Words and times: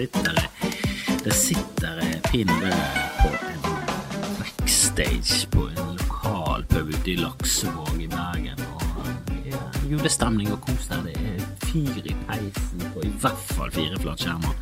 sitter 0.00 0.32
det 1.24 1.34
sitter 1.34 1.98
jeg 2.00 2.20
pinadø 2.30 2.70
på 3.18 3.28
en 3.28 3.64
backstage 4.38 5.48
på 5.52 5.66
en 5.68 5.90
lokal 5.98 6.64
pub 6.70 6.88
ute 6.88 7.10
i 7.12 7.16
Laksevåg 7.16 7.98
i 8.00 8.06
Bergen. 8.08 8.62
Og 8.72 9.90
julestemning 9.90 10.48
og 10.54 10.62
kos 10.64 10.88
der. 10.88 11.02
Det 11.04 11.16
er 11.18 11.42
fyr 11.66 12.08
i 12.08 12.14
peisen 12.28 12.86
på 12.94 13.04
i 13.04 13.12
hvert 13.20 13.44
fall 13.52 13.74
fire 13.74 14.00
flatskjermer. 14.00 14.56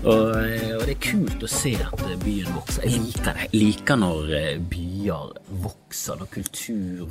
Og, 0.00 0.34
eh, 0.40 0.74
og 0.80 0.82
det 0.88 0.96
er 0.96 1.00
kult 1.04 1.46
å 1.46 1.52
se 1.52 1.76
at 1.84 2.04
byen 2.24 2.50
vokser. 2.56 2.88
Jeg 2.88 3.04
liker 3.06 3.30
det. 3.30 3.46
Jeg 3.52 3.62
liker 3.62 4.02
når 4.02 4.34
eh, 4.40 4.50
byer 4.74 5.32
vokser, 5.62 6.18
når 6.18 6.32
kultur 6.34 7.06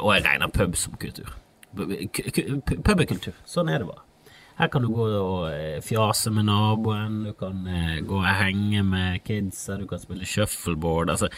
Og 0.00 0.14
jeg 0.16 0.26
regner 0.26 0.50
pub 0.58 0.76
som 0.76 0.98
kultur. 0.98 1.30
Pub 1.76 3.00
er 3.00 3.10
kultur. 3.14 3.38
Sånn 3.46 3.70
er 3.70 3.84
det 3.84 3.92
bare. 3.92 4.07
Her 4.58 4.70
kan 4.72 4.82
du 4.82 4.88
gå 4.90 5.04
og 5.06 5.44
eh, 5.52 5.78
fjase 5.86 6.32
med 6.34 6.48
naboen, 6.48 7.20
du 7.28 7.34
kan 7.38 7.60
gå 8.08 8.16
og 8.18 8.26
henge 8.40 8.82
med 8.82 9.20
kidsa, 9.26 9.76
du 9.78 9.86
kan 9.86 10.02
spille 10.02 10.26
shuffleboard. 10.26 11.12
Altså, 11.14 11.28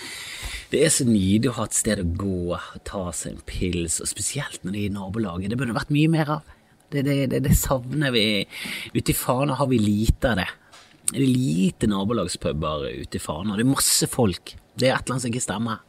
det 0.73 0.80
er 0.87 0.95
så 0.95 1.05
nydelig 1.05 1.51
å 1.51 1.59
ha 1.59 1.66
et 1.69 1.77
sted 1.77 2.01
å 2.01 2.06
gå, 2.16 2.56
ta 2.88 3.02
seg 3.16 3.34
en 3.34 3.45
pils, 3.45 3.98
og 4.01 4.09
spesielt 4.09 4.65
når 4.65 4.73
det 4.73 4.80
er 4.80 4.88
i 4.88 4.95
nabolaget. 4.95 5.52
Det 5.52 5.60
burde 5.60 5.77
vært 5.77 5.93
mye 5.93 6.12
mer 6.12 6.33
av. 6.38 6.56
Det, 6.91 7.05
det, 7.06 7.19
det, 7.30 7.43
det 7.45 7.59
savner 7.59 8.15
vi. 8.15 8.24
Ute 8.96 9.12
i 9.12 9.16
Fana 9.16 9.59
har 9.60 9.68
vi 9.71 9.79
lite 9.82 10.32
av 10.32 10.41
det. 10.41 10.48
Det 11.10 11.21
er 11.21 11.29
lite 11.29 11.91
nabolagspuber 11.91 12.88
ute 12.88 13.18
i 13.18 13.23
Fana. 13.23 13.57
Det 13.59 13.66
er 13.66 13.71
masse 13.71 14.09
folk. 14.10 14.55
Det 14.79 14.88
er 14.88 14.96
et 14.96 15.05
eller 15.05 15.16
annet 15.16 15.27
som 15.27 15.32
ikke 15.34 15.45
stemmer. 15.45 15.84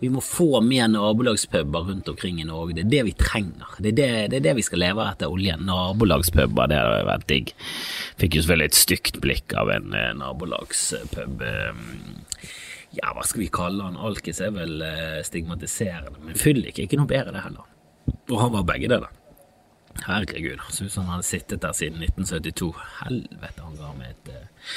Vi 0.00 0.08
må 0.08 0.22
få 0.24 0.62
mer 0.64 0.88
nabolagspuber 0.88 1.84
rundt 1.90 2.08
omkring 2.08 2.40
i 2.40 2.46
Norge. 2.48 2.72
Det 2.78 2.86
er 2.86 2.92
det 2.94 3.02
vi 3.10 3.12
trenger. 3.20 3.74
Det 3.78 3.92
er 3.92 3.98
det, 3.98 4.08
det, 4.32 4.38
er 4.38 4.46
det 4.48 4.54
vi 4.56 4.64
skal 4.64 4.80
leve 4.80 5.04
etter 5.04 5.28
oljen. 5.28 5.66
Nabolagspuber, 5.68 6.70
det 6.72 6.78
hadde 6.80 7.02
vært 7.10 7.26
digg. 7.28 7.52
Fikk 8.20 8.38
jo 8.38 8.44
selvfølgelig 8.46 8.70
et 8.70 8.80
stygt 8.80 9.20
blikk 9.20 9.56
av 9.60 9.72
en 9.74 9.92
eh, 9.92 10.08
nabolagspub. 10.16 11.44
Eh, 11.44 12.48
ja, 12.96 13.12
hva 13.12 13.26
skal 13.28 13.44
vi 13.44 13.52
kalle 13.52 13.90
han? 13.90 14.00
Alkis 14.00 14.40
er 14.40 14.56
vel 14.56 14.80
eh, 14.86 15.20
stigmatiserende, 15.26 16.16
men 16.24 16.40
fyllik 16.40 16.80
er 16.80 16.88
ikke 16.88 17.02
noe 17.02 17.10
bedre, 17.10 17.36
det 17.36 17.44
heller. 17.44 17.68
Og 18.32 18.38
han 18.40 18.56
var 18.56 18.68
begge 18.72 18.88
deler. 18.90 19.19
Herregud, 19.98 20.58
så 20.70 20.84
ut 20.84 20.92
som 20.92 21.04
han 21.04 21.16
hadde 21.16 21.26
sittet 21.26 21.62
der 21.62 21.72
siden 21.76 22.02
1972. 22.02 22.70
Helvete, 23.02 23.62
han 23.62 23.76
ga 23.76 23.92
meg 23.98 24.12
et 24.14 24.28
uh, 24.32 24.68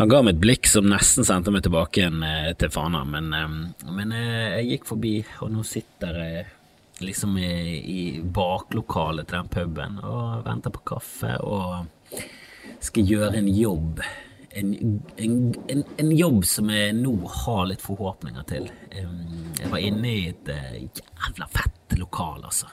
Han 0.00 0.10
ga 0.10 0.22
meg 0.24 0.34
et 0.34 0.40
blikk 0.42 0.68
som 0.68 0.88
nesten 0.90 1.26
sendte 1.26 1.52
meg 1.54 1.62
tilbake 1.64 2.02
igjen 2.02 2.24
uh, 2.24 2.50
til 2.58 2.72
Fana, 2.74 3.04
men, 3.08 3.30
um, 3.32 3.60
men 3.94 4.14
jeg 4.16 4.66
gikk 4.72 4.88
forbi, 4.90 5.14
og 5.40 5.52
nå 5.54 5.64
sitter 5.66 6.18
jeg 6.24 6.48
liksom 7.00 7.38
i, 7.40 7.52
i 7.78 8.00
baklokalet 8.20 9.30
til 9.30 9.38
den 9.38 9.52
puben 9.54 10.02
og 10.04 10.42
venter 10.44 10.74
på 10.74 10.82
kaffe 10.92 11.30
og 11.40 12.18
skal 12.84 13.06
gjøre 13.08 13.38
en 13.38 13.48
jobb. 13.48 14.02
En, 14.50 14.74
en, 15.16 15.38
en, 15.72 15.84
en 16.02 16.10
jobb 16.12 16.42
som 16.48 16.68
jeg 16.74 16.92
nå 16.98 17.14
har 17.44 17.62
litt 17.70 17.80
forhåpninger 17.84 18.44
til. 18.50 18.66
Jeg 18.92 19.70
var 19.70 19.80
inne 19.80 20.12
i 20.12 20.26
et 20.34 20.52
jævla 20.52 21.48
fett 21.54 21.96
lokal, 21.96 22.44
altså 22.50 22.68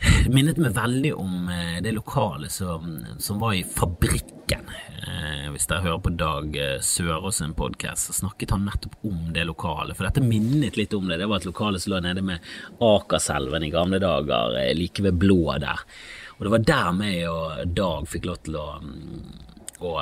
minnet 0.34 0.58
meg 0.60 0.74
veldig 0.76 1.12
om 1.16 1.48
eh, 1.52 1.78
det 1.82 1.92
lokale 1.96 2.48
som, 2.52 2.98
som 3.18 3.38
var 3.40 3.54
i 3.56 3.64
Fabrikken. 3.64 4.68
Eh, 5.06 5.46
hvis 5.54 5.68
dere 5.70 5.84
hører 5.86 6.02
på 6.04 6.12
Dag 6.18 6.58
eh, 6.60 6.76
Sørås 6.84 7.40
sin 7.40 7.54
podkast, 7.56 8.08
så 8.08 8.16
snakket 8.20 8.52
han 8.54 8.66
nettopp 8.68 8.98
om 9.08 9.32
det 9.34 9.46
lokale. 9.48 9.96
For 9.96 10.08
dette 10.08 10.24
minnet 10.24 10.78
litt 10.78 10.94
om 10.96 11.08
det. 11.08 11.20
Det 11.20 11.30
var 11.30 11.40
et 11.40 11.48
lokale 11.48 11.80
som 11.82 11.94
lå 11.94 12.02
nede 12.04 12.24
med 12.26 12.52
Akerselven 12.84 13.66
i 13.66 13.72
gamle 13.74 14.00
dager, 14.02 14.58
like 14.76 15.04
ved 15.06 15.20
Blå 15.22 15.56
der. 15.62 15.86
Og 16.36 16.44
det 16.44 16.52
var 16.52 16.68
der 16.72 16.92
meg 16.96 17.22
og 17.30 17.76
Dag 17.76 18.10
fikk 18.10 18.28
lov 18.28 18.42
til 18.44 18.60
å, 18.60 18.68
mm, 18.82 19.24
å 19.80 19.96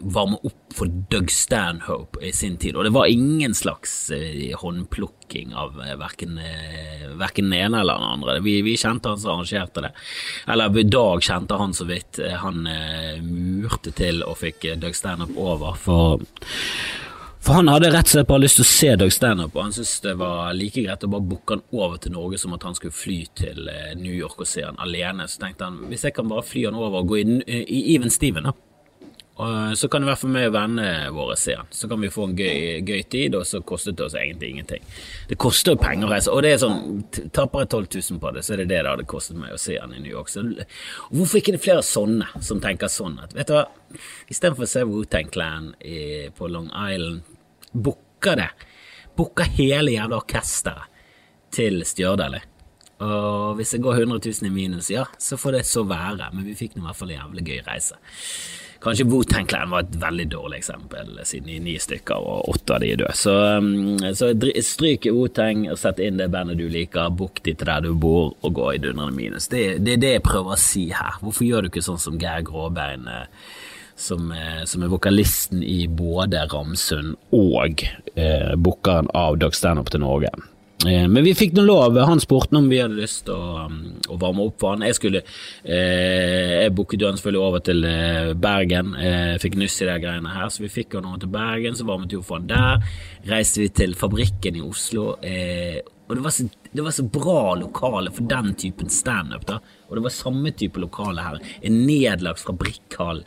varme 0.00 0.36
opp 0.42 0.74
for 0.74 0.86
Doug 0.86 1.30
Stanhope 1.30 2.24
i 2.24 2.32
sin 2.32 2.56
tid, 2.56 2.76
og 2.76 2.84
det 2.84 2.92
var 2.94 3.06
ingen 3.06 3.54
slags 3.54 4.10
eh, 4.10 4.56
håndplukking 4.58 5.54
av 5.54 5.80
eh, 5.82 5.96
verken, 6.00 6.38
eh, 6.38 7.28
den 7.36 7.52
ene 7.52 7.80
eller 7.80 8.00
den 8.00 8.08
andre. 8.08 8.38
Vi, 8.40 8.62
vi, 8.62 8.76
kjente 8.76 9.12
han 9.12 9.20
som 9.20 9.36
arrangerte 9.36 9.84
det. 9.84 9.92
Eller 10.48 10.82
Dag 10.82 11.22
kjente 11.22 11.60
han 11.60 11.74
så 11.74 11.84
vidt. 11.84 12.20
Han 12.40 12.66
eh, 12.66 13.20
murte 13.22 13.92
til 13.92 14.24
og 14.24 14.38
fikk 14.40 14.64
eh, 14.64 14.80
Doug 14.80 14.96
Stanhope 14.96 15.38
over, 15.38 15.78
for 15.78 16.28
for 17.42 17.58
han 17.58 17.66
hadde 17.66 17.88
rett 17.90 18.06
og 18.06 18.12
slett 18.12 18.28
bare 18.28 18.44
lyst 18.44 18.60
til 18.60 18.62
å 18.62 18.70
se 18.70 18.90
Doug 19.00 19.10
Stanhope, 19.10 19.56
og 19.58 19.64
han 19.64 19.72
syntes 19.74 19.96
det 20.04 20.12
var 20.20 20.52
like 20.54 20.78
greit 20.84 21.02
å 21.02 21.08
bare 21.10 21.26
booke 21.26 21.56
han 21.56 21.64
over 21.74 21.96
til 21.98 22.14
Norge 22.14 22.38
som 22.38 22.54
at 22.54 22.62
han 22.62 22.76
skulle 22.78 22.94
fly 22.94 23.16
til 23.34 23.66
New 23.98 24.14
York 24.14 24.44
og 24.44 24.46
se 24.46 24.62
han 24.62 24.78
alene. 24.78 25.26
Så 25.26 25.42
tenkte 25.42 25.66
han 25.66 25.80
hvis 25.90 26.06
jeg 26.06 26.14
kan 26.14 26.30
bare 26.30 26.46
fly 26.46 26.68
han 26.68 26.78
over 26.78 27.02
og 27.02 27.10
gå 27.10 27.18
inn 27.24 27.40
i 27.42 27.80
Even 27.96 28.14
Steven, 28.14 28.46
da 28.46 28.54
så 29.74 29.88
kan 29.88 30.04
i 30.04 30.06
hvert 30.06 30.20
fall 30.20 30.34
vi 30.34 30.42
vennene 30.52 31.10
våre 31.14 31.36
se. 31.40 31.54
Så 31.72 31.88
kan 31.88 32.00
vi 32.00 32.10
få 32.12 32.26
en 32.28 32.34
gøy, 32.36 32.82
gøy, 32.84 33.02
tid, 33.10 33.36
og 33.38 33.46
så 33.48 33.62
kostet 33.64 33.96
det 33.96 34.04
oss 34.04 34.16
egentlig 34.18 34.50
ingenting. 34.52 34.84
Det 35.28 35.38
koster 35.40 35.72
jo 35.72 35.80
penger 35.80 36.06
å 36.06 36.12
reise, 36.12 36.34
og 36.34 36.44
det 36.44 36.52
er 36.52 36.60
sånn 36.60 37.00
Taper 37.32 37.64
jeg 37.64 37.70
12 37.72 37.86
000 38.12 38.20
på 38.22 38.32
det, 38.36 38.44
så 38.44 38.54
er 38.54 38.62
det 38.62 38.68
det 38.74 38.82
det 38.82 38.92
hadde 38.92 39.08
kostet 39.08 39.40
meg 39.40 39.54
å 39.54 39.60
se 39.60 39.78
den 39.78 39.96
i 39.96 40.02
New 40.04 40.12
York. 40.12 40.28
Så, 40.28 40.44
hvorfor 41.10 41.40
ikke 41.40 41.56
det 41.56 41.62
flere 41.64 41.86
sånne 41.86 42.28
som 42.44 42.60
tenker 42.62 42.92
sånn 42.92 43.18
at 43.24 43.34
vet 43.36 43.48
du 43.48 43.56
hva, 43.56 43.64
istedenfor 44.28 44.68
å 44.68 44.72
se 44.74 44.84
Wu-Tang 44.88 45.32
Clan 45.32 45.72
i, 45.80 46.28
på 46.36 46.52
Long 46.52 46.68
Island, 46.68 47.36
booker 47.72 48.38
det. 48.38 48.50
Booker 49.16 49.48
hele 49.56 49.96
jævla 49.96 50.20
orkesteret 50.20 50.90
til 51.52 51.82
Stjørdal. 51.88 52.38
Og 53.02 53.56
hvis 53.58 53.74
det 53.74 53.82
går 53.82 54.04
100 54.04 54.20
000 54.22 54.48
i 54.48 54.52
minus, 54.54 54.90
ja, 54.92 55.06
så 55.18 55.36
får 55.40 55.56
det 55.56 55.62
så 55.68 55.82
være, 55.88 56.30
men 56.36 56.46
vi 56.46 56.56
fikk 56.56 56.76
nå 56.76 56.84
i 56.84 56.86
hvert 56.86 57.00
fall 57.00 57.10
en 57.10 57.18
jævlig 57.18 57.46
gøy 57.48 57.64
reise. 57.66 57.98
Kanskje 58.82 59.06
Wu-Tang 59.06 59.46
Clan 59.46 59.70
var 59.70 59.84
et 59.84 59.96
veldig 60.02 60.24
dårlig 60.32 60.58
eksempel, 60.58 61.12
siden 61.24 61.52
de 61.52 61.58
ni 61.62 61.76
stykker 61.78 62.18
og 62.18 62.48
åtte 62.50 62.74
av 62.74 62.82
de 62.82 62.90
er 62.90 62.98
døde. 62.98 63.14
Så, 63.14 63.34
um, 63.62 64.00
så 64.18 64.32
stryk 64.66 65.06
Wu-Tang 65.06 65.68
og 65.70 65.78
sett 65.78 66.02
inn 66.02 66.18
det 66.18 66.30
bandet 66.34 66.58
du 66.58 66.66
liker, 66.66 67.12
book 67.14 67.38
de 67.46 67.54
til 67.54 67.70
der 67.70 67.84
du 67.86 67.92
bor, 67.94 68.32
og 68.42 68.56
gå 68.58 68.72
i 68.74 68.80
dundrende 68.82 69.14
minus. 69.14 69.46
Det, 69.52 69.78
det, 69.86 69.98
er 69.98 70.02
det 70.02 70.14
jeg 70.16 70.24
prøver 70.26 70.56
å 70.56 70.60
si 70.60 70.88
her. 70.90 71.20
Hvorfor 71.22 71.46
gjør 71.46 71.62
du 71.62 71.70
ikke 71.70 71.84
sånn 71.86 72.02
som 72.02 72.18
Geir 72.18 72.42
Gråbein? 72.48 73.06
Eh, 73.06 73.28
som, 74.02 74.32
eh, 74.32 74.64
som, 74.66 74.82
er 74.82 74.90
vokalisten 74.90 75.62
i 75.62 75.86
både 75.86 76.40
Ramsund 76.50 77.14
og 77.30 77.84
eh, 78.16 78.54
bookeren 78.56 79.10
av 79.14 79.38
Dog 79.38 79.54
Standup 79.54 79.92
til 79.92 80.02
Norge. 80.02 80.32
Eh, 80.86 81.08
men 81.08 81.22
vi 81.24 81.34
fikk 81.36 81.54
noe 81.54 81.66
lov. 81.66 81.98
Han 82.08 82.20
spurte 82.22 82.58
om 82.58 82.68
vi 82.70 82.80
hadde 82.82 82.98
lyst 82.98 83.26
til 83.28 83.36
å, 83.36 83.66
um, 83.68 83.76
å, 84.08 84.18
varme 84.20 84.46
opp 84.48 84.58
for 84.62 84.74
han. 84.74 84.84
Jeg 84.86 84.98
skulle 84.98 85.22
eh, 85.22 86.64
Jeg 86.64 86.74
booket 86.74 87.04
jo 87.04 87.12
selvfølgelig 87.14 87.42
over 87.42 87.64
til 87.68 87.86
eh, 87.86 88.32
Bergen. 88.34 88.94
Eh, 88.98 89.36
fikk 89.42 89.58
nyss 89.60 89.80
i 89.84 89.90
de 89.90 89.98
greiene 90.02 90.34
her, 90.34 90.50
så 90.50 90.64
vi 90.64 90.72
fikk 90.72 90.98
han 90.98 91.06
over 91.10 91.22
til 91.22 91.32
Bergen. 91.34 91.78
Så 91.78 91.86
varmet 91.88 92.12
vi 92.12 92.18
opp 92.18 92.28
for 92.30 92.42
han 92.42 92.50
der. 92.50 92.98
Reiste 93.30 93.62
vi 93.62 93.70
til 93.82 93.94
Fabrikken 93.98 94.58
i 94.58 94.64
Oslo. 94.66 95.12
og 95.12 96.16
det 96.16 96.24
var, 96.24 96.34
så, 96.34 96.48
det 96.72 96.82
var 96.84 96.94
så 96.96 97.06
bra 97.06 97.54
lokale 97.60 98.10
for 98.12 98.26
den 98.28 98.54
typen 98.58 98.90
standup. 98.90 99.54
Og 99.88 99.96
det 99.96 100.04
var 100.08 100.14
samme 100.16 100.50
type 100.50 100.82
lokale 100.82 101.22
her. 101.22 101.40
En 101.62 101.82
nedlagt 101.86 102.42
fabrikkhall 102.42 103.22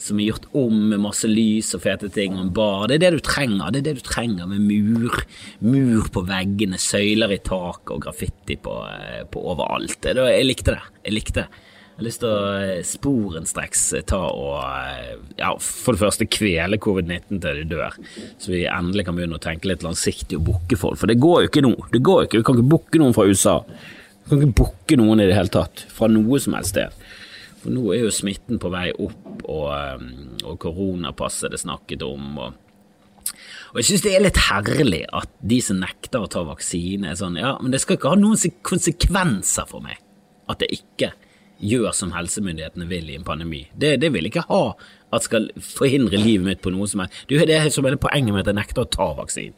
som 0.00 0.20
er 0.20 0.30
gjort 0.30 0.48
om 0.56 0.76
med 0.90 1.02
masse 1.02 1.28
lys 1.28 1.74
og 1.76 1.84
fete 1.84 2.08
ting 2.12 2.36
og 2.38 2.46
en 2.46 2.52
bar. 2.56 2.86
Det 2.88 2.96
er 2.98 3.04
det 3.04 3.18
du 3.18 3.24
trenger. 3.24 3.72
Det 3.72 3.82
er 3.82 3.88
det 3.90 3.98
du 4.00 4.06
trenger 4.06 4.48
med 4.48 4.64
mur. 4.64 5.18
Mur 5.60 6.08
på 6.12 6.24
veggene, 6.28 6.80
søyler 6.80 7.34
i 7.36 7.40
taket 7.44 7.92
og 7.96 8.04
graffiti 8.06 8.56
på, 8.64 8.76
eh, 8.88 9.24
på 9.28 9.42
overalt. 9.52 10.08
Jeg 10.08 10.46
likte 10.48 10.76
det. 10.76 10.86
Jeg 11.04 11.16
likte 11.18 11.42
det. 11.42 11.66
Jeg 12.00 12.04
har 12.04 12.06
lyst 12.06 12.22
til 12.22 12.30
å 12.32 12.44
eh, 12.64 12.84
sporenstreks 12.88 13.80
ta 14.08 14.22
og 14.32 14.54
eh, 14.64 15.16
ja, 15.36 15.50
for 15.60 15.92
det 15.92 16.00
første 16.00 16.28
kvele 16.32 16.78
covid-19 16.80 17.42
til 17.44 17.58
de 17.60 17.66
dør, 17.74 17.98
så 18.40 18.54
vi 18.54 18.62
endelig 18.64 19.04
kan 19.04 19.18
begynne 19.18 19.36
å 19.36 19.42
tenke 19.44 19.68
litt 19.68 19.84
langsiktig 19.84 20.38
og 20.38 20.46
booke 20.46 20.78
folk. 20.80 20.96
For 21.02 21.12
det 21.12 21.18
går 21.20 21.42
jo 21.42 21.50
ikke 21.50 21.66
nå. 21.66 21.74
Det 21.92 22.00
går 22.08 22.22
jo 22.22 22.30
ikke. 22.30 22.40
Du 22.40 22.48
kan 22.48 22.56
ikke 22.56 22.72
booke 22.72 23.02
noen 23.02 23.12
fra 23.18 23.28
USA. 23.28 23.58
Du 24.24 24.32
kan 24.32 24.40
ikke 24.40 24.62
booke 24.62 24.96
noen 24.96 25.20
i 25.20 25.28
det 25.28 25.36
hele 25.36 25.52
tatt, 25.52 25.84
fra 25.92 26.08
noe 26.08 26.40
som 26.40 26.56
helst 26.56 26.72
sted. 26.72 26.99
For 27.60 27.74
nå 27.74 27.92
er 27.94 28.04
jo 28.06 28.14
smitten 28.14 28.60
på 28.62 28.72
vei 28.72 28.88
opp, 28.92 29.44
og, 29.44 29.68
um, 30.00 30.36
og 30.44 30.58
koronapasset 30.62 31.52
det 31.52 31.62
snakket 31.62 32.04
om. 32.06 32.36
og 32.38 32.58
og 33.70 33.78
jeg 33.78 33.86
synes 33.86 34.02
det 34.02 34.12
er 34.16 34.22
litt 34.24 34.38
herlig 34.48 35.04
at 35.14 35.30
de 35.46 35.60
som 35.62 35.78
nekter 35.78 36.24
å 36.24 36.30
ta 36.30 36.42
vaksine, 36.42 37.12
er 37.12 37.18
sånn 37.18 37.38
Ja, 37.38 37.52
men 37.62 37.70
det 37.70 37.82
skal 37.84 37.98
ikke 37.98 38.10
ha 38.10 38.18
noen 38.18 38.56
konsekvenser 38.66 39.68
for 39.70 39.84
meg 39.84 40.00
at 40.50 40.64
jeg 40.64 40.80
ikke 40.80 41.12
gjør 41.60 41.92
som 41.94 42.14
helsemyndighetene 42.16 42.88
vil 42.90 43.12
i 43.12 43.18
en 43.18 43.26
pandemi. 43.26 43.66
Det, 43.76 43.94
det 44.02 44.10
vil 44.14 44.26
ikke 44.26 44.46
ha 44.48 44.62
at 45.14 45.26
skal 45.26 45.50
forhindre 45.62 46.18
livet 46.18 46.46
mitt 46.46 46.62
på 46.64 46.72
noe 46.74 46.88
som 46.90 47.04
er 47.04 47.22
Det 47.28 47.44
er 47.46 47.68
som 47.70 47.86
er 47.86 47.98
poenget 48.00 48.32
med 48.32 48.42
at 48.42 48.50
jeg 48.50 48.58
nekter 48.58 48.86
å 48.86 48.90
ta 48.90 49.10
vaksinen, 49.18 49.54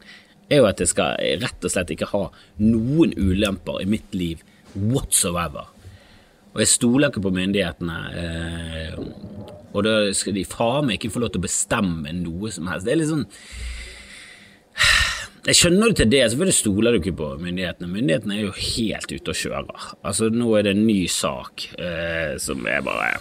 er 0.53 0.61
jo 0.61 0.69
at 0.69 0.83
jeg 0.83 0.93
skal 0.93 1.17
rett 1.41 1.65
og 1.65 1.73
slett 1.73 1.93
ikke 1.95 2.11
ha 2.13 2.27
noen 2.61 3.15
ulemper 3.17 3.81
i 3.81 3.89
mitt 3.89 4.13
liv 4.17 4.43
whatsoever. 4.75 5.71
Og 6.53 6.61
jeg 6.61 6.69
stoler 6.69 7.09
ikke 7.09 7.25
på 7.25 7.33
myndighetene. 7.33 7.99
Eh, 8.21 8.99
og 9.73 9.85
da 9.87 9.95
skal 10.17 10.37
de 10.37 10.45
faen 10.49 10.89
meg 10.89 10.99
ikke 10.99 11.15
få 11.15 11.23
lov 11.23 11.33
til 11.33 11.41
å 11.41 11.47
bestemme 11.47 12.13
noe 12.17 12.53
som 12.53 12.69
helst. 12.69 12.85
Det 12.87 12.93
er 12.93 13.01
litt 13.01 13.13
sånn 13.13 13.27
Jeg 15.49 15.59
skjønner 15.59 15.91
det 15.91 15.99
til 15.99 16.11
det, 16.13 16.23
selvfølgelig 16.31 16.59
stoler 16.59 16.95
du 16.95 17.01
ikke 17.01 17.17
på 17.19 17.31
myndighetene. 17.43 17.89
Myndighetene 17.91 18.37
er 18.37 18.45
jo 18.45 18.53
helt 18.59 19.15
ute 19.15 19.33
og 19.33 19.41
kjører. 19.41 19.87
Altså, 20.05 20.29
nå 20.31 20.53
er 20.59 20.69
det 20.69 20.75
en 20.77 20.85
ny 20.87 21.01
sak 21.11 21.67
eh, 21.81 22.35
som 22.43 22.69
er 22.69 22.85
bare 22.85 23.15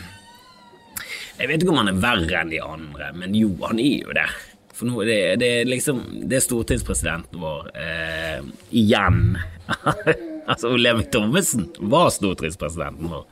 Jeg 1.40 1.50
vet 1.50 1.64
ikke 1.64 1.74
om 1.74 1.82
han 1.82 1.94
er 1.94 2.04
verre 2.04 2.44
enn 2.44 2.52
de 2.52 2.62
andre, 2.62 3.14
men 3.18 3.38
jo, 3.38 3.56
han 3.64 3.80
er 3.82 4.04
jo 4.04 4.18
det. 4.20 4.28
For 4.76 4.90
nå, 4.90 5.02
det, 5.08 5.18
det 5.42 5.50
er 5.62 5.70
liksom 5.70 6.04
Det 6.28 6.38
er 6.38 6.46
stortingspresidenten 6.46 7.42
vår 7.42 7.72
eh, 7.80 8.44
igjen. 8.84 9.40
altså 10.52 10.74
Olemic 10.76 11.12
Thommessen 11.14 11.68
var 11.92 12.12
stortingspresidenten 12.14 13.12
vår. 13.12 13.26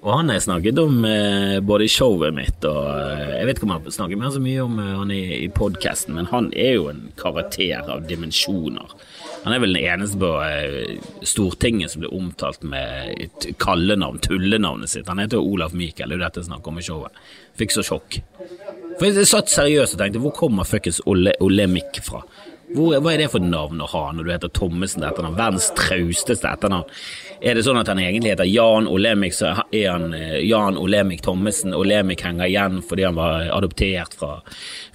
Og 0.00 0.14
han 0.16 0.30
har 0.30 0.38
jeg 0.38 0.46
snakket 0.46 0.78
om 0.80 1.02
eh, 1.04 1.58
både 1.60 1.84
i 1.84 1.92
showet 1.92 2.32
mitt 2.32 2.64
og 2.64 2.86
eh, 2.88 3.34
Jeg 3.34 3.48
vet 3.48 3.58
ikke 3.58 3.66
om 3.66 3.74
han 3.74 3.92
snakker 3.92 4.20
mer 4.20 4.32
så 4.32 4.40
mye 4.40 4.62
om 4.64 4.78
eh, 4.80 4.94
han 4.96 5.12
i, 5.12 5.20
i 5.44 5.48
podkasten, 5.52 6.14
men 6.16 6.30
han 6.30 6.48
er 6.56 6.78
jo 6.78 6.86
en 6.88 7.02
karakter 7.20 7.84
av 7.84 8.06
dimensjoner. 8.08 8.94
Han 9.44 9.56
er 9.56 9.60
vel 9.60 9.76
den 9.76 9.84
eneste 9.84 10.20
på 10.20 10.30
Stortinget 11.28 11.92
som 11.92 12.02
blir 12.02 12.14
omtalt 12.16 12.64
med 12.64 13.44
kallenavn, 13.60 14.20
tullenavnet 14.24 14.92
sitt. 14.92 15.08
Han 15.08 15.20
heter 15.20 15.40
jo 15.40 15.54
Olaf 15.54 15.76
Michael, 15.76 16.12
det 16.12 16.16
er 16.16 16.20
jo 16.20 16.24
dette 16.26 16.42
jeg 16.42 16.48
snakker 16.50 16.72
om 16.72 16.80
i 16.80 16.84
showet. 16.84 17.22
Fikk 17.60 17.76
så 17.76 17.84
sjokk. 17.84 18.20
For 18.98 19.08
Jeg 19.08 19.28
satt 19.28 19.52
seriøst 19.52 19.96
og 19.96 20.02
tenkte 20.02 20.20
hvor 20.20 20.36
kommer 20.36 20.68
fuckings 20.68 21.00
Ole, 21.08 21.32
Olemic 21.44 22.02
fra? 22.04 22.20
Hvor, 22.70 22.94
hva 23.02 23.12
er 23.12 23.24
det 23.24 23.30
for 23.32 23.42
navn 23.42 23.80
å 23.82 23.88
ha 23.90 24.04
når 24.14 24.26
du 24.26 24.30
heter 24.30 24.52
Thommessen 24.54 25.02
til 25.02 25.08
etternavn? 25.08 25.38
Verdens 25.38 25.70
trausteste 25.78 26.46
etternavn. 26.46 26.86
Er 27.40 27.56
det 27.56 27.64
sånn 27.64 27.78
at 27.80 27.88
han 27.88 27.98
egentlig 28.02 28.34
heter 28.34 28.46
Jan 28.46 28.86
Olemic, 28.90 29.32
så 29.34 29.54
er 29.72 29.86
han 29.88 30.12
eh, 30.14 30.42
Jan 30.44 30.76
Olemic 30.78 31.22
Thommessen. 31.24 31.74
Olemic 31.74 32.22
henger 32.26 32.46
igjen 32.46 32.78
fordi 32.84 33.06
han 33.08 33.16
var 33.16 33.48
adoptert 33.56 34.14
fra, 34.20 34.34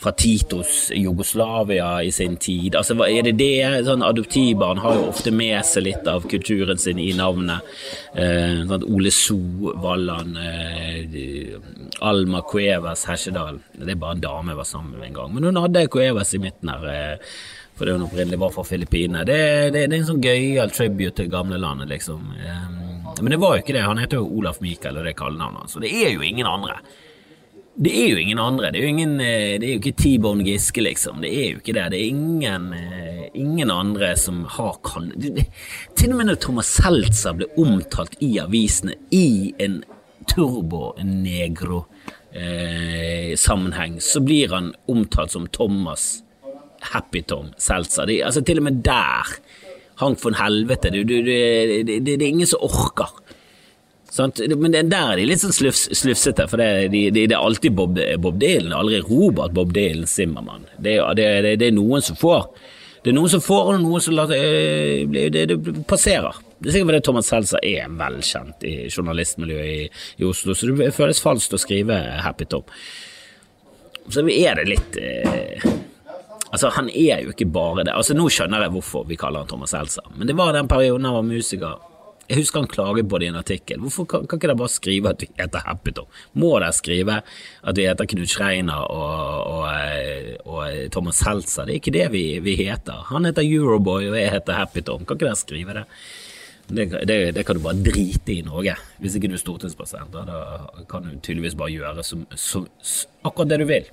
fra 0.01 0.13
Titos 0.16 0.92
Jugoslavia 0.95 1.89
i 2.06 2.13
sin 2.16 2.38
tid. 2.38 2.77
Altså, 2.77 2.95
er 3.07 3.25
det 3.27 3.36
det? 3.42 3.83
Sånn 3.88 4.06
Adoptivbarn 4.06 4.83
har 4.83 5.00
jo 5.00 5.10
ofte 5.10 5.33
med 5.36 5.57
seg 5.68 5.88
litt 5.89 6.07
av 6.07 6.30
kulturen 6.31 6.80
sin 6.80 7.01
i 7.01 7.10
navnet. 7.18 7.66
Eh, 8.13 8.62
sånn 8.69 8.88
Ole 8.88 9.12
So 9.12 9.74
Valland, 9.83 10.38
eh, 10.39 11.57
Alma 12.06 12.45
Cuevas 12.45 13.07
Hesjedal. 13.10 13.60
Det 13.74 13.98
er 13.98 14.00
bare 14.00 14.19
en 14.19 14.25
dame 14.30 14.54
jeg 14.54 14.62
var 14.62 14.69
sammen 14.69 14.95
med 15.00 15.10
en 15.10 15.19
gang. 15.19 15.36
Men 15.36 15.50
hun 15.50 15.63
hadde 15.66 15.88
Cuevas 15.92 16.38
i 16.38 16.44
midten 16.45 16.71
her. 16.71 16.89
Eh, 16.94 17.38
for 17.75 17.86
det 17.86 17.95
hun 17.95 18.06
opprinnelig 18.07 18.39
var 18.39 18.54
fra 18.56 18.63
Filippinene. 18.63 19.25
Det, 19.27 19.39
det, 19.74 19.86
det, 19.86 19.88
er 19.88 19.98
en 20.00 20.07
sånn 20.12 20.24
gøyal 20.24 20.72
tribute 20.75 21.16
til 21.19 21.31
gamlelandet, 21.31 21.89
liksom. 21.92 22.30
Men 23.22 23.31
det 23.31 23.39
var 23.42 23.57
jo 23.57 23.63
ikke 23.63 23.75
det. 23.75 23.83
Han 23.88 24.00
heter 24.01 24.22
jo 24.22 24.39
Olaf 24.39 24.62
Michael, 24.63 25.00
og 25.00 25.07
det 25.07 25.13
er 25.13 25.19
kallenavnet 25.19 25.66
hans. 25.66 25.75
Og 25.77 25.83
det 25.86 25.92
er 25.95 26.16
jo 26.16 26.24
ingen 26.25 26.48
andre. 26.50 26.80
Det 27.75 27.92
er 27.92 28.13
jo 28.13 28.19
ingen 28.19 28.39
andre. 28.39 28.72
Det 28.72 28.80
er 28.80 28.86
jo, 28.86 28.92
ingen, 28.94 29.18
det 29.19 29.68
er 29.68 29.74
jo 29.74 29.81
ikke 29.81 29.95
T-Bone 30.00 30.45
Giske, 30.48 30.83
liksom. 30.83 31.19
Det 31.24 31.31
er 31.31 31.50
jo 31.50 31.60
ikke 31.60 31.75
det. 31.75 31.89
Det 31.92 32.00
er 32.00 32.13
ingen, 32.13 32.69
ingen 33.36 33.72
andre 33.72 34.13
som 34.19 34.45
har 34.56 34.80
kall... 34.88 35.12
Til 35.95 36.13
og 36.13 36.19
med 36.19 36.31
når 36.31 36.39
Thomas 36.44 36.71
Seltzer 36.80 37.36
ble 37.39 37.50
omtalt 37.60 38.16
i 38.24 38.38
avisene 38.44 38.95
i 39.16 39.51
en 39.63 39.81
turbo 40.31 40.94
negro 41.04 41.86
eh, 42.31 43.36
så 43.36 44.21
blir 44.21 44.54
han 44.54 44.74
omtalt 44.88 45.31
som 45.31 45.48
Thomas 45.48 46.25
Happy 46.93 47.23
Tom 47.27 47.51
Seltzer. 47.61 48.07
De, 48.09 48.19
altså, 48.25 48.43
til 48.45 48.61
og 48.61 48.67
med 48.67 48.83
der 48.85 49.35
Hank 50.01 50.19
von 50.23 50.35
Helvete. 50.39 50.91
Du, 50.91 51.03
du, 51.07 51.17
det, 51.23 51.85
det, 51.87 51.99
det, 52.05 52.17
er 52.19 52.27
ingen 52.27 52.49
som 52.49 52.63
orker. 52.65 53.11
Sant? 54.11 54.39
Men 54.55 54.75
der 54.75 54.95
er 54.95 55.19
de 55.19 55.27
litt 55.27 55.41
sånn 55.43 55.55
slufs, 55.55 55.89
slufsete, 55.97 56.47
for 56.51 56.61
det, 56.61 56.87
de, 56.93 57.07
de, 57.11 57.25
det 57.27 57.35
er 57.35 57.41
alltid 57.41 57.75
Bob, 57.75 57.99
Bob 58.23 58.39
Dylan, 58.39 58.75
aldri 58.75 59.01
Robert 59.03 59.55
Bob 59.55 59.73
Dylan 59.75 60.07
Zimmermann. 60.07 60.67
Det, 60.77 60.97
det, 61.19 61.55
er 61.55 61.75
noen 61.75 62.03
som 62.05 62.19
får. 62.19 62.47
Det 63.03 63.11
er 63.11 63.17
noen 63.17 63.29
som 63.29 63.43
får, 63.43 63.67
og 63.69 63.81
noen 63.83 64.01
som 64.01 64.15
lar 64.17 64.31
det, 64.31 65.19
det, 65.35 65.57
passerer. 65.89 66.39
Det 66.57 66.71
er 66.71 66.77
sikkert 66.77 66.89
fordi 66.89 67.01
Thomas 67.05 67.27
Seltzer 67.29 67.67
er 67.67 67.91
velkjent 67.99 68.63
i 68.65 68.75
journalistmiljøet 68.87 69.67
i, 69.67 69.89
i, 70.17 70.25
Oslo, 70.25 70.55
så 70.55 70.71
det 70.71 70.93
føles 70.95 71.21
falskt 71.21 71.53
å 71.53 71.59
skrive 71.61 71.99
Happy 72.25 72.47
Tom. 72.49 72.63
Så 74.09 74.23
er 74.31 74.57
det 74.61 74.65
litt 74.69 74.97
eh, 75.01 75.67
Altså, 76.56 76.69
han 76.72 76.88
er 76.88 77.25
jo 77.25 77.34
ikke 77.34 77.50
bare 77.52 77.84
det. 77.84 77.92
Altså, 77.92 78.16
Nå 78.16 78.30
skjønner 78.31 78.63
jeg 78.63 78.72
hvorfor 78.78 79.04
vi 79.10 79.18
kaller 79.19 79.44
han 79.44 79.50
Thomas 79.52 79.74
Seltzer, 79.75 80.06
men 80.16 80.30
det 80.30 80.38
var 80.40 80.54
den 80.56 80.69
perioden 80.72 81.07
han 81.07 81.18
var 81.18 81.25
musiker. 81.28 81.81
Jeg 82.25 82.40
husker 82.40 82.63
han 82.63 82.69
klaget 82.72 83.10
på 83.10 83.19
det 83.19 83.28
i 83.28 83.30
en 83.30 83.38
artikkel. 83.38 83.81
Hvorfor 83.84 84.07
kan, 84.10 84.24
kan 84.25 84.40
ikke 84.40 84.48
dere 84.50 84.57
bare 84.57 84.74
skrive 84.74 85.12
at 85.12 85.22
vi 85.22 85.28
heter 85.38 85.66
Happy 85.68 85.92
Tom? 85.94 86.07
Må 86.42 86.54
dere 86.56 86.72
skrive 86.74 87.18
at 87.22 87.78
vi 87.78 87.86
heter 87.86 88.07
Knut 88.10 88.31
Schreiner 88.31 88.88
og, 88.88 89.52
og, 89.52 89.68
og, 90.48 90.56
og 90.56 90.80
Thomas 90.96 91.19
Seltzer? 91.22 91.68
Det 91.68 91.75
er 91.75 91.81
ikke 91.84 91.94
det 91.94 92.07
vi, 92.16 92.24
vi, 92.42 92.56
heter. 92.63 93.04
Han 93.12 93.30
heter 93.30 93.46
Euroboy, 93.46 94.07
og 94.10 94.18
jeg 94.18 94.31
heter 94.34 94.57
Happy 94.57 94.81
Tom. 94.88 95.04
Kan 95.04 95.19
ikke 95.19 95.28
dere 95.28 95.44
skrive 95.44 95.78
det? 95.78 95.86
Det, 96.66 96.88
det, 97.06 97.19
det, 97.36 97.46
kan 97.46 97.60
du 97.60 97.62
bare 97.68 97.84
drite 97.92 98.34
i 98.34 98.42
Norge. 98.48 98.74
Hvis 99.04 99.19
ikke 99.19 99.30
du 99.30 99.36
er 99.38 99.44
stortingspresident, 99.44 100.16
da 100.16 100.86
kan 100.90 101.06
du 101.06 101.19
tydeligvis 101.19 101.60
bare 101.60 101.75
gjøre 101.75 102.07
som, 102.07 102.25
som, 102.34 102.66
akkurat 103.28 103.52
det 103.52 103.62
du 103.62 103.69
vil. 103.69 103.92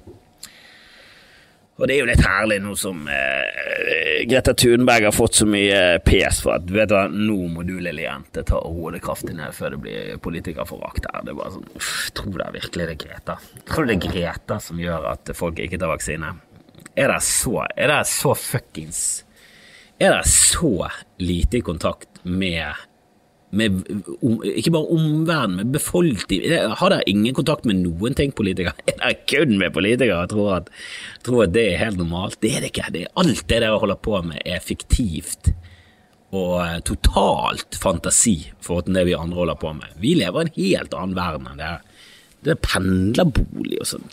Og 1.81 1.89
det 1.89 1.95
er 1.95 2.03
jo 2.03 2.09
litt 2.11 2.21
herlig 2.23 2.59
nå 2.63 2.75
som 2.77 3.07
eh, 3.09 4.27
Greta 4.29 4.53
Thunberg 4.55 5.07
har 5.09 5.15
fått 5.17 5.39
så 5.41 5.47
mye 5.49 5.99
pes 6.05 6.43
for 6.45 6.59
at 6.59 6.69
vet 6.69 6.91
du 6.91 6.95
hva, 6.95 7.07
nå 7.09 7.39
må 7.55 7.65
du 7.67 7.79
lille 7.81 8.05
jente 8.05 8.45
ta 8.47 8.61
roe 8.61 9.01
kraftig 9.03 9.35
ned 9.39 9.57
før 9.57 9.75
det 9.75 9.81
blir 9.87 10.21
politikerforakt 10.23 11.09
her. 11.09 11.25
Det 11.25 11.33
er 11.33 11.41
bare 11.41 11.55
sånn, 11.57 11.67
uff, 11.81 11.95
Tror 12.13 12.31
du 12.31 12.39
det 12.39 12.47
er 12.47 12.57
virkelig 12.59 12.89
det 12.91 12.95
er 12.95 13.03
Greta? 13.07 13.39
Tror 13.73 13.89
du 13.89 13.93
det 13.95 13.99
er 13.99 14.17
Greta 14.19 14.61
som 14.63 14.85
gjør 14.85 15.09
at 15.15 15.33
folk 15.39 15.65
ikke 15.65 15.81
tar 15.81 15.95
vaksine? 15.95 16.35
Er 16.93 17.09
det 17.09 17.21
så, 17.25 17.63
er 17.73 17.89
det 17.89 18.01
så 18.11 18.35
fuckings 18.37 19.03
Er 19.97 20.19
det 20.19 20.27
så 20.29 20.91
lite 21.25 21.63
i 21.63 21.65
kontakt 21.65 22.21
med 22.29 22.69
med, 23.53 23.83
ikke 24.49 24.73
bare 24.73 24.95
omverdenen, 24.95 25.59
men 25.59 25.73
befolkningen. 25.75 26.73
Har 26.81 26.93
dere 26.93 27.09
ingen 27.11 27.35
kontakt 27.37 27.67
med 27.69 27.83
noen 27.83 28.17
ting, 28.17 28.33
politikere? 28.37 28.73
Er 28.89 28.97
dere 28.97 29.19
kun 29.29 29.59
med 29.61 29.75
politikere 29.77 30.23
og 30.25 30.33
tror 30.33 30.71
tror 31.27 31.45
at 31.45 31.53
det 31.55 31.67
er 31.73 31.83
helt 31.85 32.01
normalt? 32.01 32.41
Det 32.41 32.55
er 32.57 32.65
det 32.65 32.73
ikke. 32.73 32.89
Det 32.95 33.05
er 33.05 33.21
alt 33.21 33.45
det 33.45 33.61
dere 33.61 33.81
holder 33.83 34.01
på 34.01 34.23
med, 34.25 34.41
er 34.47 34.65
fiktivt 34.65 35.53
og 36.33 36.55
eh, 36.65 36.79
totalt 36.89 37.77
fantasi 37.77 38.37
for 38.65 38.85
det 38.87 39.05
vi 39.05 39.17
andre 39.17 39.43
holder 39.43 39.59
på 39.61 39.73
med. 39.77 39.97
Vi 40.01 40.15
lever 40.17 40.49
i 40.55 40.73
en 40.73 40.79
helt 40.79 40.95
annen 40.97 41.19
verden 41.19 41.51
enn 41.51 41.61
det. 41.61 41.75
Det 42.43 42.55
er 42.55 42.63
pendlerbolig 42.65 43.83
og 43.83 43.91
sånn. 43.91 44.09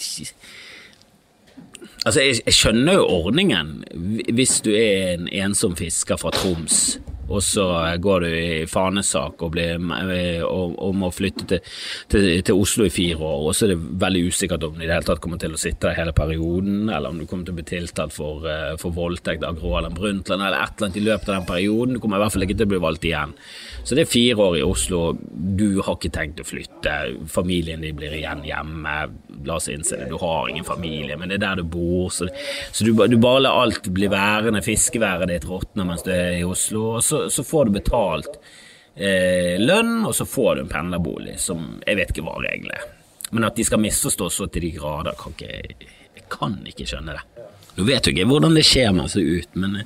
Altså, 2.04 2.20
jeg, 2.22 2.42
jeg 2.44 2.56
skjønner 2.56 3.00
jo 3.00 3.08
ordningen 3.22 3.72
hvis 4.36 4.60
du 4.66 4.74
er 4.76 5.16
en 5.16 5.32
ensom 5.32 5.80
fisker 5.80 6.20
fra 6.20 6.32
Troms 6.36 7.00
og 7.30 7.44
så 7.46 7.66
går 8.02 8.26
du 8.26 8.28
i 8.30 8.66
fanesak 8.70 9.44
og, 9.46 9.52
blir, 9.54 9.78
og, 10.48 10.76
og 10.82 10.96
må 10.98 11.12
flytte 11.14 11.46
til, 11.50 11.62
til, 12.10 12.28
til, 12.46 12.60
Oslo 12.60 12.88
i 12.88 12.94
fire 12.94 13.18
år, 13.22 13.48
og 13.50 13.56
så 13.56 13.68
er 13.68 13.74
det 13.74 14.02
veldig 14.02 14.24
usikkert 14.28 14.66
om 14.68 14.76
du 14.76 14.84
i 14.84 14.88
det 14.88 14.96
hele 14.96 15.08
tatt 15.08 15.22
kommer 15.24 15.42
til 15.42 15.56
å 15.56 15.62
sitte 15.62 15.88
der 15.88 15.98
hele 16.00 16.14
perioden, 16.16 16.90
eller 16.90 17.14
om 17.14 17.22
du 17.22 17.28
kommer 17.30 17.48
til 17.48 17.56
å 17.56 17.60
bli 17.60 17.68
tiltalt 17.70 18.16
for, 18.16 18.46
eh, 18.50 18.76
for 18.82 18.96
voldtekt 18.96 19.46
av 19.48 19.60
Gro 19.60 19.76
Harlem 19.78 19.96
Brundtland, 19.96 20.44
eller 20.44 20.64
et 20.64 20.76
eller 20.76 20.90
annet 20.90 21.00
i 21.00 21.06
løpet 21.06 21.30
av 21.30 21.40
den 21.40 21.50
perioden. 21.50 21.96
Du 21.96 22.04
kommer 22.04 22.20
i 22.20 22.26
hvert 22.26 22.36
fall 22.36 22.48
ikke 22.48 22.58
til 22.60 22.70
å 22.70 22.74
bli 22.74 22.82
valgt 22.84 23.08
igjen. 23.08 23.36
Så 23.84 23.96
det 23.96 24.06
er 24.06 24.12
fire 24.12 24.50
år 24.50 24.60
i 24.60 24.66
Oslo, 24.66 25.02
du 25.60 25.82
har 25.86 25.96
ikke 25.96 26.14
tenkt 26.14 26.42
å 26.42 26.48
flytte, 26.48 26.96
familien 27.32 27.82
din 27.86 27.98
blir 27.98 28.14
igjen 28.18 28.44
hjemme, 28.48 28.96
la 29.46 29.56
oss 29.56 29.70
innse 29.72 29.98
det, 30.00 30.10
du 30.12 30.18
har 30.22 30.50
ingen 30.50 30.68
familie, 30.68 31.18
men 31.18 31.32
det 31.32 31.40
er 31.40 31.46
der 31.46 31.62
du 31.62 31.70
bor, 31.72 32.10
så, 32.14 32.28
så 32.72 32.86
du, 32.86 32.92
du, 33.08 33.18
bare 33.22 33.46
lar 33.46 33.64
alt 33.64 33.88
bli 33.94 34.10
værende, 34.12 34.62
fiskeværet 34.66 35.32
ditt 35.32 35.48
råtner 35.50 35.88
mens 35.88 36.04
du 36.06 36.12
er 36.14 36.40
i 36.40 36.46
Oslo. 36.48 36.86
og 36.98 37.04
så 37.06 37.19
så, 37.28 37.44
får 37.44 37.68
du 37.68 37.76
betalt 37.80 38.40
eh, 38.96 39.60
lønn, 39.60 40.06
og 40.08 40.16
så 40.16 40.28
får 40.28 40.56
du 40.56 40.64
en 40.64 40.72
pendlerbolig, 40.72 41.36
som 41.42 41.82
jeg 41.86 42.00
vet 42.00 42.14
ikke 42.14 42.26
hva 42.28 42.38
reglene 42.44 42.80
er. 42.80 42.88
Men 43.32 43.46
at 43.46 43.58
de 43.60 43.66
skal 43.68 43.82
misforstå 43.84 44.30
så 44.34 44.48
til 44.50 44.66
de 44.66 44.74
grader, 44.80 45.18
kan 45.20 45.36
ikke, 45.36 45.90
jeg 46.18 46.26
kan 46.34 46.58
ikke 46.70 46.88
skjønne 46.90 47.18
det. 47.18 47.46
Nå 47.78 47.86
vet 47.88 48.08
jo 48.08 48.12
ikke 48.12 48.28
hvordan 48.28 48.58
det 48.58 48.66
ser 48.68 48.92
ut, 48.92 49.52
men 49.56 49.78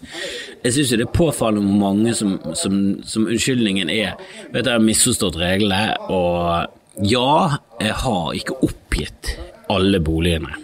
jeg 0.64 0.74
syns 0.74 0.94
det 0.96 1.04
er 1.06 1.14
påfallende 1.14 1.68
hvor 1.70 1.82
mange 1.82 2.14
som, 2.18 2.38
som, 2.58 2.78
som, 3.06 3.28
unnskyldningen 3.28 3.92
er 3.92 4.16
Vet 4.54 4.64
du, 4.64 4.70
jeg 4.72 4.80
har 4.80 4.86
misforstått 4.86 5.38
reglene, 5.38 5.98
og 6.10 7.06
ja, 7.06 7.60
jeg 7.82 7.98
har 8.06 8.38
ikke 8.38 8.58
oppgitt 8.66 9.36
alle 9.74 10.00
boligene 10.04 10.56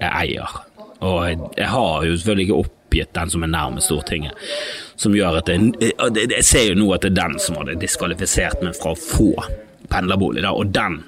jeg 0.00 0.10
eier. 0.10 0.60
Og 1.00 1.56
jeg 1.56 1.68
har 1.72 2.06
jo 2.06 2.14
selvfølgelig 2.14 2.46
ikke 2.48 2.60
oppgitt 2.62 3.12
den 3.16 3.32
som 3.32 3.44
er 3.44 3.52
nærmest 3.52 3.90
Stortinget 3.90 4.38
som 5.00 5.14
gjør 5.16 5.38
at 5.40 5.48
det, 5.48 6.26
Jeg 6.30 6.44
ser 6.44 6.66
jo 6.68 6.76
nå 6.76 6.90
at 6.94 7.06
det 7.06 7.12
er 7.14 7.20
den 7.22 7.38
som 7.40 7.56
hadde 7.60 7.78
diskvalifisert 7.80 8.60
meg 8.64 8.76
fra 8.76 8.92
å 8.92 9.00
få 9.00 9.32
pendlerbolig, 9.90 10.44
da, 10.44 10.52
og 10.52 10.74
den 10.74 11.00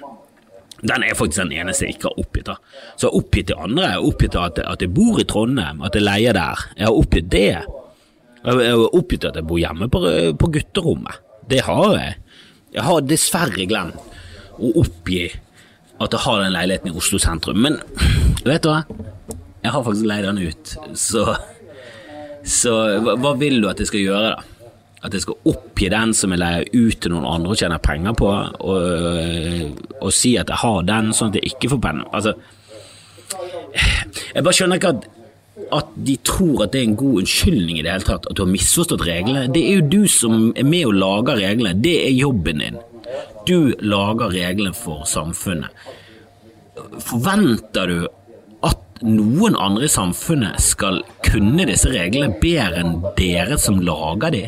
den 0.83 1.03
er 1.07 1.15
faktisk 1.15 1.45
den 1.45 1.53
eneste 1.61 1.85
jeg 1.85 1.95
ikke 1.95 2.09
har 2.09 2.17
oppgitt. 2.19 2.49
da. 2.49 2.57
Så 2.97 3.05
jeg 3.05 3.11
har 3.13 3.21
oppgitt 3.21 3.47
de 3.47 3.55
andre. 3.55 3.83
Jeg 3.85 3.95
har 3.95 4.07
oppgitt 4.09 4.33
at, 4.35 4.57
at 4.67 4.81
jeg 4.83 4.91
bor 4.91 5.19
i 5.21 5.23
Trondheim, 5.23 5.79
at 5.79 5.95
jeg 5.95 6.03
leier 6.03 6.35
der. 6.35 6.63
Jeg 6.75 6.89
har 6.89 6.97
oppgitt 6.99 7.29
det. 7.31 7.45
Jeg 8.43 8.57
har 8.73 8.97
oppgitt 8.99 9.27
at 9.29 9.39
jeg 9.39 9.47
bor 9.47 9.61
hjemme 9.61 9.87
på, 9.87 10.01
på 10.41 10.49
gutterommet. 10.57 11.21
Det 11.47 11.61
har 11.63 11.95
jeg. 11.95 12.17
Jeg 12.75 12.83
har 12.89 13.07
dessverre 13.07 13.69
glemt 13.69 14.59
å 14.59 14.73
oppgi 14.83 15.23
at 16.03 16.11
jeg 16.11 16.23
har 16.25 16.43
den 16.43 16.53
leiligheten 16.57 16.91
i 16.91 16.97
Oslo 16.99 17.21
sentrum. 17.21 17.63
Men 17.63 17.79
vet 18.43 18.65
du 18.65 18.73
hva? 18.73 18.81
Jeg 19.63 19.71
har 19.71 19.87
faktisk 19.87 20.09
leid 20.09 20.27
den 20.27 20.43
ut, 20.43 20.75
så 20.99 21.37
så 22.43 22.73
hva, 23.03 23.15
hva, 23.19 23.35
vil 23.39 23.61
du 23.61 23.69
at 23.69 23.79
jeg 23.79 23.91
skal 23.91 24.03
gjøre, 24.03 24.33
da? 24.33 24.69
At 25.03 25.15
jeg 25.15 25.25
skal 25.25 25.49
oppgi 25.51 25.89
den 25.91 26.13
som 26.15 26.31
jeg 26.31 26.39
leier 26.39 26.67
ut 26.71 26.99
til 27.03 27.11
noen 27.11 27.27
andre 27.27 27.51
og 27.51 27.59
tjener 27.59 27.81
penger 27.83 28.15
på, 28.19 28.29
og, 28.71 29.81
og 29.99 30.13
si 30.15 30.37
at 30.39 30.51
jeg 30.51 30.61
har 30.63 30.85
den, 30.87 31.11
sånn 31.15 31.33
at 31.33 31.41
jeg 31.41 31.55
ikke 31.55 31.73
får 31.73 31.81
penger. 31.83 32.07
Altså, 32.15 32.35
jeg 33.73 34.45
bare 34.45 34.55
skjønner 34.55 34.79
ikke 34.79 34.95
at 34.95 35.11
at 35.73 35.89
de 36.05 36.15
tror 36.25 36.63
at 36.63 36.73
det 36.73 36.81
er 36.81 36.87
en 36.89 36.97
god 36.97 37.19
unnskyldning 37.23 37.77
i 37.77 37.83
det 37.85 37.91
hele 37.93 38.07
tatt, 38.07 38.25
at 38.29 38.37
du 38.37 38.43
har 38.43 38.51
misforstått 38.51 39.05
reglene. 39.05 39.45
Det 39.53 39.61
er 39.61 39.79
jo 39.79 39.89
du 39.91 40.01
som 40.09 40.51
er 40.57 40.65
med 40.67 40.87
og 40.89 40.97
lager 40.97 41.39
reglene, 41.41 41.77
det 41.81 41.93
er 42.07 42.13
jobben 42.13 42.63
din. 42.63 42.79
Du 43.47 43.73
lager 43.83 44.33
reglene 44.33 44.73
for 44.77 45.05
samfunnet. 45.09 45.69
Forventer 47.03 47.89
du 47.89 47.97
noen 49.03 49.55
andre 49.59 49.87
i 49.87 49.91
samfunnet 49.91 50.61
skal 50.63 51.01
kunne 51.25 51.67
disse 51.67 51.91
reglene 51.91 52.35
bedre 52.41 52.83
enn 52.83 52.99
dere 53.17 53.57
som 53.59 53.81
lager 53.83 54.33
de? 54.33 54.43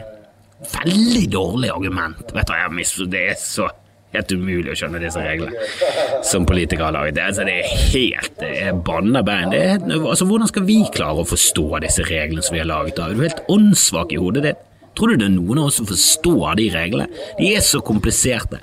Veldig 0.72 1.26
dårlig 1.34 1.72
argument. 1.74 2.32
Vet 2.34 2.48
du 2.48 2.56
jeg 2.56 2.76
mister 2.76 3.10
det 3.12 3.26
er 3.34 3.42
så 3.42 3.68
helt 4.16 4.32
umulig 4.32 4.72
å 4.72 4.78
skjønne 4.80 5.02
disse 5.04 5.20
reglene 5.20 6.22
som 6.24 6.46
politikere 6.48 6.88
har 6.88 6.96
laget. 6.96 7.20
Altså, 7.20 7.44
det 7.48 7.58
er 7.60 7.82
helt 7.92 8.40
det 8.40 8.54
er 8.64 8.80
banna 8.88 9.24
bein. 9.28 9.52
Altså, 9.52 10.28
hvordan 10.30 10.52
skal 10.52 10.68
vi 10.70 10.80
klare 10.96 11.26
å 11.26 11.28
forstå 11.28 11.68
disse 11.84 12.08
reglene 12.08 12.46
som 12.46 12.56
vi 12.56 12.64
har 12.64 12.72
laget? 12.72 12.96
Da? 12.96 13.10
Er 13.10 13.20
du 13.20 13.26
helt 13.26 13.44
åndssvak 13.52 14.16
i 14.16 14.22
hodet 14.22 14.48
ditt? 14.48 14.64
Tror 14.96 15.12
du 15.12 15.20
det 15.20 15.28
er 15.28 15.34
noen 15.34 15.60
av 15.60 15.68
oss 15.68 15.82
som 15.82 15.88
forstår 15.90 16.56
de 16.56 16.70
reglene? 16.72 17.10
De 17.36 17.50
er 17.52 17.64
så 17.66 17.82
kompliserte. 17.84 18.62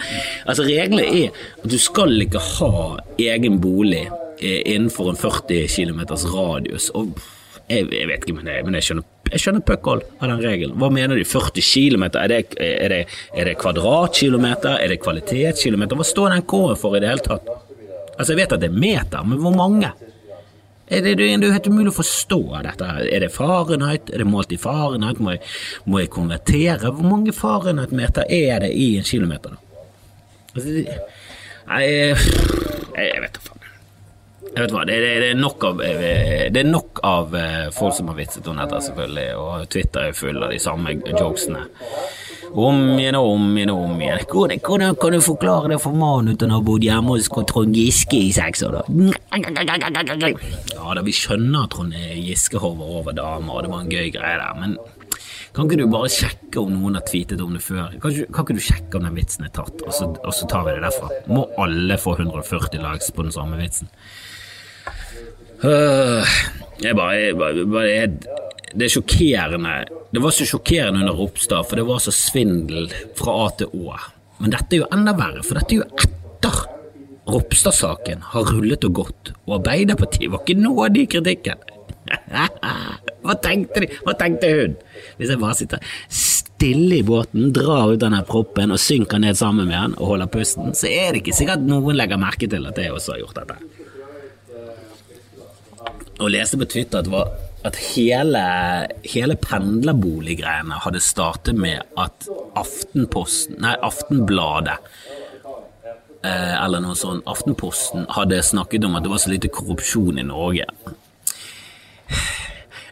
Altså, 0.49 0.65
Reglene 0.65 1.05
er 1.05 1.43
at 1.61 1.69
du 1.69 1.77
skal 1.77 2.17
ikke 2.25 2.41
ha 2.57 2.85
egen 3.21 3.61
bolig 3.61 4.07
innenfor 4.43 5.13
en 5.13 5.19
40 5.21 5.69
km 5.71 6.05
radius. 6.35 6.91
Og 6.99 7.15
jeg, 7.69 7.89
jeg, 7.93 8.09
vet 8.11 8.25
ikke, 8.25 8.37
men 8.37 8.51
jeg, 8.51 8.65
men 8.67 8.79
jeg 8.79 8.89
skjønner 8.89 9.09
jeg 9.33 9.41
skjønner 9.41 9.63
puckhold 9.65 10.03
av 10.21 10.29
den 10.29 10.43
regelen. 10.45 10.75
Hva 10.77 10.91
mener 10.93 11.17
de? 11.17 11.25
40 11.25 11.65
km? 11.65 12.03
Er 12.21 12.29
det, 12.29 12.41
er 12.61 12.93
det, 12.93 12.99
er 13.33 13.49
det 13.49 13.55
kvadratkilometer? 13.63 14.77
Er 14.77 14.93
det 14.93 14.99
kvalitetskilometer? 15.01 15.97
Hva 15.97 16.05
står 16.05 16.35
den 16.35 16.45
K-en 16.51 16.77
for 16.77 16.99
i 16.99 17.01
det 17.01 17.09
hele 17.09 17.25
tatt? 17.25 17.49
Altså, 18.19 18.35
jeg 18.35 18.43
vet 18.43 18.53
at 18.59 18.61
det 18.61 18.69
er 18.69 18.83
meter, 18.83 19.25
men 19.25 19.41
hvor 19.41 19.55
mange? 19.57 19.89
Er 20.93 21.01
det, 21.01 21.15
det, 21.17 21.31
er 21.33 21.55
helt 21.55 21.71
umulig 21.73 21.95
å 21.95 21.97
forstå 21.97 22.41
dette. 22.67 22.91
Er 23.09 23.25
det 23.25 23.31
Fahrenheit? 23.33 24.13
Er 24.13 24.21
det 24.21 24.29
målt 24.29 24.53
i 24.53 24.61
Fahrenheit? 24.61 25.23
Må 25.25 25.33
jeg, 25.39 25.41
må 25.89 26.03
jeg 26.03 26.13
konvertere? 26.13 26.93
Hvor 26.93 27.09
mange 27.15 27.33
Fahrenheit-meter 27.33 28.29
er 28.29 28.67
det 28.67 28.75
i 28.77 28.91
en 28.99 29.09
kilometer? 29.09 29.57
Altså, 30.53 30.77
nei, 31.71 31.83
jeg, 31.89 32.21
jeg 32.99 33.25
vet 33.25 33.41
da 33.41 33.47
faen. 33.49 33.52
Jeg 34.53 34.67
vet 34.67 34.73
hva, 34.75 34.83
det, 34.85 34.97
det, 35.01 35.13
det, 35.23 35.29
er 35.33 35.39
nok 35.41 35.65
av, 35.65 35.79
det 35.81 36.61
er 36.61 36.67
nok 36.69 37.01
av 37.09 37.37
eh, 37.39 37.71
folk 37.73 37.95
som 37.97 38.11
har 38.11 38.19
vitset 38.19 38.49
om 38.53 38.59
dette, 38.61 38.83
selvfølgelig, 38.85 39.29
og 39.41 39.71
Twitter 39.73 40.11
er 40.11 40.19
full 40.19 40.43
av 40.43 40.53
de 40.53 40.59
samme 40.61 40.93
jokesene. 41.09 41.65
Om 42.53 42.83
igjen 42.99 43.17
og 43.17 43.31
om 43.33 43.47
igjen 43.57 43.73
og 43.73 43.85
om 43.87 44.01
igjen. 44.03 44.27
Hvordan, 44.29 44.61
hvordan 44.61 44.99
kan 45.01 45.15
du 45.17 45.25
forklare 45.25 45.71
det 45.73 45.79
for 45.81 45.97
mannen 45.97 46.37
uten 46.37 46.53
å 46.53 46.59
ha 46.59 46.67
bodd 46.67 46.85
hjemme 46.85 47.15
hos 47.15 47.31
Trond 47.33 47.79
Giske 47.79 48.19
i 48.19 48.33
seks 48.37 48.61
år, 48.69 48.77
da? 48.77 48.83
Ja 50.75 50.97
da, 50.99 51.05
vi 51.07 51.15
skjønner 51.17 51.65
at 51.65 51.73
Trond 51.73 51.97
Giske 51.97 52.61
hover 52.61 52.99
over 52.99 53.17
damer, 53.17 53.55
og 53.57 53.65
det 53.65 53.73
var 53.73 53.87
en 53.87 53.95
gøy 53.95 54.11
greie 54.13 54.37
der, 54.43 54.59
men 54.61 54.77
kan 55.53 55.69
ikke 55.69 55.83
du 55.83 55.89
bare 55.93 56.09
sjekke 56.13 56.61
om 56.63 56.71
noen 56.73 56.97
har 56.97 57.05
tweetet 57.09 57.41
om 57.45 57.57
det 57.57 57.61
før? 57.65 57.93
Kan 58.01 58.13
ikke, 58.13 58.29
kan 58.33 58.47
ikke 58.47 58.57
du 58.57 58.67
sjekke 58.69 59.01
om 59.01 59.09
den 59.09 59.17
vitsen 59.17 59.49
er 59.49 59.53
tatt, 59.57 59.81
og 59.85 59.93
så, 59.93 60.09
og 60.13 60.37
så 60.37 60.49
tar 60.49 60.65
vi 60.69 60.77
det 60.77 60.85
derfra? 60.85 61.11
Må 61.29 61.45
alle 61.61 61.99
få 62.01 62.15
140 62.17 62.81
likes 62.81 63.13
på 63.13 63.27
den 63.27 63.35
samme 63.35 63.61
vitsen? 63.61 63.89
Øh, 65.63 66.31
jeg 66.83 66.97
bare, 66.99 67.11
jeg 67.15 67.37
bare, 67.39 67.67
bare 67.71 68.07
Det 68.73 68.87
er 68.87 68.89
sjokkerende. 68.91 69.75
Det 70.15 70.23
var 70.23 70.31
så 70.35 70.47
sjokkerende 70.49 71.01
under 71.01 71.15
Ropstad, 71.15 71.69
for 71.69 71.77
det 71.77 71.87
var 71.87 72.01
så 72.03 72.11
svindel 72.11 72.89
fra 73.19 73.35
A 73.45 73.51
til 73.59 73.69
Å. 73.77 73.99
Men 74.41 74.55
dette 74.55 74.75
er 74.75 74.83
jo 74.83 74.89
enda 74.97 75.13
verre, 75.15 75.45
for 75.45 75.61
dette 75.61 75.77
er 75.77 75.83
jo 75.83 75.89
etter 76.03 76.57
Ropstad-saken 77.33 78.25
har 78.33 78.49
rullet 78.49 78.83
og 78.89 78.97
gått, 78.97 79.31
og 79.47 79.61
Arbeiderpartiet 79.61 80.33
var 80.33 80.43
ikke 80.43 80.59
nådig 80.59 81.05
i 81.05 81.11
kritikken. 81.15 81.63
Hva 83.23 83.37
tenkte 83.45 83.85
de? 83.85 83.91
Hva 84.03 84.17
tenkte 84.19 84.51
hun? 84.57 84.75
Hvis 85.21 85.31
jeg 85.31 85.41
bare 85.45 85.59
sitter 85.61 85.93
stille 86.09 86.99
i 86.99 87.07
båten, 87.07 87.53
drar 87.55 87.93
ut 87.93 88.03
denne 88.03 88.25
proppen 88.27 88.75
og 88.75 88.83
synker 88.83 89.23
ned 89.23 89.39
sammen 89.39 89.69
med 89.69 89.79
han 89.79 89.95
og 90.01 90.15
holder 90.15 90.33
pusten, 90.33 90.75
så 90.75 90.91
er 90.91 91.13
det 91.13 91.23
ikke 91.23 91.39
sikkert 91.39 91.63
noen 91.69 91.95
legger 92.01 92.21
merke 92.21 92.51
til 92.51 92.67
at 92.67 92.83
jeg 92.83 92.97
også 92.97 93.15
har 93.15 93.23
gjort 93.23 93.43
dette 93.45 93.92
og 96.21 96.31
leste 96.33 96.59
på 96.61 96.69
Twitter 96.69 97.01
at, 97.03 97.11
var, 97.11 97.33
at 97.67 97.79
hele, 97.95 98.43
hele 99.07 99.37
pendlerboliggreiene 99.41 100.81
hadde 100.85 101.03
startet 101.03 101.59
med 101.59 101.83
at 102.01 102.29
Aftenposten, 102.59 103.61
nei, 103.63 103.75
Aftenbladet 103.83 104.77
eh, 106.25 106.57
eller 106.59 106.83
noe 106.85 106.99
sånt, 106.99 107.25
Aftenposten 107.31 108.07
hadde 108.17 108.43
snakket 108.45 108.85
om 108.89 108.99
at 108.99 109.07
det 109.07 109.15
var 109.15 109.23
så 109.23 109.33
lite 109.33 109.53
korrupsjon 109.53 110.21
i 110.21 110.27
Norge. 110.27 110.69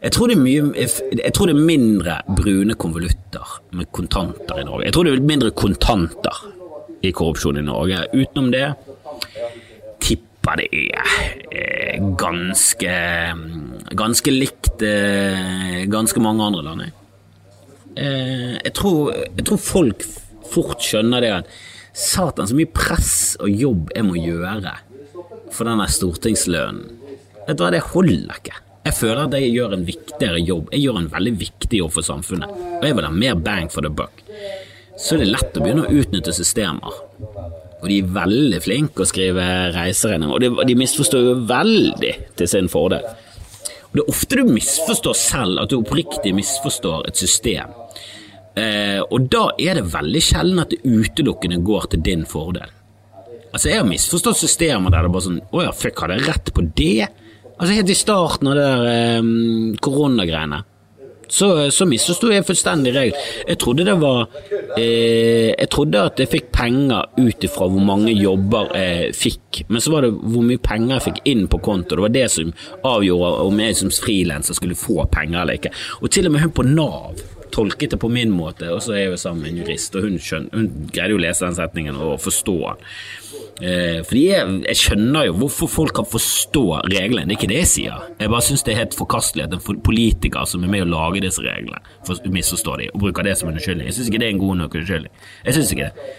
Jeg 0.01 0.15
tror, 0.17 0.33
mye, 0.41 0.69
jeg 0.81 1.33
tror 1.37 1.51
det 1.51 1.55
er 1.59 1.67
mindre 1.69 2.15
brune 2.33 2.73
konvolutter 2.81 3.59
med 3.77 3.91
kontanter 3.93 4.63
i 4.63 4.65
Norge. 4.65 4.87
Jeg 4.87 4.97
tror 4.97 5.05
det 5.05 5.13
er 5.13 5.27
mindre 5.29 5.51
kontanter 5.53 6.39
i 7.05 7.13
korrupsjon 7.13 7.61
i 7.61 7.65
Norge. 7.67 8.07
Utenom 8.17 8.49
det 8.55 8.65
tipper 10.41 10.57
det 10.57 10.69
er 10.73 11.43
eh, 11.53 12.01
ganske, 12.17 12.95
ganske 13.93 14.31
likt 14.31 14.83
eh, 14.83 15.87
ganske 15.87 16.21
mange 16.21 16.43
andre 16.43 16.63
land. 16.63 16.83
Eh, 17.97 18.57
jeg 18.65 18.73
tror, 18.75 19.13
jeg 19.15 19.45
tror 19.45 19.59
folk 19.59 20.05
fort 20.51 20.81
skjønner 20.83 21.21
det 21.21 21.33
at 21.41 21.47
satan, 21.93 22.49
så 22.49 22.55
mye 22.57 22.71
press 22.73 23.37
og 23.41 23.51
jobb 23.51 23.91
jeg 23.95 24.05
må 24.05 24.17
gjøre 24.17 24.75
for 25.53 25.67
denne 25.67 25.87
stortingslønnen. 25.91 26.99
Vet 27.47 27.59
du 27.59 27.65
hva, 27.65 27.71
det 27.73 27.85
holder 27.93 28.37
ikke. 28.39 28.57
Jeg 28.87 28.97
føler 28.97 29.27
at 29.27 29.35
jeg 29.37 29.53
gjør 29.53 29.75
en 29.77 29.85
viktigere 29.85 30.41
jobb. 30.41 30.71
Jeg 30.73 30.87
gjør 30.87 31.01
en 31.01 31.11
veldig 31.13 31.33
viktig 31.37 31.81
jobb 31.83 31.93
for 31.93 32.07
samfunnet, 32.07 32.49
og 32.79 32.87
jeg 32.87 32.97
vil 32.97 33.07
ha 33.07 33.13
mer 33.13 33.37
bang 33.37 33.69
for 33.73 33.85
the 33.85 33.91
buck. 33.93 34.23
Så 35.01 35.17
er 35.17 35.25
det 35.25 35.31
lett 35.33 35.57
å 35.57 35.63
begynne 35.65 35.85
å 35.85 36.01
utnytte 36.01 36.33
systemer 36.37 36.97
og 37.81 37.89
de 37.89 37.99
er 38.03 38.15
veldig 38.15 38.61
flinke 38.61 39.05
å 39.05 39.09
skrive 39.09 39.45
reiseregninger, 39.75 40.35
og 40.37 40.69
de, 40.69 40.77
misforstår 40.79 41.29
jo 41.31 41.37
veldig 41.49 42.13
til 42.37 42.51
sin 42.51 42.69
fordel. 42.73 43.07
Og 43.91 43.97
Det 43.97 44.03
er 44.03 44.11
ofte 44.13 44.39
du 44.39 44.51
misforstår 44.53 45.17
selv, 45.19 45.63
at 45.63 45.71
du 45.73 45.79
oppriktig 45.81 46.35
misforstår 46.37 47.09
et 47.09 47.19
system. 47.19 47.73
Eh, 48.59 49.01
og 49.01 49.31
da 49.33 49.49
er 49.59 49.81
det 49.81 49.89
veldig 49.95 50.23
sjelden 50.23 50.63
at 50.63 50.75
det 50.75 50.83
utelukkende 50.85 51.61
går 51.65 51.89
til 51.91 52.05
din 52.07 52.27
fordel. 52.29 52.71
Altså, 53.51 53.71
jeg 53.71 53.81
har 53.81 53.89
misforstått 53.89 54.39
systemet 54.39 54.93
der 54.93 55.03
det 55.03 55.09
er 55.09 55.15
bare 55.15 55.25
sånn 55.25 55.41
Å 55.43 55.63
ja, 55.65 55.71
fuck, 55.75 56.05
hadde 56.05 56.21
jeg 56.21 56.29
rett 56.29 56.53
på 56.55 56.63
det? 56.79 57.09
Altså, 57.57 57.73
helt 57.75 57.91
i 57.91 57.99
starten 57.99 58.51
av 58.51 58.59
det 58.59 58.67
der 58.69 58.91
eh, 58.93 59.31
koronagreiene 59.83 60.61
så, 61.31 61.71
så 61.71 61.87
misforsto 61.89 62.31
jeg 62.33 62.47
fullstendig 62.49 62.95
regelen. 62.97 63.29
Jeg 63.49 63.59
trodde 63.63 63.87
det 63.87 63.97
var 64.01 64.27
eh, 64.77 65.51
Jeg 65.55 65.69
trodde 65.73 66.05
at 66.11 66.21
jeg 66.21 66.31
fikk 66.31 66.51
penger 66.55 67.11
ut 67.19 67.47
ifra 67.47 67.69
hvor 67.71 67.87
mange 67.87 68.15
jobber 68.17 68.73
jeg 68.77 69.15
fikk, 69.17 69.65
men 69.69 69.83
så 69.83 69.95
var 69.95 70.07
det 70.07 70.13
hvor 70.19 70.47
mye 70.47 70.63
penger 70.63 70.97
jeg 70.97 71.07
fikk 71.09 71.21
inn 71.33 71.45
på 71.51 71.63
konto. 71.65 71.97
Det 71.97 72.07
var 72.07 72.17
det 72.17 72.29
som 72.35 72.55
avgjorde 72.87 73.35
om 73.47 73.63
jeg 73.63 73.79
som 73.79 73.93
frilanser 73.95 74.59
skulle 74.59 74.79
få 74.79 75.05
penger 75.13 75.43
eller 75.43 75.61
ikke. 75.61 75.75
Og 76.01 76.11
til 76.11 76.29
og 76.29 76.35
med 76.35 76.47
hun 76.47 76.57
på 76.57 76.67
Nav 76.67 77.23
tolket 77.53 77.95
det 77.95 78.01
på 78.01 78.11
min 78.13 78.33
måte, 78.35 78.69
og 78.73 78.83
så 78.85 78.95
er 78.95 79.05
jeg 79.05 79.15
jo 79.15 79.19
sammen 79.21 79.45
med 79.45 79.53
en 79.53 79.63
jurist, 79.63 79.97
og 79.97 80.07
hun, 80.07 80.19
skjønner, 80.23 80.55
hun 80.55 80.89
greide 80.93 81.15
jo 81.15 81.19
å 81.21 81.25
lese 81.25 81.47
den 81.47 81.59
setningen 81.59 81.99
og 82.01 82.15
forstå 82.23 82.57
den. 82.63 82.87
Eh, 83.61 83.99
fordi 84.09 84.23
jeg, 84.25 84.55
jeg, 84.65 84.79
skjønner 84.81 85.27
jo 85.29 85.37
hvorfor 85.43 85.69
folk 85.69 85.95
kan 85.99 86.09
forstå 86.09 86.65
reglene, 86.87 87.27
det 87.29 87.37
er 87.37 87.39
ikke 87.39 87.51
det 87.53 87.61
jeg 87.61 87.71
sier. 87.75 88.09
Jeg 88.21 88.33
bare 88.33 88.47
syns 88.47 88.65
det 88.65 88.75
er 88.75 88.81
helt 88.83 88.97
forkastelig 88.97 89.47
at 89.47 89.57
en 89.57 89.85
politiker 89.85 90.49
som 90.49 90.65
er 90.65 90.73
med 90.73 90.87
å 90.87 90.91
lage 90.91 91.23
disse 91.27 91.45
reglene, 91.45 91.83
misforstår 92.33 92.85
de 92.85 92.91
og 92.95 93.05
bruker 93.05 93.27
det 93.27 93.37
som 93.39 93.51
en 93.51 93.59
unnskyldning. 93.59 93.91
Jeg 93.91 93.99
syns 93.99 94.11
ikke 94.13 94.23
det 94.23 94.31
er 94.31 94.37
en 94.37 94.45
god 94.47 94.61
nok 94.63 94.77
unnskyldning. 94.81 95.25
Jeg 95.45 95.59
syns 95.59 95.75
ikke 95.77 95.91
det. 95.91 96.11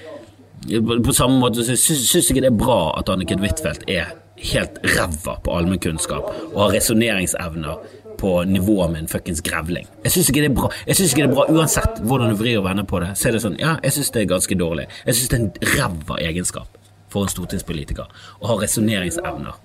På 1.02 1.14
samme 1.18 1.40
måte 1.42 1.66
så 1.66 1.74
jeg 1.74 2.28
ikke 2.30 2.44
det 2.44 2.52
er 2.52 2.60
bra 2.60 2.82
at 3.00 3.10
Anniken 3.10 3.42
Huitfeldt 3.42 3.88
er 3.90 4.12
helt 4.52 4.78
ræva 4.96 5.36
på 5.42 5.54
allmennkunnskap 5.58 6.30
og 6.52 6.60
har 6.64 6.76
resonneringsevner 6.76 7.82
på 8.22 8.36
nivå 8.46 8.78
med 8.92 9.04
en 9.04 9.10
fuckings 9.10 9.42
grevling. 9.46 9.88
Jeg 10.06 10.14
syns 10.14 10.30
ikke 10.30 10.44
ikke 10.46 11.16
det 11.16 11.24
er 11.24 11.34
bra 11.36 11.48
uansett 11.50 12.02
hvordan 12.06 12.32
du 12.32 12.38
vrir 12.40 12.60
og 12.60 12.68
vender 12.68 12.86
på 12.88 13.02
det. 13.04 13.16
Så 13.18 13.30
er 13.30 13.36
det 13.36 13.42
sånn, 13.44 13.58
ja, 13.62 13.78
jeg 13.84 13.98
syns 13.98 14.14
det 14.14 14.22
er 14.24 14.30
ganske 14.36 14.58
dårlig. 14.60 14.86
Jeg 15.08 15.18
syns 15.18 15.32
det 15.32 15.40
er 15.40 15.44
en 15.44 15.74
ræva 15.74 16.20
egenskap 16.22 16.80
for 17.12 17.26
en 17.26 17.34
stortingspolitiker 17.34 18.08
å 18.40 18.52
ha 18.52 18.58
resonneringsevner 18.62 19.60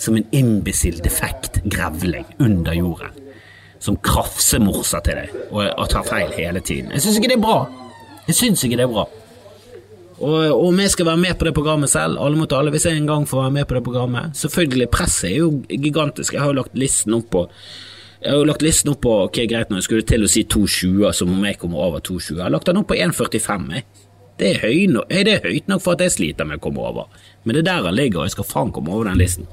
som 0.00 0.16
en 0.16 0.26
imbesill, 0.36 0.98
defekt 1.04 1.60
grevling 1.68 2.26
under 2.40 2.76
jorden. 2.76 3.16
Som 3.80 3.96
krafsemorser 4.04 5.04
til 5.06 5.22
deg 5.22 5.36
og, 5.48 5.62
og 5.64 5.86
tar 5.92 6.04
feil 6.04 6.34
hele 6.36 6.60
tiden. 6.60 6.92
Jeg 6.92 7.04
syns 7.04 7.20
ikke 7.20 7.32
det 7.32 7.38
er 7.38 7.46
bra. 7.46 7.58
Jeg 8.28 8.36
syns 8.36 8.64
ikke 8.64 8.80
det 8.80 8.86
er 8.86 8.92
bra. 8.92 9.06
Og 10.20 10.66
om 10.66 10.80
jeg 10.82 10.92
skal 10.92 11.08
være 11.08 11.20
med 11.22 11.38
på 11.40 11.46
det 11.48 11.54
programmet 11.56 11.88
selv, 11.88 12.18
alle 12.20 12.36
mot 12.36 12.52
alle, 12.52 12.72
hvis 12.74 12.84
jeg 12.90 12.98
en 12.98 13.08
gang 13.08 13.22
får 13.28 13.46
være 13.46 13.54
med 13.54 13.64
på 13.64 13.78
det 13.78 13.84
programmet 13.86 14.36
Selvfølgelig, 14.36 14.90
presset 14.92 15.30
er 15.30 15.38
jo 15.38 15.62
gigantisk. 15.70 16.34
Jeg 16.36 16.42
har 16.42 16.52
jo 16.52 16.58
lagt 16.58 16.76
listen 16.76 17.16
opp 17.16 17.30
på 17.32 17.46
Jeg 18.20 18.34
har 18.34 18.36
jo 18.42 18.48
lagt 18.50 18.62
listen 18.62 18.90
opp 18.92 19.00
på 19.00 19.12
ok, 19.24 19.38
greit 19.48 19.70
når 19.72 19.80
jeg 19.80 19.86
skulle 19.86 20.04
til 20.08 20.26
å 20.26 20.28
si 20.28 20.42
2,20, 20.44 21.06
som 21.16 21.30
om 21.32 21.44
jeg 21.48 21.56
kommer 21.60 21.86
over 21.86 22.02
2,20. 22.04 22.34
Jeg 22.36 22.44
har 22.44 22.52
lagt 22.52 22.68
den 22.68 22.80
opp 22.82 22.90
på 22.90 22.98
1,45. 23.00 23.70
jeg. 23.78 23.86
Det 24.40 24.50
er, 24.50 24.60
høy 24.64 24.86
no 24.88 25.04
det 25.08 25.38
høyt 25.44 25.66
nok 25.68 25.82
for 25.84 25.96
at 25.96 26.04
jeg 26.04 26.12
sliter 26.14 26.48
med 26.48 26.60
å 26.60 26.64
komme 26.64 26.84
over, 26.84 27.24
men 27.44 27.56
det 27.56 27.62
er 27.62 27.66
der 27.66 27.88
han 27.88 27.96
ligger, 27.96 28.22
og 28.22 28.28
jeg 28.28 28.36
skal 28.38 28.48
faen 28.48 28.72
komme 28.72 28.92
over 28.92 29.08
den 29.10 29.20
listen. 29.20 29.48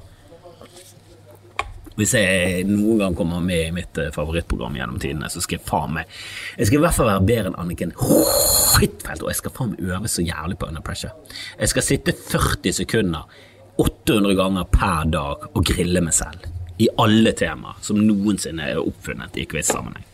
Hvis 1.98 2.14
jeg 2.14 2.68
noen 2.70 3.02
gang 3.02 3.16
kommer 3.18 3.42
med 3.44 3.64
i 3.70 3.74
mitt 3.74 3.98
eh, 3.98 4.12
favorittprogram 4.14 4.76
gjennom 4.78 5.00
tidene, 5.02 5.32
så 5.34 5.42
skal 5.42 5.58
jeg 5.58 5.66
faen 5.66 5.96
meg 5.96 6.12
Jeg 6.60 6.70
skal 6.70 6.78
i 6.78 6.84
hvert 6.84 6.96
fall 6.96 7.10
være 7.10 7.26
bedre 7.26 7.52
enn 7.52 7.58
Anniken 7.64 7.96
Huitfeldt, 7.98 9.24
og 9.24 9.32
jeg 9.32 9.40
skal 9.40 9.56
faen 9.56 9.74
meg 9.74 9.88
øve 9.88 10.12
så 10.12 10.28
jævlig 10.28 10.60
på 10.62 10.70
under 10.70 10.86
pressure. 10.86 11.16
Jeg 11.58 11.74
skal 11.74 11.88
sitte 11.88 12.16
40 12.20 12.78
sekunder 12.84 13.42
800 13.82 14.38
ganger 14.38 14.70
per 14.72 15.10
dag 15.10 15.50
og 15.54 15.66
grille 15.66 16.06
meg 16.06 16.16
selv. 16.16 16.57
I 16.78 16.90
alle 17.02 17.34
temaer 17.38 17.82
som 17.82 18.00
noensinne 18.04 18.72
er 18.74 18.82
oppfunnet 18.82 19.38
i 19.42 19.48
quiz-sammenheng. 19.50 20.06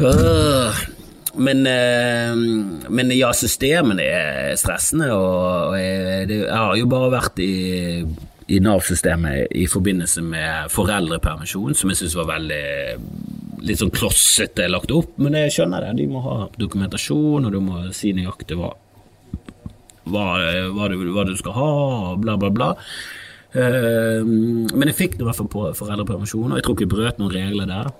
Øh, 0.00 0.82
men, 1.34 1.66
øh, 1.66 2.36
men 2.88 3.12
ja, 3.16 3.32
systemene 3.32 4.02
er 4.02 4.56
stressende, 4.56 5.12
og 5.12 5.76
jeg, 5.78 6.44
har 6.48 6.76
jo 6.76 6.88
bare 6.88 7.10
vært 7.12 7.40
i, 7.44 8.00
i 8.48 8.60
Nav-systemet 8.60 9.52
i 9.56 9.66
forbindelse 9.70 10.24
med 10.24 10.72
foreldrepermisjon, 10.72 11.76
som 11.76 11.92
jeg 11.92 12.02
syns 12.02 12.16
var 12.18 12.30
veldig 12.34 12.64
litt 13.62 13.80
sånn 13.80 13.92
klossete 13.94 14.66
lagt 14.68 14.92
opp, 14.92 15.14
men 15.22 15.36
jeg 15.38 15.54
skjønner 15.56 15.86
det. 15.86 15.96
De 16.00 16.08
må 16.10 16.22
ha 16.24 16.36
dokumentasjon, 16.58 17.46
og 17.46 17.52
du 17.54 17.60
må 17.64 17.84
si 17.96 18.12
nøyaktig 18.16 18.58
hva, 18.58 18.72
hva, 20.08 20.26
hva, 20.74 20.88
du, 20.90 20.96
hva 21.14 21.26
du 21.28 21.36
skal 21.38 21.56
ha, 21.56 21.68
og 22.12 22.24
bla, 22.24 22.36
bla, 22.40 22.50
bla. 22.52 22.72
Uh, 23.52 24.22
men 24.24 24.88
jeg 24.88 24.98
fikk 24.98 25.18
det 25.18 25.26
i 25.26 25.28
hvert 25.28 25.40
fall 25.42 25.50
på 25.52 25.66
foreldrepermisjon, 25.76 26.50
og 26.50 26.58
jeg 26.58 26.66
tror 26.66 26.76
ikke 26.76 26.86
jeg 26.86 26.94
brøt 26.94 27.20
noen 27.20 27.34
regler 27.34 27.68
der. 27.70 27.90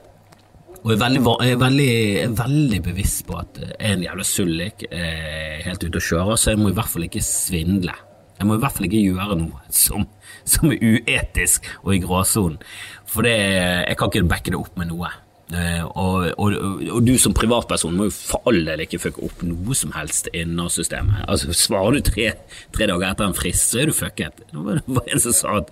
Og 0.83 0.91
jeg 0.91 0.97
er 0.97 1.03
veldig, 1.03 1.21
jeg 1.47 1.55
er 1.55 1.61
veldig, 1.61 1.91
veldig 2.39 2.79
bevisst 2.83 3.27
på 3.29 3.37
at 3.39 3.61
jeg 3.61 3.75
er 3.77 3.93
en 3.93 4.01
jævla 4.03 4.25
sullik 4.27 4.81
helt 4.91 5.85
ute 5.85 6.01
å 6.01 6.07
kjøre, 6.09 6.39
så 6.41 6.55
jeg 6.55 6.59
må 6.59 6.73
i 6.73 6.75
hvert 6.75 6.91
fall 6.91 7.07
ikke 7.07 7.23
svindle. 7.23 7.95
Jeg 8.41 8.49
må 8.49 8.57
i 8.57 8.63
hvert 8.65 8.75
fall 8.75 8.89
ikke 8.89 9.05
gjøre 9.05 9.37
noe 9.39 9.61
som, 9.71 10.09
som 10.43 10.73
er 10.75 10.83
uetisk 10.83 11.69
og 11.85 11.93
i 11.95 12.01
gråsonen, 12.03 12.59
for 13.07 13.29
det, 13.29 13.37
jeg 13.37 14.01
kan 14.01 14.11
ikke 14.11 14.31
backe 14.33 14.51
det 14.51 14.59
opp 14.59 14.75
med 14.81 14.91
noe. 14.91 15.13
Uh, 15.53 15.85
og, 16.01 16.31
og, 16.41 16.55
og, 16.89 17.01
du 17.05 17.13
som 17.21 17.35
privatperson 17.37 17.93
må 17.99 18.07
jo 18.07 18.13
for 18.15 18.49
all 18.49 18.63
del 18.65 18.81
ikke 18.87 19.03
fucke 19.03 19.27
opp 19.27 19.43
noe 19.45 19.75
som 19.77 19.91
helst 19.93 20.31
innen 20.33 20.71
systemet. 20.73 21.27
Altså, 21.29 21.53
svarer 21.57 21.99
du 21.99 22.07
tre, 22.07 22.31
tre, 22.73 22.87
dager 22.89 23.05
etter 23.11 23.29
en 23.29 23.37
frist, 23.37 23.67
så 23.69 23.83
er 23.83 23.91
du 23.91 23.97
fucket. 23.97 24.41
Det 24.49 24.63
var, 24.65 24.81
det 24.81 24.97
var 24.97 25.11
en 25.13 25.21
som 25.21 25.37
sa 25.37 25.59
at 25.61 25.69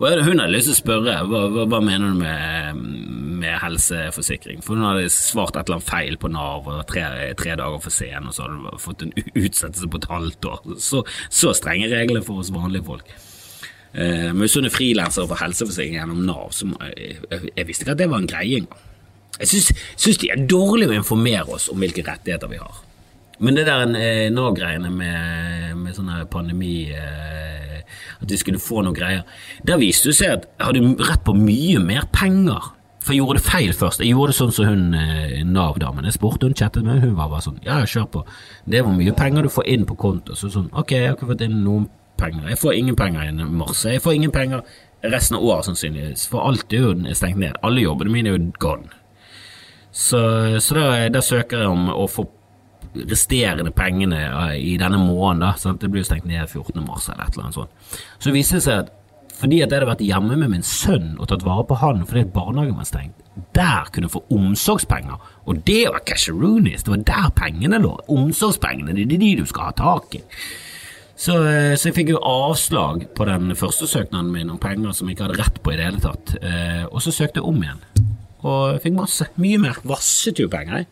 hun 0.00 0.42
hadde 0.42 0.50
lyst 0.50 0.70
til 0.72 0.74
å 0.74 0.80
spørre 0.80 1.14
hva, 1.30 1.44
hva, 1.54 1.68
hva 1.70 1.80
mener 1.84 2.10
du 2.10 2.18
med, 2.24 2.82
med, 3.44 3.54
helseforsikring, 3.62 4.64
for 4.66 4.74
hun 4.74 4.88
hadde 4.88 5.06
svart 5.14 5.54
et 5.54 5.62
eller 5.62 5.78
annet 5.78 5.92
feil 5.92 6.18
på 6.18 6.32
Nav 6.34 6.66
og 6.66 6.82
tre, 6.90 7.06
tre 7.38 7.54
dager 7.60 7.86
for 7.86 8.00
sen, 8.00 8.26
og 8.26 8.34
så 8.34 8.48
hadde 8.48 8.58
hun 8.58 8.82
fått 8.82 9.06
en 9.06 9.14
utsettelse 9.44 9.92
på 9.94 10.02
et 10.02 10.10
halvt 10.10 10.52
år. 10.56 10.70
Så, 10.90 11.06
så 11.30 11.54
strenge 11.54 11.92
regler 11.94 12.26
for 12.26 12.42
oss 12.42 12.50
vanlige 12.54 12.88
folk. 12.90 13.14
Uh, 13.94 14.30
men 14.34 14.42
hvis 14.42 14.58
hun 14.58 14.66
er 14.66 14.74
frilanser 14.74 15.30
for 15.30 15.38
helseforsikring 15.38 16.00
gjennom 16.00 16.26
Nav, 16.26 16.50
så 16.54 16.66
jeg, 16.96 17.20
jeg, 17.30 17.50
jeg 17.54 17.70
visste 17.70 17.86
ikke 17.86 17.98
at 17.98 18.02
det 18.02 18.10
var 18.10 18.24
en 18.24 18.32
greie 18.34 18.64
engang. 18.64 18.86
Jeg 19.40 19.72
syns 19.96 20.20
de 20.20 20.30
er 20.32 20.46
dårlige 20.48 20.92
å 20.92 21.00
informere 21.00 21.56
oss 21.56 21.70
om 21.72 21.80
hvilke 21.80 22.04
rettigheter 22.06 22.50
vi 22.50 22.60
har. 22.60 22.82
Men 23.40 23.56
det 23.56 23.64
der 23.68 23.86
eh, 23.96 24.26
Nav-greiene 24.32 24.90
med, 24.92 25.76
med 25.80 25.96
sånn 25.96 26.10
pandemi 26.28 26.90
eh, 26.92 27.78
At 28.20 28.28
vi 28.28 28.36
skulle 28.36 28.60
få 28.60 28.82
noen 28.84 28.96
greier 28.96 29.22
Der 29.64 29.80
viste 29.80 30.10
det 30.10 30.18
seg 30.18 30.34
at 30.34 30.44
jeg 30.50 30.66
hadde 30.66 31.08
rett 31.08 31.24
på 31.24 31.32
mye 31.32 31.80
mer 31.80 32.04
penger. 32.12 32.74
For 33.00 33.14
jeg 33.14 33.22
gjorde 33.22 33.40
det 33.40 33.46
feil 33.46 33.72
først. 33.72 34.02
Jeg 34.04 34.12
gjorde 34.12 34.34
det 34.34 34.36
sånn 34.36 34.52
som 34.52 34.68
hun 34.68 34.82
eh, 34.98 35.40
Nav-damen. 35.48 36.04
Jeg 36.04 36.18
spurte 36.18 36.50
hun 36.50 36.56
chattet 36.58 36.84
med, 36.84 37.00
hun 37.00 37.16
var 37.16 37.32
bare 37.32 37.46
sånn 37.46 37.62
Ja, 37.64 37.80
kjør 37.88 38.10
på. 38.12 38.24
Det 38.68 38.80
er 38.80 38.84
hvor 38.84 38.96
mye 38.98 39.16
penger 39.16 39.48
du 39.48 39.54
får 39.56 39.72
inn 39.72 39.88
på 39.88 39.96
konto. 40.04 40.36
Så 40.36 40.52
sånn 40.52 40.68
Ok, 40.76 40.92
jeg 40.98 41.08
har 41.08 41.16
ikke 41.16 41.32
fått 41.32 41.46
inn 41.48 41.62
noen 41.64 41.88
penger. 42.20 42.44
Jeg 42.52 42.60
får 42.60 42.76
ingen 42.76 43.00
penger 43.00 43.24
i 43.24 43.32
mars. 43.48 43.86
Jeg 43.88 44.04
får 44.04 44.20
ingen 44.20 44.36
penger 44.36 44.68
resten 45.00 45.40
av 45.40 45.48
året 45.48 45.70
sannsynligvis. 45.70 46.28
For 46.28 46.44
alt 46.44 46.76
er 46.76 46.84
jo 46.84 47.14
stengt 47.16 47.40
ned. 47.40 47.56
Alle 47.64 47.86
jobbene 47.86 48.12
mine 48.12 48.34
er 48.34 48.36
jo 48.36 48.50
gone. 48.60 48.99
Så, 49.92 50.20
så 50.62 50.76
da, 50.76 50.84
da, 51.10 51.22
søker 51.24 51.64
jeg 51.64 51.72
om 51.72 51.90
å 51.90 52.06
få 52.10 52.26
resterende 53.10 53.72
pengene 53.74 54.20
eh, 54.28 54.54
i 54.72 54.76
denne 54.78 55.00
måneden. 55.02 55.44
Da, 55.44 55.54
sant? 55.58 55.82
Det 55.82 55.90
blir 55.90 56.04
jo 56.04 56.10
stengt 56.10 56.28
ned 56.30 56.46
14. 56.46 56.78
mars 56.86 57.10
eller 57.10 57.26
et 57.26 57.34
eller 57.34 57.48
annet 57.48 57.58
sånt. 57.58 58.00
Så 58.22 58.34
viser 58.34 58.60
det 58.60 58.66
seg 58.66 58.82
at 58.84 58.96
fordi 59.40 59.62
at 59.64 59.70
jeg 59.72 59.78
hadde 59.78 59.88
vært 59.88 60.02
hjemme 60.04 60.36
med 60.36 60.50
min 60.52 60.64
sønn 60.66 61.14
og 61.16 61.30
tatt 61.30 61.46
vare 61.46 61.64
på 61.64 61.78
han 61.80 62.02
fordi 62.04 62.26
barnehagen 62.28 62.76
var 62.76 62.84
stengt, 62.84 63.22
der 63.56 63.88
kunne 63.88 64.10
jeg 64.10 64.12
få 64.12 64.20
omsorgspenger. 64.36 65.30
Og 65.48 65.62
det 65.64 65.86
var 65.88 66.02
casheroonies, 66.04 66.84
det 66.84 66.92
var 66.92 67.06
der 67.08 67.30
pengene 67.38 67.80
lå. 67.80 67.94
Omsorgspengene, 68.12 68.92
det 68.98 69.06
er 69.06 69.22
de 69.22 69.30
du 69.40 69.46
skal 69.48 69.70
ha 69.70 69.76
tak 69.78 70.18
i. 70.18 70.20
Så, 71.20 71.38
eh, 71.48 71.72
så, 71.76 71.88
jeg 71.88 71.96
fikk 71.96 72.12
jo 72.14 72.20
avslag 72.24 73.06
på 73.16 73.26
den 73.28 73.56
første 73.56 73.88
søknaden 73.88 74.28
min 74.32 74.52
om 74.52 74.60
penger 74.60 74.92
som 74.96 75.08
jeg 75.08 75.16
ikke 75.16 75.30
hadde 75.30 75.40
rett 75.40 75.62
på 75.64 75.72
i 75.72 75.80
det 75.80 75.88
hele 75.88 76.04
tatt. 76.04 76.36
Eh, 76.40 76.84
og 76.90 77.00
så 77.04 77.12
søkte 77.12 77.40
jeg 77.40 77.48
om 77.48 77.64
igjen 77.64 77.80
og 78.40 78.74
jeg 78.74 78.82
fikk 78.86 78.96
masse. 78.96 79.26
Mye 79.40 79.60
mer. 79.60 79.80
Vasset 79.88 80.40
jo 80.40 80.48
penger, 80.52 80.82
jeg. 80.82 80.88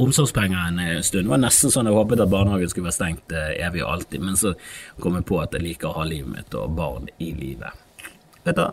Omsorgspenger 0.00 0.58
en 0.58 1.02
stund. 1.06 1.28
Det 1.28 1.30
var 1.30 1.42
nesten 1.42 1.70
sånn 1.70 1.86
jeg 1.86 1.94
håpet 1.94 2.22
at 2.24 2.32
barnehagen 2.32 2.70
skulle 2.70 2.88
være 2.88 2.96
stengt 2.96 3.34
eh, 3.34 3.52
evig 3.62 3.84
og 3.84 3.92
alltid, 3.92 4.24
men 4.26 4.38
så 4.38 4.56
kom 5.02 5.14
jeg 5.20 5.26
på 5.28 5.38
at 5.38 5.54
jeg 5.54 5.62
liker 5.68 5.92
å 5.92 6.00
ha 6.00 6.06
livet 6.08 6.32
mitt 6.32 6.56
og 6.58 6.74
barn 6.74 7.06
i 7.22 7.30
livet. 7.36 7.76
Vet 8.44 8.58
du? 8.58 8.66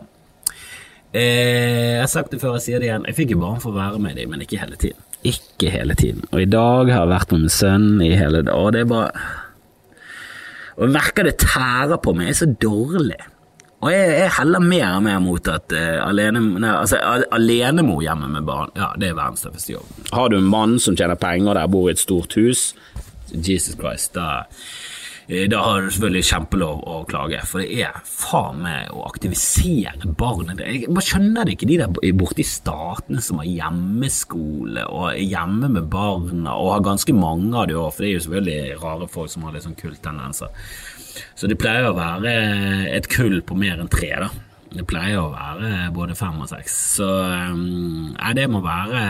Eh, 1.12 1.92
jeg 1.94 2.00
har 2.00 2.10
sagt 2.10 2.34
det 2.34 2.40
før, 2.42 2.56
jeg 2.56 2.66
sier 2.66 2.82
det 2.82 2.88
igjen. 2.88 3.06
Jeg 3.10 3.18
fikk 3.20 3.36
jo 3.36 3.42
barn 3.44 3.62
for 3.62 3.70
å 3.70 3.78
være 3.78 4.02
med 4.02 4.18
dem, 4.18 4.32
men 4.32 4.42
ikke 4.42 4.58
hele 4.64 4.80
tiden. 4.80 5.06
Ikke 5.22 5.70
hele 5.70 5.94
tiden. 5.94 6.24
Og 6.32 6.42
i 6.42 6.50
dag 6.50 6.90
har 6.90 7.04
jeg 7.04 7.12
vært 7.12 7.34
med 7.34 7.44
min 7.44 7.54
sønn 7.54 7.88
i 8.02 8.10
hele 8.18 8.42
dag, 8.42 8.56
og 8.58 8.72
det 8.74 8.82
er 8.82 8.90
bare 8.90 9.12
Og 10.72 10.86
jeg 10.88 10.94
merker 10.96 11.28
det 11.28 11.36
tærer 11.36 11.98
på 12.00 12.14
meg, 12.16 12.30
jeg 12.30 12.34
er 12.34 12.40
så 12.40 12.50
dårlig. 12.64 13.20
Og 13.82 13.90
jeg, 13.90 14.10
jeg, 14.14 14.30
heller 14.36 14.62
mer 14.62 14.86
og 14.94 15.02
mer 15.08 15.18
mot 15.24 15.48
at 15.50 15.74
uh, 15.74 16.04
alene, 16.06 16.42
nei, 16.62 16.70
altså, 16.70 17.00
alenemor 17.34 18.02
hjemme 18.04 18.30
med 18.30 18.46
barn, 18.46 18.70
ja, 18.78 18.92
det 18.94 19.10
er 19.10 19.18
verdens 19.18 19.42
tøffeste 19.42 19.74
jobb. 19.74 19.90
Har 20.14 20.30
du 20.30 20.38
en 20.38 20.50
mann 20.52 20.78
som 20.82 20.94
tjener 20.98 21.18
penger 21.18 21.58
der, 21.58 21.70
bor 21.72 21.90
i 21.90 21.96
et 21.96 22.02
stort 22.02 22.38
hus, 22.38 22.70
Jesus 23.32 23.74
Christ, 23.80 24.12
da, 24.14 24.44
eh, 25.26 25.48
da 25.50 25.64
har 25.64 25.82
du 25.82 25.90
selvfølgelig 25.90 26.28
kjempelov 26.30 26.86
å 26.86 27.00
klage, 27.10 27.42
for 27.48 27.64
det 27.64 27.82
er 27.88 27.98
faen 28.06 28.62
meg 28.62 28.94
å 28.94 29.02
aktivisere 29.08 30.14
barnet. 30.14 30.62
Jeg 30.62 30.86
bare 30.86 31.08
skjønner 31.08 31.48
det 31.48 31.56
ikke, 31.56 31.72
de 31.72 31.82
der 31.82 32.16
borte 32.22 32.44
i 32.44 32.46
statene 32.46 33.24
som 33.24 33.42
har 33.42 33.50
hjemmeskole 33.50 34.86
og 34.94 35.08
er 35.10 35.24
hjemme 35.24 35.72
med 35.74 35.90
barna, 35.90 36.54
og 36.54 36.76
har 36.76 36.86
ganske 36.92 37.18
mange 37.18 37.50
av 37.58 37.66
de 37.66 37.80
òg, 37.82 37.90
for 37.90 38.06
det 38.06 38.12
er 38.12 38.18
jo 38.20 38.24
selvfølgelig 38.28 38.82
rare 38.86 39.10
folk 39.18 39.34
som 39.34 39.48
har 39.48 39.58
litt 39.58 39.66
sånn 39.66 39.80
kulttendenser. 39.82 40.54
Så 41.34 41.50
det 41.50 41.58
pleier 41.60 41.90
å 41.90 41.96
være 41.96 42.32
et 42.92 43.08
kull 43.12 43.40
på 43.46 43.58
mer 43.58 43.82
enn 43.82 43.92
tre, 43.92 44.14
da. 44.24 44.30
Det 44.72 44.86
pleier 44.88 45.20
å 45.20 45.32
være 45.34 45.90
både 45.92 46.16
fem 46.16 46.38
og 46.40 46.48
seks. 46.48 46.76
Så 46.96 47.08
nei, 47.52 48.32
det 48.38 48.48
må 48.48 48.62
være 48.64 49.02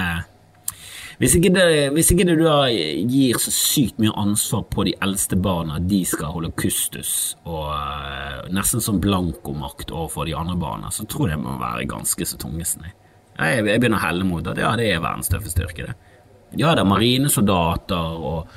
hvis 1.22 1.36
ikke, 1.38 1.52
det, 1.54 1.64
hvis 1.94 2.08
ikke 2.10 2.24
det 2.26 2.34
da 2.40 2.56
gir 2.66 3.36
så 3.38 3.52
sykt 3.54 4.00
mye 4.02 4.10
ansvar 4.18 4.64
på 4.72 4.82
de 4.88 4.94
eldste 5.06 5.36
barna, 5.38 5.76
de 5.78 6.00
skal 6.08 6.32
holde 6.34 6.50
kustus 6.58 7.36
og 7.44 7.68
uh, 7.70 8.40
nesten 8.50 8.82
som 8.82 8.98
blankomakt 8.98 9.92
overfor 9.94 10.26
de 10.26 10.34
andre 10.34 10.56
barna, 10.58 10.90
så 10.90 11.06
tror 11.06 11.30
jeg 11.30 11.38
det 11.38 11.44
må 11.44 11.54
være 11.60 11.86
ganske 11.92 12.26
så 12.26 12.40
tungesne. 12.42 12.90
Jeg, 13.36 13.62
jeg 13.62 13.78
begynner 13.78 14.00
å 14.00 14.02
helle 14.02 14.26
mot 14.26 14.50
at 14.50 14.58
ja, 14.58 14.72
det 14.78 14.88
er 14.90 15.04
verdens 15.04 15.30
tøffeste 15.30 15.62
yrke, 15.62 15.92
det. 15.92 15.94
Ja, 16.58 16.74
det 16.74 16.82
er 16.82 16.90
marinesoldater 16.90 18.18
og 18.18 18.50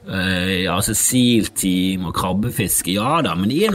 Uh, 0.00 0.64
altså 0.72 0.94
SEAL-team 0.96 2.06
og 2.08 2.14
krabbefiske, 2.16 2.94
ja 2.96 3.18
da, 3.24 3.34
men 3.36 3.50
de 3.52 3.58
er 3.66 3.74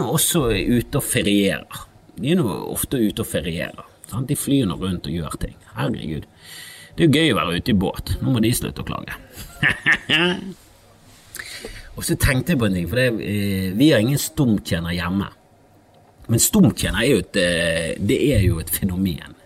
nå, 0.00 0.06
også 0.08 0.46
ute 0.54 1.00
og 1.00 1.04
ferierer. 1.04 1.82
De 2.16 2.32
er 2.32 2.38
nå 2.40 2.48
ofte 2.72 3.00
ute 3.02 3.20
og 3.20 3.28
ferierer. 3.28 3.84
Sant? 4.08 4.30
De 4.30 4.38
flyr 4.38 4.64
nå 4.70 4.78
rundt 4.80 5.08
og 5.10 5.12
gjør 5.12 5.36
ting. 5.42 5.56
Herregud. 5.76 6.24
Det 6.94 7.04
er 7.04 7.10
jo 7.10 7.18
gøy 7.18 7.32
å 7.34 7.38
være 7.40 7.58
ute 7.58 7.74
i 7.74 7.78
båt. 7.84 8.14
Nå 8.22 8.32
må 8.32 8.40
de 8.40 8.54
slutte 8.56 8.84
å 8.84 8.88
klage. 8.88 9.18
og 11.96 12.02
så 12.06 12.16
tenkte 12.16 12.54
jeg 12.54 12.62
på 12.62 12.68
en 12.70 12.76
ting, 12.78 12.88
for 12.88 13.02
det, 13.02 13.08
uh, 13.12 13.70
vi 13.76 13.92
har 13.92 14.04
ingen 14.04 14.20
stumtjener 14.20 14.96
hjemme. 14.96 15.28
Men 16.32 16.40
stumtjener 16.40 17.02
er 17.04 17.10
jo 17.10 17.20
et, 17.20 17.36
uh, 17.36 18.04
det 18.12 18.20
er 18.32 18.46
jo 18.46 18.62
et 18.62 18.72
fenomen. 18.72 19.36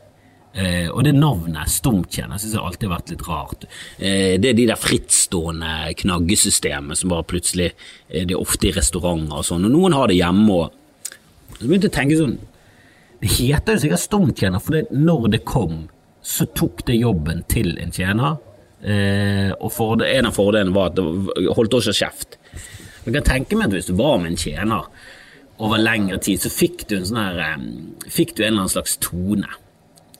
Eh, 0.55 0.89
og 0.89 1.05
det 1.05 1.13
navnet, 1.15 1.71
stumtjener, 1.71 2.41
syns 2.41 2.55
jeg 2.57 2.63
alltid 2.65 2.89
har 2.89 2.95
vært 2.97 3.11
litt 3.13 3.25
rart. 3.29 3.67
Eh, 3.99 4.39
det 4.41 4.53
er 4.53 4.57
de 4.57 4.67
der 4.71 4.81
frittstående 4.81 5.93
knaggesystemene 6.01 6.97
som 6.99 7.13
bare 7.13 7.27
plutselig 7.29 7.69
eh, 7.69 8.25
Det 8.25 8.33
er 8.33 8.41
ofte 8.41 8.71
i 8.71 8.73
restauranter 8.75 9.43
og 9.43 9.47
sånn, 9.47 9.69
og 9.69 9.75
noen 9.75 9.97
har 9.99 10.09
det 10.09 10.19
hjemme 10.19 10.57
og 10.57 10.75
Så 11.59 11.67
begynte 11.67 11.89
jeg 11.89 11.93
å 11.93 11.99
tenke 11.99 12.19
sånn 12.19 12.35
Det 13.21 13.31
heter 13.37 13.77
jo 13.77 13.85
sikkert 13.85 14.05
stumtjener, 14.07 14.65
for 14.65 14.79
det, 14.79 14.83
når 14.95 15.31
det 15.37 15.43
kom, 15.47 15.85
så 16.25 16.49
tok 16.57 16.83
det 16.89 16.99
jobben 16.99 17.45
til 17.51 17.73
en 17.83 17.95
tjener. 17.95 18.37
Eh, 18.79 19.51
og 19.59 19.73
for, 19.75 20.01
en 20.07 20.29
av 20.29 20.37
fordelene 20.37 20.75
var 20.75 20.93
at 20.93 20.99
det 20.99 21.47
holdt 21.57 21.79
også 21.81 21.95
kjeft. 21.99 22.39
Jeg 23.05 23.15
kan 23.17 23.27
tenke 23.27 23.59
meg 23.59 23.69
at 23.69 23.79
hvis 23.79 23.89
du 23.91 23.97
var 23.99 24.21
med 24.23 24.33
en 24.33 24.39
tjener 24.39 24.87
over 25.59 25.81
lengre 25.83 26.21
tid, 26.23 26.39
så 26.43 26.53
fikk 26.53 26.87
du 26.87 26.99
en 26.99 27.09
sånn 27.09 27.21
her 27.21 27.41
eh, 27.43 27.65
Fikk 28.09 28.37
du 28.37 28.45
en 28.45 28.53
eller 28.53 28.65
annen 28.65 28.77
slags 28.77 28.99
tone. 29.03 29.51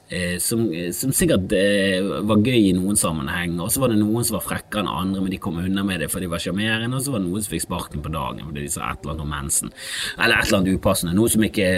Eh, 0.09 0.39
som, 0.41 0.63
som, 0.93 1.11
sikkert 1.13 1.53
eh, 1.53 2.01
var 2.25 2.41
gøy 2.41 2.71
i 2.71 2.73
noen 2.73 2.97
sammenheng, 2.97 3.59
og 3.61 3.69
så 3.69 3.83
var 3.83 3.93
det 3.93 3.99
noen 4.01 4.25
som 4.25 4.39
var 4.39 4.47
frekkere 4.47 4.81
enn 4.81 4.89
andre, 4.89 5.21
men 5.21 5.35
de 5.35 5.41
kom 5.45 5.59
unna 5.61 5.85
med 5.85 6.01
det 6.01 6.09
for 6.09 6.25
de 6.25 6.31
var 6.33 6.41
sjarmerende, 6.41 6.97
og 6.97 7.05
så 7.05 7.13
var 7.13 7.21
det 7.21 7.29
noen 7.29 7.45
som 7.45 7.53
fikk 7.53 7.67
sparken 7.67 8.05
på 8.05 8.13
dagen 8.15 8.47
fordi 8.47 8.65
de 8.65 8.73
sa 8.73 8.87
et 8.89 9.05
eller 9.05 9.13
annet 9.13 9.27
om 9.27 9.35
mensen, 9.37 9.75
eller 10.17 10.39
et 10.39 10.49
eller 10.49 10.63
annet 10.63 10.81
upassende, 10.81 11.13
noe 11.19 11.29
som 11.29 11.45
ikke, 11.45 11.69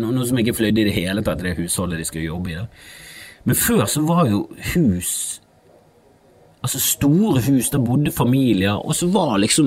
noe 0.00 0.24
som 0.30 0.40
ikke 0.40 0.56
fløyde 0.56 0.86
i 0.86 0.88
det 0.88 0.96
hele 0.96 1.24
tatt 1.26 1.44
det 1.44 1.52
husholdet 1.60 2.00
de 2.00 2.08
skulle 2.08 2.30
jobbe 2.30 2.54
i. 2.54 2.56
Da. 2.62 2.64
Men 3.44 3.60
før 3.60 3.84
så 3.92 4.06
var 4.08 4.24
jo 4.32 4.46
hus 4.72 5.12
Altså 6.64 6.78
store 6.80 7.42
hus, 7.44 7.68
der 7.70 7.82
bodde 7.84 8.12
familier, 8.12 8.72
og 8.72 8.94
så 8.96 9.06
var 9.12 9.36
liksom 9.42 9.66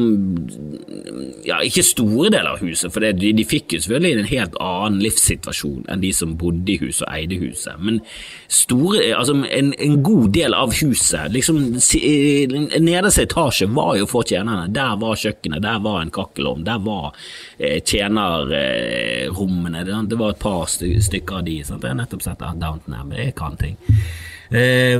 Ja, 1.46 1.60
ikke 1.62 1.84
store 1.86 2.32
deler 2.34 2.56
av 2.56 2.64
huset, 2.64 2.90
for 2.94 3.06
de, 3.06 3.34
de, 3.38 3.46
fikk 3.46 3.76
jo 3.76 3.82
selvfølgelig 3.84 4.18
en 4.18 4.30
helt 4.32 4.56
annen 4.64 5.04
livssituasjon 5.06 5.86
enn 5.94 6.02
de 6.02 6.10
som 6.16 6.34
bodde 6.42 6.74
i 6.74 6.80
huset 6.82 7.06
og 7.06 7.12
eide 7.14 7.38
huset, 7.42 7.78
men 7.80 8.00
store 8.50 9.04
Altså, 9.18 9.36
en, 9.54 9.74
en 9.80 10.00
god 10.04 10.32
del 10.34 10.56
av 10.58 10.74
huset, 10.80 11.30
liksom 11.34 11.60
Nederste 11.78 13.28
etasje 13.28 13.68
var 13.74 13.96
jo 14.00 14.08
for 14.10 14.26
tjenerne. 14.28 14.68
Der 14.74 14.98
var 15.00 15.20
kjøkkenet, 15.20 15.62
der 15.64 15.80
var 15.84 16.02
en 16.02 16.12
kakkelovn, 16.14 16.66
der 16.66 16.82
var 16.84 17.12
eh, 17.60 17.80
tjenerrommene. 17.84 19.84
Eh, 19.84 20.02
det, 20.10 20.20
var 20.20 20.34
et 20.34 20.42
par 20.42 20.66
stykker 20.70 21.40
av 21.40 21.46
de. 21.48 21.60
Sant? 21.68 21.86
Jeg 21.86 21.94
har 21.94 22.02
nettopp 22.02 22.26
sett 22.26 22.44
Downton 22.62 22.98
Abbey, 22.98 23.28
jeg 23.28 23.38
kan 23.38 23.58
ting. 23.60 23.78
Eh, 24.50 24.98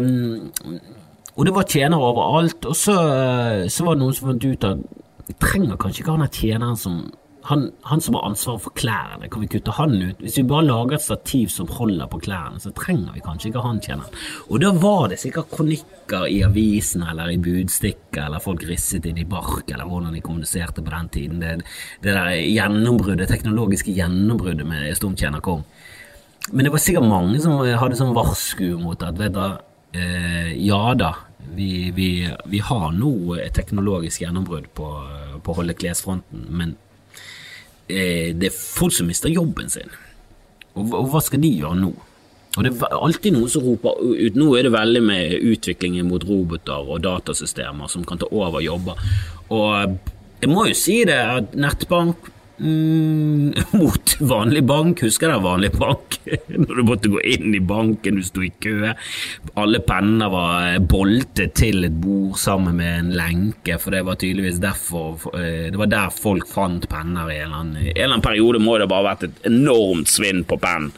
og 1.38 1.46
det 1.46 1.54
var 1.54 1.70
tjenere 1.70 2.02
overalt. 2.02 2.66
Og 2.66 2.76
så, 2.76 2.98
eh, 2.98 3.68
så 3.70 3.86
var 3.86 3.96
det 3.96 4.02
noen 4.02 4.18
som 4.18 4.32
fant 4.32 4.46
ut 4.48 4.68
at 4.68 5.38
trenger 5.44 5.78
kanskje 5.78 6.02
ikke 6.02 6.16
han 6.16 6.26
der 6.26 6.34
tjeneren 6.34 6.78
som 6.80 7.00
han, 7.48 7.72
han, 7.88 8.02
som 8.02 8.18
har 8.18 8.26
ansvaret 8.28 8.60
for 8.66 8.76
klærne, 8.76 9.30
kan 9.32 9.40
vi 9.40 9.48
kutte 9.48 9.72
han 9.78 9.94
ut? 9.96 10.20
Hvis 10.20 10.36
vi 10.42 10.44
bare 10.50 10.66
lager 10.68 10.98
et 10.98 11.04
stativ 11.06 11.52
som 11.54 11.70
holder 11.72 12.10
på 12.12 12.20
klærne, 12.26 12.60
så 12.60 12.74
trenger 12.76 13.14
vi 13.16 13.24
kanskje 13.24 13.52
ikke 13.52 13.64
han 13.64 13.80
tjeneren. 13.84 14.18
Og 14.52 14.60
da 14.60 14.74
var 14.76 15.08
det 15.12 15.20
sikkert 15.22 15.54
kronikker 15.54 16.26
i 16.28 16.42
avisen 16.44 17.06
eller 17.08 17.32
i 17.32 17.40
budstikker, 17.40 18.26
eller 18.26 18.44
folk 18.44 18.66
risset 18.68 19.08
inn 19.08 19.22
i 19.22 19.28
bark, 19.30 19.64
eller 19.70 19.88
hvordan 19.88 20.18
de 20.18 20.24
kommuniserte 20.26 20.84
på 20.84 20.92
den 20.92 21.08
tiden. 21.14 21.40
Det, 21.40 21.54
det 22.04 22.18
der 22.18 22.34
gjennombruddet, 22.36 23.32
teknologiske 23.32 23.96
gjennombruddet 23.96 24.68
med 24.68 24.92
stumtjener 25.00 25.44
kom. 25.46 25.64
Men 26.52 26.68
det 26.68 26.76
var 26.76 26.84
sikkert 26.84 27.08
mange 27.08 27.40
som 27.44 27.64
hadde 27.64 28.00
sånn 28.00 28.16
varsku 28.16 28.74
mot 28.82 29.08
at 29.08 29.16
vet 29.20 29.40
du, 29.40 29.48
eh, 29.96 30.52
ja 30.68 30.84
da, 31.00 31.14
vi, 31.58 31.92
vi, 31.96 32.10
vi, 32.46 32.60
har 32.64 32.92
nå 32.94 33.14
et 33.42 33.56
teknologisk 33.58 34.22
gjennombrudd 34.22 34.70
på, 34.78 34.90
på 35.44 35.54
å 35.54 35.58
holde 35.58 35.76
klesfronten, 35.78 36.46
men 36.50 36.76
eh, 37.90 38.36
det 38.38 38.52
er 38.52 38.58
folk 38.58 38.94
som 38.96 39.10
mister 39.10 39.34
jobben 39.34 39.72
sin. 39.74 39.90
Og, 40.78 40.86
og, 40.92 41.08
hva 41.14 41.24
skal 41.26 41.42
de 41.42 41.52
gjøre 41.58 41.80
nå? 41.82 41.92
Og 42.58 42.66
Det 42.66 42.72
er 42.74 42.96
alltid 42.98 43.36
noen 43.36 43.52
som 43.54 43.66
roper 43.66 44.00
ut. 44.02 44.38
Nå 44.38 44.48
er 44.58 44.66
det 44.66 44.74
veldig 44.74 45.02
med 45.06 45.34
utviklingen 45.46 46.08
mot 46.10 46.24
roboter 46.26 46.90
og 46.90 47.04
datasystemer 47.06 47.90
som 47.92 48.06
kan 48.08 48.18
ta 48.22 48.30
over 48.34 48.64
jobber. 48.66 48.98
Og 49.54 49.98
jeg 50.42 50.50
må 50.50 50.66
jo 50.70 50.78
si 50.78 51.04
det 51.06 51.18
at 51.18 51.54
nettbank 51.58 52.32
Mm, 52.60 53.54
mot 53.72 54.16
vanlig 54.20 54.64
bank. 54.64 55.02
Husker 55.02 55.30
dere 55.30 55.44
vanlig 55.44 55.72
bank? 55.78 56.20
Når 56.48 56.74
du 56.76 56.84
måtte 56.88 57.12
gå 57.14 57.22
inn 57.22 57.54
i 57.56 57.62
banken, 57.62 58.18
du 58.18 58.26
sto 58.26 58.44
i 58.46 58.50
kø. 58.50 58.94
Alle 59.60 59.82
penner 59.86 60.32
var 60.34 60.80
boltet 60.90 61.54
til 61.60 61.86
et 61.88 62.00
bord 62.02 62.40
sammen 62.42 62.80
med 62.80 62.94
en 62.96 63.14
lenke, 63.18 63.78
for 63.82 63.94
det 63.94 64.04
var 64.08 64.18
tydeligvis 64.20 64.62
derfor 64.64 65.30
eh, 65.38 65.70
Det 65.72 65.78
var 65.80 65.92
der 65.92 66.14
folk 66.14 66.50
fant 66.50 66.90
penner 66.90 67.30
i 67.32 67.40
en 67.40 67.48
eller 67.48 67.62
annen, 67.62 67.80
en 67.84 67.94
eller 67.94 68.14
annen 68.16 68.26
periode. 68.26 68.64
Må 68.64 68.78
det 68.82 68.90
bare 68.90 69.06
ha 69.06 69.10
vært 69.12 69.30
et 69.30 69.50
enormt 69.52 70.12
svinn 70.12 70.44
på 70.48 70.60
penn. 70.62 70.92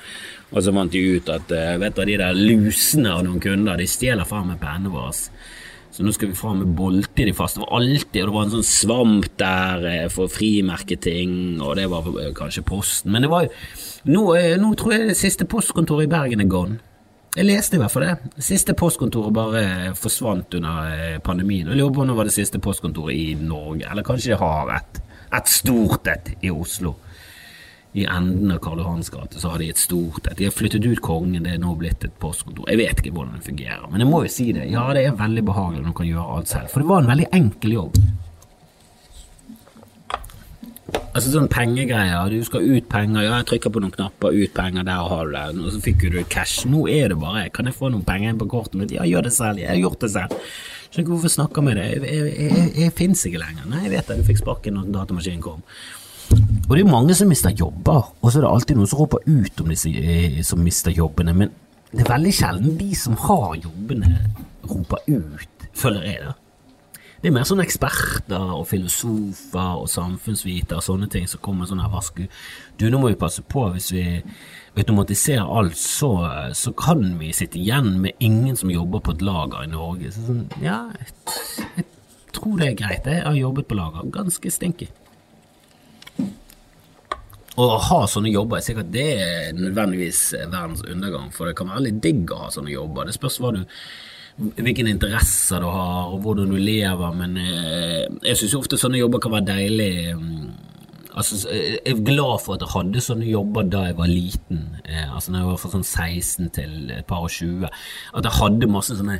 Og 0.49 0.63
så 0.65 0.73
fant 0.73 0.91
de 0.93 1.01
ut 1.19 1.29
at 1.29 1.51
eh, 1.53 1.75
vet 1.81 1.97
du, 1.97 2.05
de 2.07 2.19
der 2.23 2.37
lusene 2.37 3.11
av 3.13 3.25
noen 3.27 3.43
kunder, 3.43 3.77
de 3.77 3.89
stjeler 3.89 4.27
faen 4.27 4.49
meg 4.53 4.61
pennene 4.63 4.93
våre. 4.93 5.13
Så 5.99 6.05
nå 6.07 6.13
skal 6.15 6.29
vi 6.31 6.35
fram 6.39 6.61
med 6.61 6.69
bolte 6.77 7.19
i 7.19 7.25
de 7.27 7.33
faste. 7.35 7.59
Det 7.59 7.65
var 7.65 7.75
alltid, 7.75 8.21
og 8.21 8.29
det 8.29 8.33
var 8.37 8.45
en 8.45 8.51
sånn 8.53 8.67
svamp 8.69 9.25
der 9.35 9.81
eh, 9.89 10.05
for 10.07 10.31
frimerketing, 10.31 11.33
og 11.59 11.73
det 11.75 11.89
var 11.91 12.07
eh, 12.13 12.29
kanskje 12.37 12.63
Posten. 12.63 13.11
Men 13.11 13.25
det 13.25 13.29
var 13.33 13.43
jo 13.43 13.49
nå, 14.07 14.21
eh, 14.39 14.53
nå, 14.61 14.69
tror 14.79 14.93
jeg 14.95 15.09
det 15.09 15.17
siste 15.19 15.43
postkontoret 15.51 16.07
i 16.07 16.13
Bergen 16.13 16.39
er 16.39 16.47
gone. 16.47 16.79
Jeg 17.35 17.49
leste 17.49 17.75
i 17.75 17.81
hvert 17.81 17.91
fall 17.91 18.05
det. 18.07 18.13
Det 18.37 18.45
siste 18.47 18.77
postkontoret 18.79 19.35
bare 19.35 19.65
forsvant 19.99 20.55
under 20.61 21.19
pandemien. 21.27 21.67
Jeg 21.67 21.81
lurer 21.81 21.91
på 21.97 22.05
om 22.05 22.13
det 22.13 22.17
var 22.21 22.31
det 22.31 22.37
siste 22.37 22.63
postkontoret 22.63 23.19
i 23.19 23.35
Norge, 23.35 23.83
eller 23.91 24.07
kanskje 24.07 24.37
de 24.37 24.39
har 24.39 24.71
et, 24.77 25.03
et 25.35 25.51
stort 25.51 26.07
et 26.15 26.31
i 26.39 26.55
Oslo 26.55 26.95
i 27.97 28.05
enden 28.05 28.51
av 28.53 28.59
Karl 28.61 28.83
Johans 28.83 29.09
gate 29.09 29.41
så 29.41 29.49
har 29.49 29.61
de 29.61 29.69
et 29.73 29.81
stort 29.81 30.27
et. 30.27 30.37
De 30.37 30.45
har 30.45 30.53
flyttet 30.53 30.85
ut 30.85 31.01
kongen, 31.01 31.41
det 31.45 31.55
er 31.55 31.61
nå 31.61 31.73
blitt 31.79 32.05
et 32.05 32.15
postkontor. 32.21 32.69
Jeg 32.69 32.83
vet 32.83 33.01
ikke 33.01 33.15
hvordan 33.15 33.39
det 33.39 33.47
fungerer, 33.47 33.85
men 33.89 34.03
jeg 34.03 34.09
må 34.11 34.23
jo 34.25 34.33
si 34.33 34.51
det. 34.53 34.67
Ja, 34.69 34.85
det 34.93 35.07
er 35.07 35.17
veldig 35.17 35.45
behagelig 35.49 35.81
når 35.83 35.95
du 35.95 35.99
kan 36.01 36.11
gjøre 36.11 36.35
alt 36.37 36.51
selv. 36.51 36.69
For 36.73 36.83
det 36.83 36.91
var 36.91 37.01
en 37.01 37.13
veldig 37.13 37.29
enkel 37.39 37.77
jobb. 37.79 38.01
Altså 41.09 41.31
sånn 41.33 41.49
pengegreier. 41.51 42.29
Du 42.31 42.45
skal 42.45 42.65
ut 42.65 42.85
penger. 42.89 43.23
Ja, 43.25 43.39
jeg 43.41 43.47
trykker 43.49 43.73
på 43.73 43.81
noen 43.81 43.93
knapper, 43.93 44.35
ut 44.37 44.53
penger, 44.55 44.85
der 44.85 45.09
har 45.09 45.25
du 45.25 45.33
det. 45.33 45.45
Og 45.65 45.73
så 45.73 45.81
fikk 45.83 46.05
du 46.13 46.19
cash. 46.29 46.67
Nå 46.69 46.85
er 46.89 47.09
det 47.11 47.17
bare 47.21 47.47
Kan 47.53 47.69
jeg 47.69 47.77
få 47.77 47.89
noen 47.89 48.05
penger 48.05 48.33
inn 48.33 48.41
på 48.41 48.49
kortet 48.49 48.77
mitt? 48.79 48.93
Ja, 48.93 49.07
gjør 49.09 49.25
det 49.25 49.33
selv. 49.35 49.61
Jeg 49.61 49.71
har 49.73 49.81
gjort 49.81 50.05
det 50.05 50.11
selv. 50.13 50.37
Skjønner 50.89 51.03
ikke 51.03 51.13
hvorfor 51.13 51.29
jeg 51.29 51.35
snakker 51.35 51.65
med 51.65 51.77
deg. 51.77 51.89
Jeg, 51.89 52.03
jeg, 52.05 52.29
jeg, 52.33 52.53
jeg, 52.53 52.69
jeg 52.83 52.93
fins 52.97 53.25
ikke 53.25 53.41
lenger. 53.41 53.65
Nei, 53.69 53.83
jeg 53.87 53.95
vet 53.97 54.09
det. 54.09 54.19
Du 54.21 54.29
fikk 54.29 54.43
sparken 54.43 54.77
når 54.77 54.93
datamaskinen 54.95 55.43
kom. 55.45 55.65
Og 56.31 56.75
det 56.75 56.83
er 56.83 56.91
mange 56.91 57.15
som 57.17 57.29
mister 57.31 57.53
jobber, 57.57 58.11
og 58.21 58.29
så 58.29 58.39
er 58.39 58.45
det 58.45 58.51
alltid 58.51 58.77
noen 58.77 58.89
som 58.91 58.99
roper 59.01 59.23
ut 59.25 59.63
om 59.63 59.71
disse 59.73 59.89
eh, 59.89 60.41
som 60.45 60.61
mister 60.61 60.93
jobbene. 60.93 61.33
Men 61.33 61.55
det 61.89 62.03
er 62.03 62.11
veldig 62.11 62.33
sjelden 62.35 62.77
de 62.77 62.91
som 62.97 63.17
har 63.17 63.55
jobbene, 63.57 64.13
roper 64.69 65.01
ut, 65.09 65.65
føler 65.73 66.05
jeg 66.05 66.21
det. 66.27 66.35
Det 67.19 67.27
er 67.27 67.33
mer 67.35 67.47
sånne 67.49 67.65
eksperter 67.65 68.51
og 68.55 68.67
filosofer 68.69 69.81
og 69.81 69.89
samfunnsvitere 69.91 70.77
og 70.79 70.85
sånne 70.85 71.09
ting 71.11 71.25
som 71.27 71.41
kommer 71.43 71.67
sånn 71.67 71.81
her 71.83 71.91
varsku. 71.91 72.29
Du, 72.79 72.85
nå 72.87 73.01
må 73.01 73.09
vi 73.11 73.17
passe 73.19 73.43
på 73.43 73.65
hvis 73.73 73.89
vi 73.91 74.05
automatiserer 74.79 75.43
alt, 75.43 75.75
så, 75.75 76.13
så 76.55 76.71
kan 76.79 77.03
vi 77.19 77.33
sitte 77.35 77.59
igjen 77.59 77.97
med 78.05 78.15
ingen 78.23 78.55
som 78.55 78.71
jobber 78.71 79.03
på 79.03 79.17
et 79.17 79.25
lager 79.25 79.65
i 79.65 79.71
Norge. 79.73 80.13
Så 80.15 80.29
sånn, 80.29 80.45
ja, 80.63 80.85
jeg, 80.95 81.67
jeg 81.81 81.87
tror 82.37 82.55
det 82.61 82.69
er 82.69 82.79
greit. 82.85 83.11
Jeg 83.11 83.25
har 83.25 83.41
jobbet 83.41 83.67
på 83.67 83.81
lager. 83.81 84.07
Ganske 84.15 84.53
stinky. 84.55 84.87
Å 87.59 87.65
ha 87.89 88.03
sånne 88.07 88.31
jobber 88.31 88.59
er 88.59 88.63
sikkert 88.63 88.91
det 88.93 89.07
er 89.19 89.57
nødvendigvis 89.57 90.21
verdens 90.45 90.85
undergang, 90.87 91.27
for 91.35 91.49
det 91.49 91.57
kan 91.59 91.71
være 91.71 91.89
litt 91.89 91.99
digg 92.03 92.31
å 92.31 92.45
ha 92.45 92.53
sånne 92.53 92.71
jobber. 92.71 93.09
Det 93.09 93.17
spørs 93.17 93.39
hva 93.43 93.51
du 93.57 93.65
hvilke 94.39 94.85
interesser 94.87 95.59
du 95.59 95.67
har, 95.67 96.13
og 96.13 96.21
hvordan 96.23 96.53
du 96.53 96.57
lever, 96.61 97.15
men 97.17 97.35
eh, 97.41 98.05
jeg 98.29 98.39
syns 98.39 98.55
ofte 98.61 98.79
sånne 98.79 99.01
jobber 99.01 99.19
kan 99.23 99.33
være 99.35 99.49
deilig. 99.49 99.89
Mm, 100.15 100.45
altså, 101.11 101.41
jeg 101.51 101.81
er 101.83 102.05
glad 102.07 102.45
for 102.45 102.55
at 102.55 102.63
jeg 102.63 102.73
hadde 102.77 103.03
sånne 103.03 103.27
jobber 103.27 103.67
da 103.67 103.83
jeg 103.89 103.97
var 103.99 104.11
liten, 104.11 104.61
eh, 104.85 105.09
altså 105.09 105.33
når 105.33 105.41
jeg 105.41 105.49
var 105.49 105.59
fra 105.63 105.73
sånn 105.73 105.89
16 105.89 106.53
til 106.55 106.95
et 106.95 107.09
par 107.09 107.27
og 107.27 107.35
20. 107.35 107.67
At 108.13 108.29
jeg 108.29 108.37
hadde 108.39 108.71
masse 108.71 108.95
sånne 108.95 109.19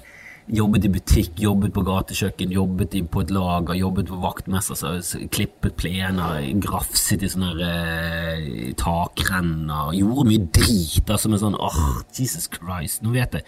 Jobbet 0.49 0.85
i 0.87 0.89
butikk, 0.89 1.35
jobbet 1.37 1.75
på 1.75 1.83
gatekjøkken, 1.85 2.53
jobbet 2.55 2.95
på 3.13 3.21
et 3.21 3.33
lager, 3.33 3.75
jobbet 3.77 4.07
på 4.09 4.17
vaktmester, 4.23 4.97
klippet 5.29 5.75
plener, 5.77 6.47
grafset 6.63 7.21
i 7.21 7.29
sånne 7.29 7.67
eh, 7.67 8.71
takrenner, 8.79 9.91
gjorde 9.93 10.25
mye 10.31 10.47
drit. 10.57 11.05
Altså 11.05 11.29
med 11.29 11.43
sånn 11.43 11.57
oh, 11.59 11.99
Jesus 12.17 12.49
Christ, 12.49 13.03
nå 13.05 13.13
vet 13.13 13.37
jeg 13.37 13.45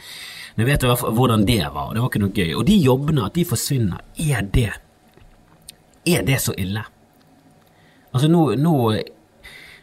Nå 0.59 0.67
vet 0.67 0.83
jeg 0.83 1.13
hvordan 1.17 1.45
det 1.47 1.63
var, 1.73 1.93
det 1.95 2.03
var 2.03 2.11
ikke 2.11 2.21
noe 2.21 2.35
gøy. 2.35 2.53
Og 2.59 2.65
de 2.67 2.77
jobbene, 2.83 3.25
at 3.25 3.37
de 3.39 3.47
forsvinner, 3.49 4.03
er 4.19 4.45
det 4.53 4.69
Er 6.05 6.25
det 6.27 6.37
så 6.43 6.53
ille? 6.57 6.83
Altså, 8.11 8.27
nå, 8.27 8.43
nå 8.59 8.75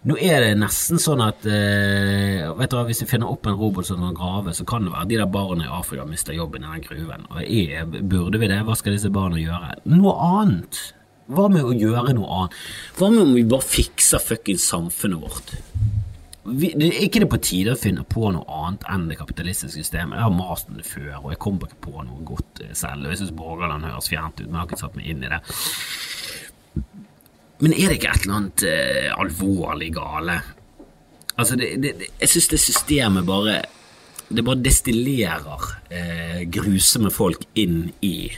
nå 0.08 0.16
er 0.24 0.40
det 0.40 0.52
nesten 0.56 1.00
sånn 1.02 1.20
at 1.20 1.44
uh, 1.44 2.52
vet 2.56 2.70
du 2.72 2.76
hva, 2.78 2.84
Hvis 2.88 3.02
vi 3.04 3.10
finner 3.10 3.28
opp 3.28 3.48
en 3.48 3.58
robot 3.58 3.88
som 3.88 4.00
kan 4.06 4.16
grave, 4.16 4.54
så 4.56 4.64
kan 4.68 4.86
det 4.86 4.94
være 4.94 5.10
de 5.10 5.18
der 5.20 5.32
barna 5.32 5.66
i 5.66 5.72
Afrika 5.80 6.06
mister 6.08 6.36
jobben 6.36 6.64
i 6.64 6.70
den 6.70 6.86
gruven. 6.86 7.26
Og 7.28 7.42
jeg, 7.44 7.84
Burde 8.08 8.40
vi 8.40 8.48
det? 8.48 8.62
Hva 8.64 8.76
skal 8.78 8.96
disse 8.96 9.12
barna 9.12 9.40
gjøre? 9.40 9.74
Noe 9.92 10.14
annet. 10.24 10.80
Hva 11.28 11.50
med 11.52 11.66
å 11.66 11.74
gjøre 11.76 12.14
noe 12.16 12.40
annet? 12.40 12.56
Hva 12.96 13.10
med 13.12 13.26
om 13.26 13.34
vi 13.36 13.44
bare 13.48 13.68
fikser 13.68 14.22
fuckings 14.24 14.64
samfunnet 14.70 15.20
vårt? 15.20 15.52
Vi, 16.48 16.70
det 16.72 16.86
er 16.86 17.02
ikke 17.04 17.20
det 17.20 17.28
på 17.28 17.40
tide 17.44 17.74
å 17.74 17.78
finne 17.78 18.06
på 18.08 18.30
noe 18.32 18.46
annet 18.62 18.86
enn 18.88 19.04
det 19.10 19.18
kapitalistiske 19.20 19.76
systemet? 19.76 20.16
Jeg 20.16 20.24
har 20.24 20.32
mast 20.32 20.70
om 20.72 20.78
det 20.80 20.86
før, 20.88 21.18
og 21.18 21.28
jeg 21.34 21.40
kommer 21.44 21.68
ikke 21.68 21.82
på 21.84 22.06
noe 22.06 22.24
godt 22.30 22.62
selv. 22.72 23.10
Jeg 23.10 23.20
syns 23.20 23.36
Borgerland 23.36 23.84
høres 23.84 24.08
fjernt 24.08 24.40
ut, 24.40 24.46
men 24.46 24.56
jeg 24.56 24.62
har 24.62 24.70
ikke 24.70 24.80
satt 24.80 24.96
meg 24.96 25.10
inn 25.12 25.26
i 25.26 25.32
det. 25.34 25.42
Men 27.58 27.74
er 27.74 27.90
det 27.90 27.98
ikke 27.98 28.12
et 28.14 28.26
eller 28.26 28.36
annet 28.38 28.64
eh, 28.68 29.08
alvorlig 29.18 29.90
gale? 29.96 30.38
Altså, 31.38 31.56
det, 31.58 31.72
det, 31.82 32.10
jeg 32.20 32.32
syns 32.32 32.48
det 32.50 32.60
systemet 32.62 33.26
bare 33.26 33.60
Det 34.28 34.44
bare 34.44 34.60
destillerer 34.60 35.70
eh, 35.90 36.42
grusomme 36.52 37.10
folk 37.14 37.46
inn 37.56 37.88
i 38.04 38.28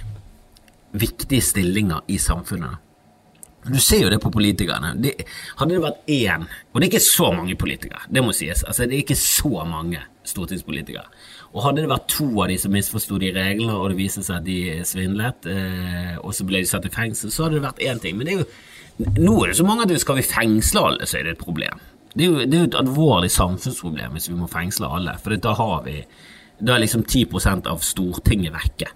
viktige 0.92 1.42
stillinger 1.42 2.06
i 2.06 2.18
samfunnet. 2.18 2.78
Du 3.66 3.76
ser 3.80 4.04
jo 4.04 4.10
det 4.10 4.20
på 4.22 4.30
politikerne. 4.32 4.94
Det, 5.02 5.12
hadde 5.58 5.74
det 5.74 5.82
vært 5.82 6.06
én 6.08 6.46
Og 6.46 6.80
det 6.80 6.86
er 6.86 6.92
ikke 6.94 7.04
så 7.04 7.28
mange 7.34 7.56
politikere, 7.58 8.06
det 8.08 8.22
må 8.24 8.32
sies. 8.32 8.62
Altså, 8.64 8.86
det 8.86 8.96
er 8.96 9.04
ikke 9.04 9.18
så 9.18 9.66
mange 9.68 10.00
stortingspolitikere. 10.24 11.04
Og 11.50 11.64
hadde 11.64 11.82
det 11.82 11.90
vært 11.90 12.08
to 12.12 12.28
av 12.40 12.48
de 12.52 12.56
som 12.62 12.72
misforsto 12.72 13.18
de 13.18 13.32
reglene, 13.34 13.74
og 13.74 13.90
det 13.90 13.98
viste 13.98 14.22
seg 14.22 14.38
at 14.38 14.46
de 14.46 14.58
svindlet, 14.86 15.48
eh, 15.50 16.16
og 16.22 16.34
så 16.36 16.46
ble 16.46 16.62
de 16.62 16.70
satt 16.70 16.86
i 16.86 16.92
fengsel, 16.94 17.32
så 17.34 17.46
hadde 17.46 17.58
det 17.58 17.66
vært 17.66 17.82
én 17.82 18.00
ting. 18.02 18.16
Men 18.16 18.28
det 18.28 18.34
er 18.34 18.44
jo, 18.44 18.48
nå 19.00 19.34
er 19.42 19.50
det 19.50 19.56
så 19.56 19.66
mange 19.66 19.86
at 19.86 20.00
skal 20.02 20.18
vi 20.18 20.26
fengsle 20.26 20.82
alle, 20.90 21.06
så 21.08 21.18
er 21.18 21.26
det 21.26 21.36
et 21.36 21.42
problem. 21.44 21.80
Det 22.10 22.24
er 22.24 22.28
jo, 22.28 22.38
det 22.42 22.56
er 22.56 22.64
jo 22.64 22.70
et 22.70 22.80
alvorlig 22.80 23.30
samfunnsproblem 23.30 24.16
hvis 24.16 24.28
vi 24.30 24.38
må 24.38 24.48
fengsle 24.50 24.88
alle, 24.90 25.14
for 25.22 25.36
da 25.36 25.54
har 25.58 25.82
vi 25.86 26.02
Da 26.60 26.74
er 26.74 26.82
liksom 26.82 27.06
10% 27.08 27.64
av 27.72 27.78
Stortinget 27.80 28.52
vekke. 28.52 28.90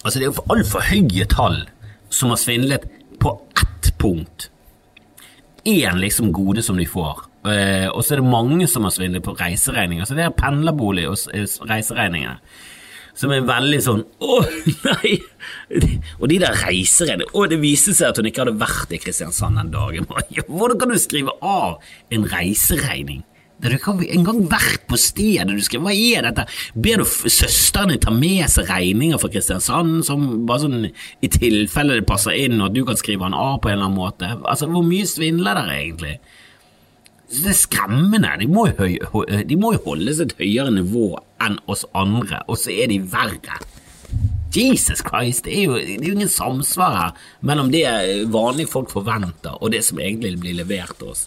Altså, 0.00 0.16
det 0.16 0.22
er 0.22 0.30
jo 0.30 0.36
for 0.38 0.54
altfor 0.54 0.86
høye 0.88 1.26
tall 1.28 1.58
som 2.08 2.32
har 2.32 2.40
svindlet 2.40 2.86
på 3.20 3.34
ett 3.60 3.90
punkt. 4.00 4.48
Én 5.68 6.00
liksom 6.00 6.32
gode 6.32 6.62
som 6.62 6.80
de 6.80 6.86
får, 6.88 7.20
eh, 7.44 7.88
og 7.88 8.00
så 8.00 8.14
er 8.14 8.22
det 8.22 8.30
mange 8.30 8.66
som 8.66 8.88
har 8.88 8.96
svindlet 8.96 9.22
på 9.22 9.36
reiseregninger. 9.36 10.08
Så 10.08 10.16
det 10.16 10.24
er 10.24 10.30
pendlerbolig 10.30 11.04
og 11.08 11.18
reiseregninger 11.68 12.40
som 13.18 13.32
er 13.34 13.44
veldig 13.46 13.80
sånn 13.84 14.02
Å, 14.22 14.38
nei! 14.88 15.18
Og 16.18 16.26
de 16.30 16.40
der 16.42 16.56
reiseregningene 16.64 17.30
Å, 17.34 17.44
det 17.50 17.60
viste 17.62 17.94
seg 17.94 18.10
at 18.10 18.18
hun 18.20 18.30
ikke 18.30 18.44
hadde 18.44 18.58
vært 18.60 18.94
i 18.94 19.00
Kristiansand 19.02 19.60
den 19.60 19.70
dagen. 19.74 20.08
Hvordan 20.48 20.80
kan 20.80 20.92
du 20.92 20.98
skrive 21.00 21.36
av 21.44 21.78
en 22.14 22.26
reiseregning? 22.30 23.22
Der 23.62 23.70
du 23.70 23.78
ikke 23.78 23.92
har 23.94 24.08
engang 24.16 24.40
vært 24.50 24.82
på 24.90 24.98
stedet 24.98 25.54
du 25.54 25.62
skriver, 25.62 25.86
Hva 25.86 25.94
er 25.94 26.26
dette? 26.26 26.44
Ber 26.74 27.00
du 27.00 27.06
søsteren 27.06 27.92
din 27.94 28.02
ta 28.02 28.12
med 28.12 28.50
seg 28.50 28.66
regninger 28.68 29.20
fra 29.22 29.30
Kristiansand, 29.30 30.02
som 30.04 30.24
bare 30.48 30.64
sånn 30.64 30.88
i 30.90 31.30
tilfelle 31.30 32.00
det 32.00 32.08
passer 32.08 32.34
inn, 32.34 32.58
og 32.58 32.68
at 32.68 32.74
du 32.76 32.82
kan 32.88 32.98
skrive 32.98 33.24
den 33.28 33.38
av 33.38 33.60
på 33.62 33.70
en 33.70 33.78
eller 33.78 33.88
annen 33.88 34.00
måte? 34.00 34.32
Altså, 34.42 34.68
Hvor 34.72 34.84
mye 34.86 35.06
svindler 35.08 35.60
dere 35.60 35.78
egentlig? 35.78 36.16
Det 37.34 37.50
er 37.50 37.56
skremmende. 37.58 38.30
De 38.40 38.46
må, 38.50 38.68
jo, 38.70 39.24
de 39.24 39.56
må 39.58 39.74
jo 39.74 39.84
holde 39.88 40.14
seg 40.14 40.30
et 40.30 40.36
høyere 40.42 40.74
nivå 40.76 41.08
enn 41.42 41.58
oss 41.70 41.82
andre, 41.96 42.42
og 42.46 42.60
så 42.60 42.74
er 42.74 42.92
de 42.92 43.00
verre. 43.10 43.58
Jesus 44.54 45.02
Christ, 45.02 45.48
det 45.48 45.56
er, 45.56 45.64
jo, 45.66 45.78
det 45.80 45.96
er 45.98 46.08
jo 46.12 46.14
ingen 46.14 46.30
samsvar 46.30 46.94
her 46.94 47.24
mellom 47.42 47.72
det 47.74 47.82
vanlige 48.30 48.70
folk 48.70 48.92
forventer, 48.94 49.56
og 49.58 49.72
det 49.74 49.82
som 49.82 49.98
egentlig 49.98 50.36
blir 50.38 50.54
levert 50.60 50.94
til 51.00 51.10
oss. 51.10 51.26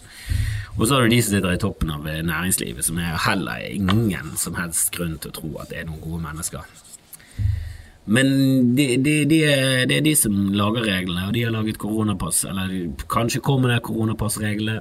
Og 0.78 0.86
så 0.86 0.94
har 0.94 1.04
du 1.04 1.12
de 1.12 1.20
som 1.20 1.34
sitter 1.34 1.56
i 1.56 1.60
toppen 1.60 1.92
av 1.92 2.06
næringslivet, 2.06 2.86
som 2.86 3.00
er 3.02 3.18
heller 3.26 3.64
ingen 3.68 4.36
som 4.40 4.56
helst 4.56 4.92
grunn 4.94 5.18
til 5.20 5.32
å 5.32 5.40
tro 5.40 5.50
at 5.60 5.72
det 5.72 5.82
er 5.82 5.88
noen 5.90 6.00
gode 6.00 6.22
mennesker. 6.24 6.64
Men 8.08 8.30
det 8.78 8.86
de, 9.04 9.16
de, 9.28 9.40
de 9.84 9.96
er 9.98 10.04
de 10.06 10.14
som 10.16 10.36
lager 10.56 10.86
reglene, 10.86 11.26
og 11.28 11.34
de 11.36 11.42
har 11.44 11.52
laget 11.52 11.80
koronapass, 11.82 12.46
eller 12.48 12.72
kanskje 13.12 13.44
kommer 13.44 13.74
det 13.74 13.82
koronapassreglene. 13.84 14.80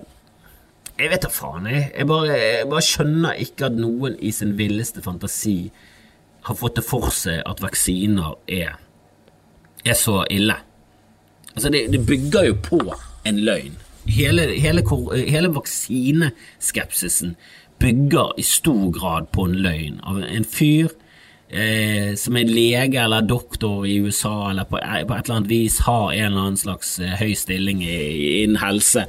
Jeg 0.98 1.12
vet 1.14 1.22
da 1.22 1.30
faen, 1.30 1.68
jeg. 1.70 1.90
Jeg 1.94 2.08
bare, 2.10 2.38
jeg 2.38 2.70
bare 2.72 2.86
skjønner 2.86 3.42
ikke 3.44 3.70
at 3.70 3.78
noen 3.78 4.16
i 4.18 4.32
sin 4.34 4.56
villeste 4.58 5.04
fantasi 5.06 5.72
har 6.48 6.58
fått 6.58 6.80
det 6.80 6.86
for 6.88 7.12
seg 7.14 7.44
at 7.46 7.62
vaksiner 7.62 8.38
er, 8.50 8.78
er 9.86 9.98
så 9.98 10.24
ille. 10.34 10.56
Altså, 11.54 11.70
det, 11.74 11.88
det 11.94 12.06
bygger 12.08 12.50
jo 12.50 12.58
på 12.66 12.82
en 13.28 13.44
løgn 13.46 13.78
hele, 14.08 14.48
hele, 14.60 14.84
hele 15.28 15.50
vaksineskepsisen 15.56 17.36
bygger 17.80 18.40
i 18.40 18.46
stor 18.46 18.92
grad 18.92 19.30
på 19.34 19.48
en 19.48 19.58
løgn 19.62 20.00
av 20.08 20.22
en 20.24 20.46
fyr 20.48 20.90
eh, 21.50 22.16
som 22.18 22.38
er 22.40 22.50
lege 22.50 23.04
eller 23.04 23.28
doktor 23.28 23.86
i 23.86 24.00
USA 24.02 24.50
eller 24.52 24.66
på, 24.70 24.80
på, 24.80 25.14
et 25.14 25.28
eller 25.28 25.36
annet 25.36 25.52
vis 25.52 25.82
har 25.86 26.14
en 26.14 26.32
eller 26.32 26.46
annen 26.46 26.62
slags 26.62 26.98
eh, 27.00 27.18
høy 27.20 27.36
stilling 27.38 27.84
innen 27.86 28.58
helse, 28.64 29.06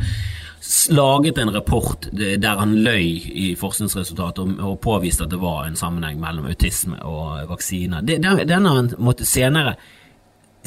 laget 0.92 1.38
en 1.38 1.52
rapport 1.54 2.08
der 2.12 2.58
han 2.60 2.74
løy 2.84 3.06
i 3.32 3.54
forskningsresultatet 3.56 4.58
og, 4.60 4.74
påviste 4.84 5.24
at 5.24 5.32
det 5.32 5.40
var 5.40 5.64
en 5.64 5.78
sammenheng 5.78 6.20
mellom 6.20 6.48
autisme 6.50 6.98
og 7.08 7.48
vaksiner. 7.48 8.04
Den 8.04 8.26
har 8.68 8.74
han 8.76 8.92
måttet 8.98 9.30
senere 9.30 9.78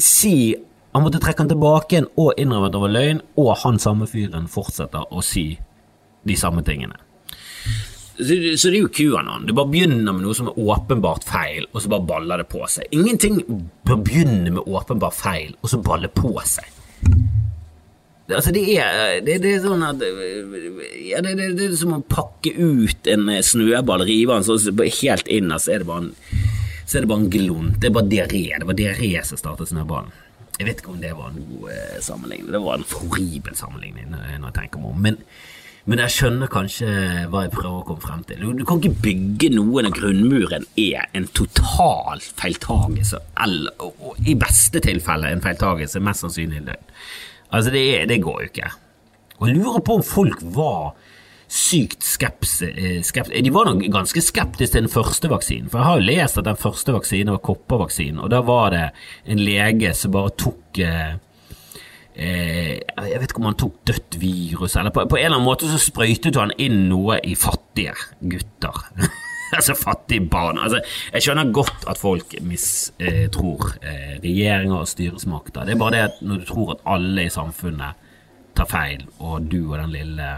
si 0.02 0.56
han 0.92 1.04
måtte 1.06 1.22
trekke 1.22 1.44
han 1.44 1.48
tilbake 1.48 1.94
igjen 1.94 2.08
og 2.20 2.34
innrømme 2.40 2.68
at 2.68 2.74
det 2.74 2.82
var 2.82 2.92
løgn, 2.92 3.22
og 3.40 3.54
han 3.62 3.78
samme 3.80 4.08
fyren 4.10 4.48
fortsetter 4.50 5.06
å 5.08 5.22
si 5.24 5.46
de 6.28 6.36
samme 6.36 6.64
tingene. 6.66 6.98
Så, 8.18 8.36
så 8.60 8.68
det 8.68 8.76
er 8.76 8.82
jo 8.82 8.90
QAnon. 8.92 9.46
Det 9.48 9.56
bare 9.56 9.72
begynner 9.72 10.12
med 10.12 10.26
noe 10.26 10.36
som 10.36 10.50
er 10.50 10.58
åpenbart 10.60 11.24
feil, 11.24 11.64
og 11.72 11.80
så 11.80 11.94
bare 11.94 12.08
baller 12.10 12.42
det 12.42 12.48
på 12.52 12.60
seg. 12.68 12.92
Ingenting 12.92 13.40
bør 13.88 14.02
begynne 14.04 14.52
med 14.52 14.68
åpenbart 14.68 15.16
feil, 15.16 15.56
og 15.62 15.72
så 15.72 15.80
balle 15.80 16.12
på 16.12 16.34
seg. 16.44 16.68
Altså, 18.30 18.52
det 18.54 18.62
er, 18.78 19.20
det, 19.26 19.40
det 19.42 19.56
er 19.56 19.64
sånn 19.64 19.82
at 19.82 20.02
ja, 20.02 21.20
det, 21.24 21.34
det, 21.36 21.48
det, 21.58 21.66
er 21.66 21.78
som 21.78 21.96
å 21.96 22.02
pakke 22.06 22.52
ut 22.54 23.08
en 23.10 23.26
snøball, 23.44 24.04
rive 24.06 24.38
den 24.38 24.46
sånn 24.46 24.82
helt 25.02 25.30
inn, 25.32 25.50
så 25.58 25.74
er 25.74 25.82
det 25.82 25.88
bare 25.90 26.06
en, 26.06 26.12
så 26.86 26.98
er 26.98 27.04
det 27.04 27.10
bare 27.10 27.24
en 27.24 27.32
glunt. 27.32 27.80
Det 27.80 27.90
er 27.90 27.96
bare 27.96 28.10
diaré. 28.10 28.44
Det 28.60 28.68
var 28.68 28.78
diaré 28.78 29.14
som 29.26 29.40
startet 29.40 29.72
snøballen. 29.72 30.12
Jeg 30.58 30.68
vet 30.68 30.82
ikke 30.82 30.92
om 30.92 31.00
det 31.00 31.14
var 31.16 31.32
en 31.32 31.48
god 31.48 31.72
eh, 31.72 31.96
sammenligning. 32.04 32.52
Det 32.52 32.60
var 32.62 32.78
en 32.78 32.86
horribel 32.92 33.56
sammenligning 33.58 34.12
når 34.12 34.46
jeg 34.46 34.54
tenker 34.58 34.82
meg 34.82 34.92
om. 34.92 35.00
Men, 35.06 35.16
men, 35.88 36.02
jeg 36.04 36.14
skjønner 36.14 36.52
kanskje 36.52 36.90
hva 37.32 37.46
jeg 37.46 37.54
prøver 37.56 37.80
å 37.80 37.86
komme 37.88 38.04
frem 38.04 38.22
til. 38.28 38.44
Du, 38.44 38.60
du 38.60 38.64
kan 38.68 38.78
ikke 38.78 39.02
bygge 39.08 39.50
noe 39.56 39.82
når 39.86 39.96
grunnmuren 39.96 40.68
er 40.78 41.08
en 41.16 41.26
total 41.34 42.22
feiltagelse, 42.22 43.22
eller 43.46 43.82
og, 43.82 43.96
og, 43.98 44.22
i 44.28 44.36
beste 44.38 44.84
tilfelle 44.84 45.32
en 45.32 45.42
feiltagelse, 45.42 46.04
mest 46.04 46.26
sannsynlig 46.26 46.62
løgn. 46.68 46.88
Altså, 47.52 47.72
det, 47.74 48.08
det 48.08 48.22
går 48.24 48.40
jo 48.40 48.50
ikke. 48.50 48.70
Og 49.38 49.48
jeg 49.48 49.58
lurer 49.58 49.82
på 49.84 49.98
om 49.98 50.04
folk 50.06 50.44
var 50.54 50.94
sykt 51.52 52.04
skepse, 52.06 52.70
eh, 52.70 53.00
skepse. 53.04 53.42
De 53.44 53.52
var 53.52 53.68
nok 53.68 53.82
ganske 53.92 54.22
skeptiske 54.24 54.72
til 54.72 54.86
den 54.86 54.92
første 54.92 55.28
vaksinen. 55.28 55.68
For 55.68 55.80
jeg 55.80 55.88
har 55.88 55.98
jo 55.98 56.06
lest 56.08 56.38
at 56.40 56.48
den 56.48 56.60
første 56.60 56.94
vaksinen 56.94 57.34
var 57.34 57.42
koppervaksinen, 57.44 58.22
og 58.24 58.30
da 58.32 58.40
var 58.46 58.70
det 58.72 58.86
en 59.26 59.42
lege 59.42 59.92
som 59.98 60.14
bare 60.14 60.32
tok 60.40 60.80
eh, 60.80 61.12
eh, 62.16 62.78
Jeg 62.80 63.20
vet 63.20 63.28
ikke 63.28 63.42
om 63.42 63.50
han 63.50 63.60
tok 63.60 63.76
dødt 63.84 64.20
virus, 64.22 64.76
eller 64.76 64.94
på, 64.94 65.04
på 65.04 65.18
en 65.18 65.26
eller 65.26 65.36
annen 65.36 65.50
måte 65.50 65.68
så 65.68 65.80
sprøytet 65.82 66.40
han 66.40 66.54
inn 66.56 66.86
noe 66.88 67.20
i 67.20 67.36
fattige 67.36 67.98
gutter. 68.20 68.86
altså 69.58 69.76
fattige 69.78 70.28
barn. 70.30 70.58
Altså, 70.58 70.80
jeg 71.12 71.26
skjønner 71.26 71.52
godt 71.54 71.88
at 71.90 72.00
folk 72.00 72.36
mistror 72.40 73.74
eh, 73.82 74.14
regjeringer 74.22 74.78
og 74.78 74.88
styresmakter. 74.88 75.66
Det 75.66 75.76
er 75.76 75.82
bare 75.82 75.96
det 75.96 76.06
at 76.06 76.22
når 76.24 76.40
du 76.40 76.48
tror 76.48 76.72
at 76.76 76.86
alle 76.96 77.26
i 77.26 77.32
samfunnet 77.32 78.08
tar 78.56 78.68
feil, 78.68 79.04
og 79.18 79.46
du 79.52 79.60
og 79.72 79.78
den 79.80 79.94
lille 79.94 80.32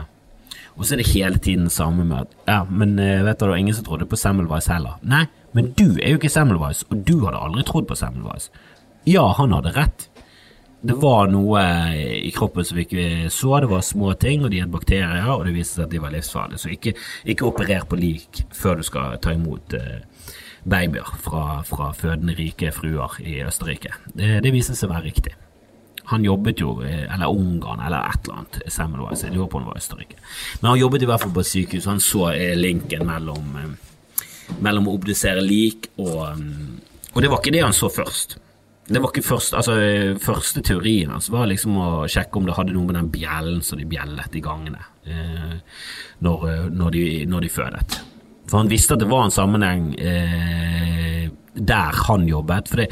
og 0.74 0.87
så 0.87 0.96
er 0.96 1.03
det 1.03 1.12
hele 1.12 1.38
tiden 1.38 1.68
samme 1.70 2.03
med 2.03 2.24
at 2.24 2.33
ja, 2.48 2.62
men 2.66 2.98
eh, 2.98 3.22
vet 3.22 3.38
du, 3.38 3.44
det 3.44 3.53
var 3.53 3.61
ingen 3.62 3.77
som 3.77 3.85
trodde 3.87 4.09
på 4.11 4.18
Semmelweis 4.18 4.66
heller. 4.66 4.96
Nei, 5.07 5.24
men 5.55 5.70
du 5.79 6.00
er 6.00 6.14
jo 6.14 6.18
ikke 6.18 6.33
Semmelweis, 6.33 6.83
og 6.90 7.05
du 7.07 7.20
hadde 7.22 7.38
aldri 7.38 7.62
trodd 7.68 7.87
på 7.87 7.98
Semmelweis. 7.98 8.48
Ja, 9.07 9.29
han 9.38 9.55
hadde 9.55 9.74
rett. 9.77 10.09
Det 10.85 10.94
var 11.01 11.31
noe 11.33 11.61
i 11.97 12.29
kroppen 12.37 12.64
som 12.66 12.77
vi 12.77 12.85
ikke 12.85 13.31
så, 13.33 13.55
det 13.62 13.70
var 13.70 13.85
små 13.87 14.11
ting, 14.20 14.42
og 14.44 14.51
de 14.53 14.61
hadde 14.61 14.75
bakterier, 14.75 15.31
og 15.33 15.47
det 15.47 15.55
viste 15.55 15.79
seg 15.79 15.87
at 15.87 15.94
de 15.94 16.01
var 16.03 16.12
livsfarlige. 16.12 16.61
Så 16.61 16.73
ikke, 16.75 16.92
ikke 17.33 17.47
operer 17.49 17.87
på 17.88 17.97
lik 17.97 18.42
før 18.53 18.77
du 18.81 18.85
skal 18.85 19.16
ta 19.25 19.33
imot 19.33 19.73
uh, 19.81 20.03
babyer 20.68 21.09
fra, 21.25 21.62
fra, 21.64 21.88
fødende 21.97 22.37
rike 22.37 22.73
fruer 22.77 23.16
i 23.25 23.38
Østerrike. 23.47 23.94
Det, 24.12 24.42
det 24.44 24.53
viste 24.53 24.77
seg 24.77 24.90
å 24.90 24.94
være 24.94 25.09
riktig. 25.09 25.35
Han 26.12 26.25
jobbet 26.25 26.61
jo, 26.61 26.77
eh, 26.85 27.07
eller 27.09 27.33
Ungarn, 27.33 27.81
eller 27.81 28.05
et 28.05 28.29
eller 28.29 28.42
annet. 28.42 28.61
Semmelweis, 28.68 29.25
jeg 29.25 29.33
lurer 29.33 29.49
på 29.49 29.61
om 29.61 29.64
det 29.64 29.73
var 29.73 29.81
Østerrike. 29.81 30.20
Men 30.61 30.75
han 30.75 30.81
jobbet 30.83 31.05
i 31.05 31.09
hvert 31.09 31.25
fall 31.25 31.33
på 31.33 31.49
sykehus, 31.49 31.88
han 31.88 32.05
så 32.05 32.29
eh, 32.35 32.53
linken 32.61 33.07
mellom, 33.09 33.57
eh, 33.61 34.57
mellom 34.61 34.90
å 34.90 34.99
obdusere 34.99 35.44
lik 35.44 35.94
og 35.97 36.37
Og 37.14 37.23
det 37.23 37.29
var 37.31 37.38
ikke 37.38 37.53
det 37.55 37.61
han 37.62 37.73
så 37.73 37.87
først. 37.87 38.40
Det 38.85 39.01
var 39.01 39.12
ikke 39.14 39.25
først, 39.25 39.55
altså 39.57 39.75
Første 40.20 40.61
teorien 40.64 41.12
hans 41.14 41.31
var 41.33 41.49
liksom 41.49 41.79
å 41.81 41.90
sjekke 42.11 42.40
om 42.40 42.49
det 42.49 42.57
hadde 42.59 42.75
noe 42.77 42.88
med 42.88 42.99
den 42.99 43.12
bjellen 43.14 43.62
som 43.64 43.81
de 43.81 43.87
bjellet 43.88 44.37
i 44.37 44.42
gangene 44.44 44.83
eh, 45.09 45.55
når, 46.25 46.44
når, 46.68 46.90
de, 46.92 47.05
når, 47.31 47.47
de, 47.47 47.53
fødet. 47.55 47.97
For 48.51 48.61
han 48.61 48.68
visste 48.68 48.97
at 48.97 49.01
det 49.01 49.09
var 49.09 49.25
en 49.25 49.35
sammenheng 49.35 49.87
eh, 49.97 51.04
der 51.55 51.95
han 52.09 52.27
jobbet. 52.29 52.69
For 52.71 52.83
det, 52.83 52.88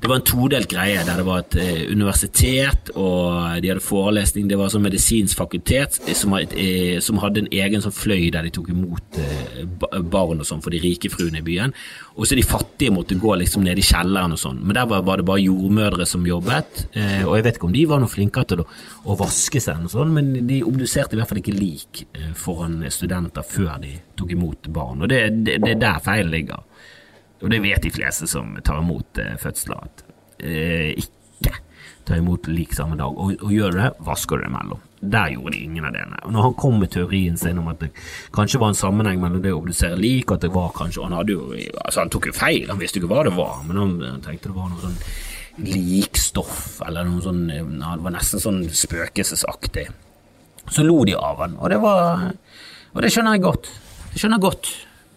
det, 0.00 0.08
var 0.10 0.20
en 0.20 0.26
todelt 0.28 0.70
greie 0.70 1.02
der 1.06 1.20
det 1.20 1.26
var 1.26 1.42
et 1.42 1.56
eh, 1.60 1.82
universitet, 1.90 2.92
og 2.94 3.60
de 3.62 3.72
hadde 3.72 3.84
forelesning. 3.84 4.48
Det 4.50 4.58
var 4.60 4.72
sånn 4.72 4.84
medisinsk 4.86 5.38
fakultet 5.40 5.98
som, 6.14 6.36
eh, 6.38 7.00
som, 7.04 7.20
hadde 7.22 7.44
en 7.44 7.52
egen 7.52 7.84
sånn 7.84 7.94
fløy 7.94 8.30
der 8.34 8.46
de 8.46 8.54
tok 8.54 8.70
imot 8.74 9.20
eh, 9.20 9.64
barn 10.00 10.42
og 10.42 10.48
sånn 10.48 10.62
for 10.64 10.74
de 10.74 10.82
rike 10.82 11.10
fruene 11.12 11.42
i 11.42 11.46
byen. 11.46 11.74
Og 12.14 12.28
så 12.28 12.38
de 12.38 12.46
fattige 12.46 12.94
måtte 12.94 13.18
gå 13.18 13.34
liksom 13.40 13.64
ned 13.66 13.80
i 13.80 13.86
kjelleren 13.86 14.36
og 14.36 14.40
sånn. 14.40 14.60
Men 14.62 14.78
der 14.78 14.88
var, 14.90 15.02
var, 15.06 15.18
det 15.18 15.28
bare 15.28 15.42
jordmødre 15.42 16.06
som 16.06 16.26
jobbet. 16.26 16.86
Eh, 16.94 17.22
og 17.26 17.36
jeg 17.38 17.48
vet 17.48 17.58
ikke 17.58 17.70
om 17.70 17.74
de 17.74 17.86
var 17.90 18.02
noe 18.02 18.12
flinkere 18.12 18.50
til 18.52 18.62
å, 18.62 18.68
å 19.10 19.18
vaske 19.18 19.62
seg, 19.62 19.82
og 19.84 19.94
sånn, 19.94 20.14
men 20.14 20.32
de 20.48 20.62
obduserte 20.66 21.16
i 21.16 21.20
hvert 21.20 21.32
fall 21.32 21.42
ikke 21.42 21.56
lik 21.56 22.04
eh, 22.12 22.30
foran 22.38 22.78
studenter 22.94 23.46
før 23.46 23.80
de 23.82 23.96
tok 24.18 24.34
imot 24.36 24.70
barn. 24.74 25.02
Og 25.02 25.10
det 25.10 25.24
er 25.24 25.80
der 25.80 26.02
feilen 26.04 26.32
ligger. 26.34 26.62
Og 27.44 27.52
det 27.52 27.60
vet 27.60 27.84
de 27.84 27.92
fleste 27.92 28.26
som 28.30 28.56
tar 28.64 28.80
imot 28.80 29.20
eh, 29.20 29.36
fødsler, 29.40 29.84
at 29.84 30.04
eh, 30.40 30.94
ikke 30.96 31.52
ta 32.04 32.16
imot 32.16 32.48
lik 32.48 32.74
samme 32.76 32.96
dag. 33.00 33.12
Og, 33.16 33.36
og 33.40 33.52
gjør 33.52 33.76
det, 33.78 33.90
vasker 34.04 34.40
det 34.40 34.48
imellom. 34.48 34.80
Der 35.00 35.34
gjorde 35.34 35.52
de 35.52 35.60
ingen 35.66 35.84
av 35.84 35.92
delene. 35.92 36.20
Og 36.24 36.32
når 36.32 36.46
han 36.46 36.56
kom 36.60 36.78
med 36.80 36.92
teorien 36.92 37.36
sin 37.40 37.60
om 37.60 37.68
at 37.72 37.82
det 37.84 37.90
kanskje 38.34 38.60
var 38.62 38.72
en 38.72 38.78
sammenheng 38.78 39.20
mellom 39.20 39.42
det 39.44 39.52
å 39.52 39.60
obdusere 39.60 40.00
lik, 40.00 40.32
at 40.32 40.44
det 40.44 40.52
var 40.54 40.72
kanskje 40.76 41.04
Han 41.04 41.28
jo, 41.28 41.50
altså 41.84 42.00
han 42.00 42.12
tok 42.12 42.30
jo 42.30 42.36
feil, 42.36 42.68
han 42.70 42.80
visste 42.80 43.00
ikke 43.00 43.12
hva 43.12 43.24
det 43.28 43.34
var, 43.36 43.60
men 43.68 43.80
han 43.80 44.24
tenkte 44.24 44.50
det 44.50 44.56
var 44.56 44.72
noe 44.72 44.84
sånn 44.84 44.98
likstoff, 45.64 46.80
eller 46.82 47.06
noe 47.06 47.22
sånn 47.22 47.44
Det 47.46 47.60
var 48.02 48.16
nesten 48.16 48.42
sånn 48.42 48.64
spøkelsesaktig. 48.74 49.86
Så 50.72 50.84
lo 50.84 51.02
de 51.04 51.14
av 51.16 51.44
han, 51.44 51.58
og 51.60 51.70
det 51.70 51.78
var 51.82 52.30
Og 52.94 53.02
det 53.02 53.10
skjønner 53.12 53.36
jeg 53.36 53.44
godt. 53.44 53.68
Det 54.12 54.20
skjønner 54.22 54.38
jeg 54.38 54.46
godt. 54.46 54.68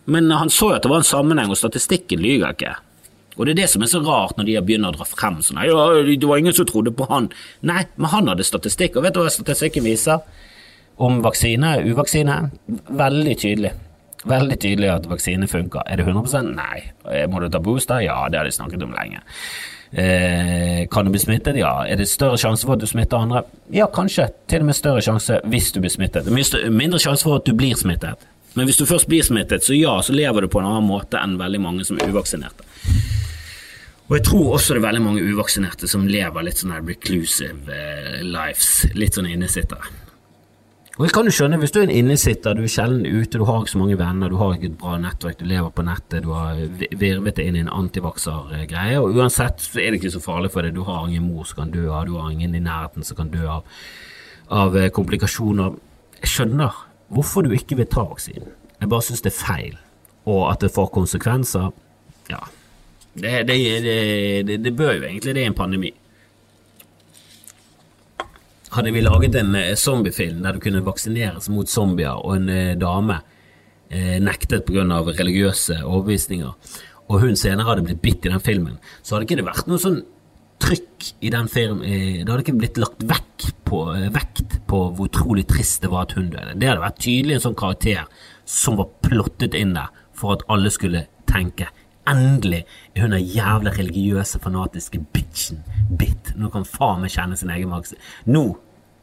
Men 0.08 0.32
han 0.32 0.52
så 0.54 0.72
jo 0.72 0.78
at 0.78 0.86
det 0.86 0.91
var 0.91 1.04
en 1.04 1.08
sammenheng, 1.08 1.52
og 1.52 1.60
statistikken 1.60 2.22
lyver 2.24 2.56
ikke. 2.56 2.76
Og 3.38 3.46
det 3.46 3.54
er 3.54 3.62
det 3.62 3.70
som 3.70 3.84
er 3.86 3.91
så 3.91 4.02
rart 4.02 4.38
når 4.39 4.48
de 4.48 4.58
begynner 4.65 4.89
å 4.93 4.98
dra 4.98 5.06
frem 5.06 5.41
sånn 5.46 5.60
ja, 5.62 5.82
det 6.08 6.26
var 6.26 6.39
ingen 6.41 6.56
som 6.58 6.65
trodde 6.70 6.93
på 6.96 7.06
han. 7.12 7.30
Nei, 7.67 7.84
men 7.96 8.10
han 8.13 8.32
hadde 8.32 8.48
statistikk, 8.48 8.98
og 8.98 9.06
vet 9.06 9.17
du 9.17 9.22
hva 9.22 9.34
statistikken 9.34 9.86
viser 9.86 10.24
om 10.98 11.20
vaksine, 11.22 11.76
uvaksine? 11.86 12.39
Veldig 12.98 13.36
tydelig. 13.38 13.76
Veldig 14.28 14.58
tydelig 14.60 14.89
at 14.89 15.06
vaksine 15.08 15.48
funker. 15.48 15.86
Er 15.86 16.00
det 16.00 16.08
100 16.08 16.41
Nei. 16.50 16.80
Eh, 17.12 17.28
må 17.30 17.39
du 17.39 17.52
ta 17.54 17.62
booster? 17.62 18.02
Ja, 18.02 18.24
det 18.32 18.39
har 18.39 18.50
de 18.50 18.56
snakket 18.56 18.84
om 18.84 18.96
lenge. 18.98 19.22
Eh, 19.91 20.88
kan 20.91 21.06
du 21.06 21.13
bli 21.13 21.22
smittet? 21.22 21.56
Ja. 21.62 21.86
Er 21.86 22.02
det 22.02 22.10
større 22.10 22.39
sjanse 22.41 22.65
for 22.65 22.74
at 22.74 22.82
du 22.82 22.88
smitter 22.89 23.22
andre? 23.22 23.43
Ja, 23.72 23.86
kanskje. 23.88 24.32
Til 24.50 24.65
og 24.65 24.72
med 24.72 24.76
større 24.76 25.06
sjanse 25.06 25.39
hvis 25.46 25.70
du 25.72 25.80
blir 25.84 25.93
smittet. 25.93 26.28
Mindre 26.28 27.00
sjanse 27.00 27.24
for 27.24 27.38
at 27.38 27.46
du 27.46 27.54
blir 27.56 27.78
smittet. 27.78 28.26
Men 28.58 28.65
hvis 28.65 28.80
du 28.80 28.88
først 28.89 29.06
blir 29.06 29.22
smittet, 29.22 29.62
så 29.63 29.76
ja, 29.78 30.00
så 30.02 30.15
lever 30.17 30.41
du 30.41 30.50
på 30.50 30.58
en 30.63 30.65
annen 30.65 30.88
måte 30.89 31.22
enn 31.22 31.38
veldig 31.38 31.60
mange 31.62 31.86
som 31.86 32.00
er 32.02 32.10
uvaksinerte. 32.10 32.65
Og 34.08 34.15
jeg 34.15 34.24
tror 34.24 34.54
også 34.56 34.74
det 34.74 34.80
er 34.82 34.88
veldig 34.88 35.04
mange 35.04 35.24
uvaksinerte 35.28 35.89
som 35.91 36.08
lever 36.10 36.46
litt 36.48 36.62
sånn 36.63 36.74
reclusive 36.80 37.67
uh, 37.67 38.22
lives, 38.26 38.88
litt 38.98 39.20
sånn 39.20 39.28
innesittere. 39.30 39.91
Og 40.98 41.04
jeg 41.06 41.13
kan 41.13 41.28
jo 41.30 41.34
skjønne, 41.36 41.60
Hvis 41.62 41.76
du 41.76 41.78
er 41.80 41.84
en 41.86 41.93
innesitter, 41.93 42.56
du 42.58 42.63
er 42.63 42.72
sjelden 42.74 43.06
ute, 43.06 43.38
du 43.38 43.46
har 43.46 43.62
ikke 43.62 43.76
så 43.76 43.82
mange 43.84 44.00
venner, 44.00 44.32
du 44.34 44.39
har 44.39 44.56
ikke 44.56 44.72
et 44.72 44.80
bra 44.82 44.96
nettverk, 44.98 45.38
du 45.38 45.46
lever 45.46 45.70
på 45.70 45.86
nettet, 45.86 46.24
du 46.26 46.32
har 46.34 46.58
virvet 46.98 47.38
deg 47.38 47.52
inn 47.52 47.60
i 47.60 47.62
en 47.62 47.70
antivakser-greie, 47.70 48.98
og 48.98 49.13
uansett 49.13 49.62
så 49.62 49.84
er 49.84 49.91
det 49.91 50.00
ikke 50.02 50.15
så 50.15 50.24
farlig 50.24 50.50
for 50.56 50.65
deg. 50.65 50.74
Du 50.74 50.88
har 50.88 51.06
ingen 51.06 51.28
mor 51.28 51.46
som 51.46 51.62
kan 51.62 51.76
dø 51.76 51.86
av, 51.91 52.08
du 52.10 52.17
har 52.17 52.32
ingen 52.34 52.58
i 52.58 52.63
nærheten 52.65 53.06
som 53.06 53.20
kan 53.20 53.30
dø 53.30 53.46
av, 53.46 53.70
av 54.50 54.80
eh, 54.80 54.89
komplikasjoner. 54.89 55.78
Jeg 56.24 56.34
skjønner 56.34 56.87
hvorfor 57.13 57.46
du 57.46 57.54
ikke 57.56 57.78
vil 57.80 57.89
ta 57.89 58.06
vaksinen. 58.08 58.50
Jeg 58.78 58.89
bare 58.91 59.06
syns 59.06 59.24
det 59.26 59.32
er 59.32 59.38
feil, 59.38 59.78
og 60.30 60.41
at 60.52 60.63
det 60.63 60.74
får 60.76 60.91
konsekvenser. 60.93 61.72
Ja, 62.30 62.41
det, 63.17 63.48
det, 63.48 63.56
det, 64.48 64.58
det, 64.63 64.76
bør 64.78 65.00
jo 65.00 65.08
egentlig 65.08 65.34
det 65.34 65.43
er 65.43 65.50
en 65.52 65.58
pandemi. 65.58 65.93
Hadde 68.76 68.91
vi 68.93 69.02
laget 69.02 69.36
en 69.39 69.56
eh, 69.56 69.74
zombiefilm 69.80 70.43
der 70.43 70.54
du 70.54 70.62
kunne 70.62 70.84
vaksineres 70.86 71.50
mot 71.50 71.70
zombier, 71.72 72.20
og 72.20 72.36
en 72.36 72.52
eh, 72.52 72.76
dame 72.78 73.22
eh, 73.89 74.20
nektet 74.22 74.67
pga. 74.67 74.84
religiøse 75.08 75.80
overbevisninger, 75.86 76.52
og 77.08 77.22
hun 77.24 77.39
senere 77.39 77.70
hadde 77.70 77.88
blitt 77.88 78.04
bitt 78.04 78.28
i 78.28 78.34
den 78.34 78.43
filmen, 78.43 78.78
så 79.02 79.15
hadde 79.15 79.30
ikke 79.30 79.39
det 79.39 79.48
vært 79.48 79.72
noe 79.72 79.82
sånn 79.82 80.02
trykk 80.62 80.87
i 81.22 81.32
den 81.34 81.48
film 81.52 81.82
Det 81.82 82.28
hadde 82.28 82.43
ikke 82.43 82.60
blitt 82.60 82.80
lagt 82.82 83.04
vekk 83.08 83.48
på, 83.67 83.82
vekt 84.15 84.60
på 84.70 84.80
hvor 84.96 85.10
utrolig 85.10 85.48
trist 85.50 85.84
det 85.84 85.91
var 85.91 86.08
at 86.08 86.15
hun 86.17 86.30
døde. 86.34 86.56
Det 86.56 86.70
hadde 86.70 86.84
vært 86.84 87.02
tydelig 87.04 87.38
en 87.38 87.46
sånn 87.50 87.60
karakter 87.60 88.06
som 88.48 88.80
var 88.80 88.91
plottet 89.06 89.58
inn 89.58 89.76
der 89.76 89.91
for 90.17 90.38
at 90.38 90.46
alle 90.52 90.72
skulle 90.74 91.08
tenke 91.30 91.70
Endelig 92.08 92.62
er 92.96 93.04
hun 93.04 93.12
den 93.12 93.26
jævla 93.28 93.74
religiøse, 93.76 94.39
fanatiske 94.39 95.02
bitchen 95.12 95.60
bitt. 96.00 96.32
Nå 96.39 96.48
kan 96.54 96.63
faen 96.63 97.02
meg 97.04 97.12
kjenne 97.12 97.36
sin 97.36 97.52
egen 97.52 97.74
vaksine. 97.74 98.00
Nå 98.32 98.46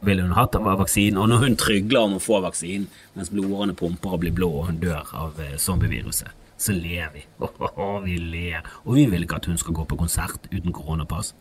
vil 0.05 0.23
hun 0.23 0.33
hatt 0.33 0.57
vaksinen, 0.57 1.19
og 1.21 1.29
når 1.29 1.43
hun 1.43 1.57
trygler 1.59 2.07
om 2.07 2.15
å 2.17 2.23
få 2.23 2.39
vaksinen, 2.41 2.87
mens 3.13 3.29
blodårene 3.33 3.77
pumper 3.77 4.17
og 4.17 4.23
blir 4.23 4.33
blå 4.33 4.49
og 4.59 4.71
hun 4.71 4.81
dør 4.81 5.13
av 5.17 5.37
eh, 5.41 5.53
zombieviruset, 5.61 6.33
så 6.57 6.73
ler 6.73 7.11
vi. 7.13 7.25
Oh, 7.37 7.53
oh, 7.59 7.77
oh, 7.77 7.97
vi 8.03 8.17
ler. 8.17 8.65
Og 8.85 8.97
vi 8.97 9.05
vil 9.11 9.25
ikke 9.25 9.37
at 9.41 9.49
hun 9.51 9.61
skal 9.61 9.75
gå 9.77 9.85
på 9.85 9.99
konsert 9.99 10.49
uten 10.53 10.73
koronapass. 10.73 11.33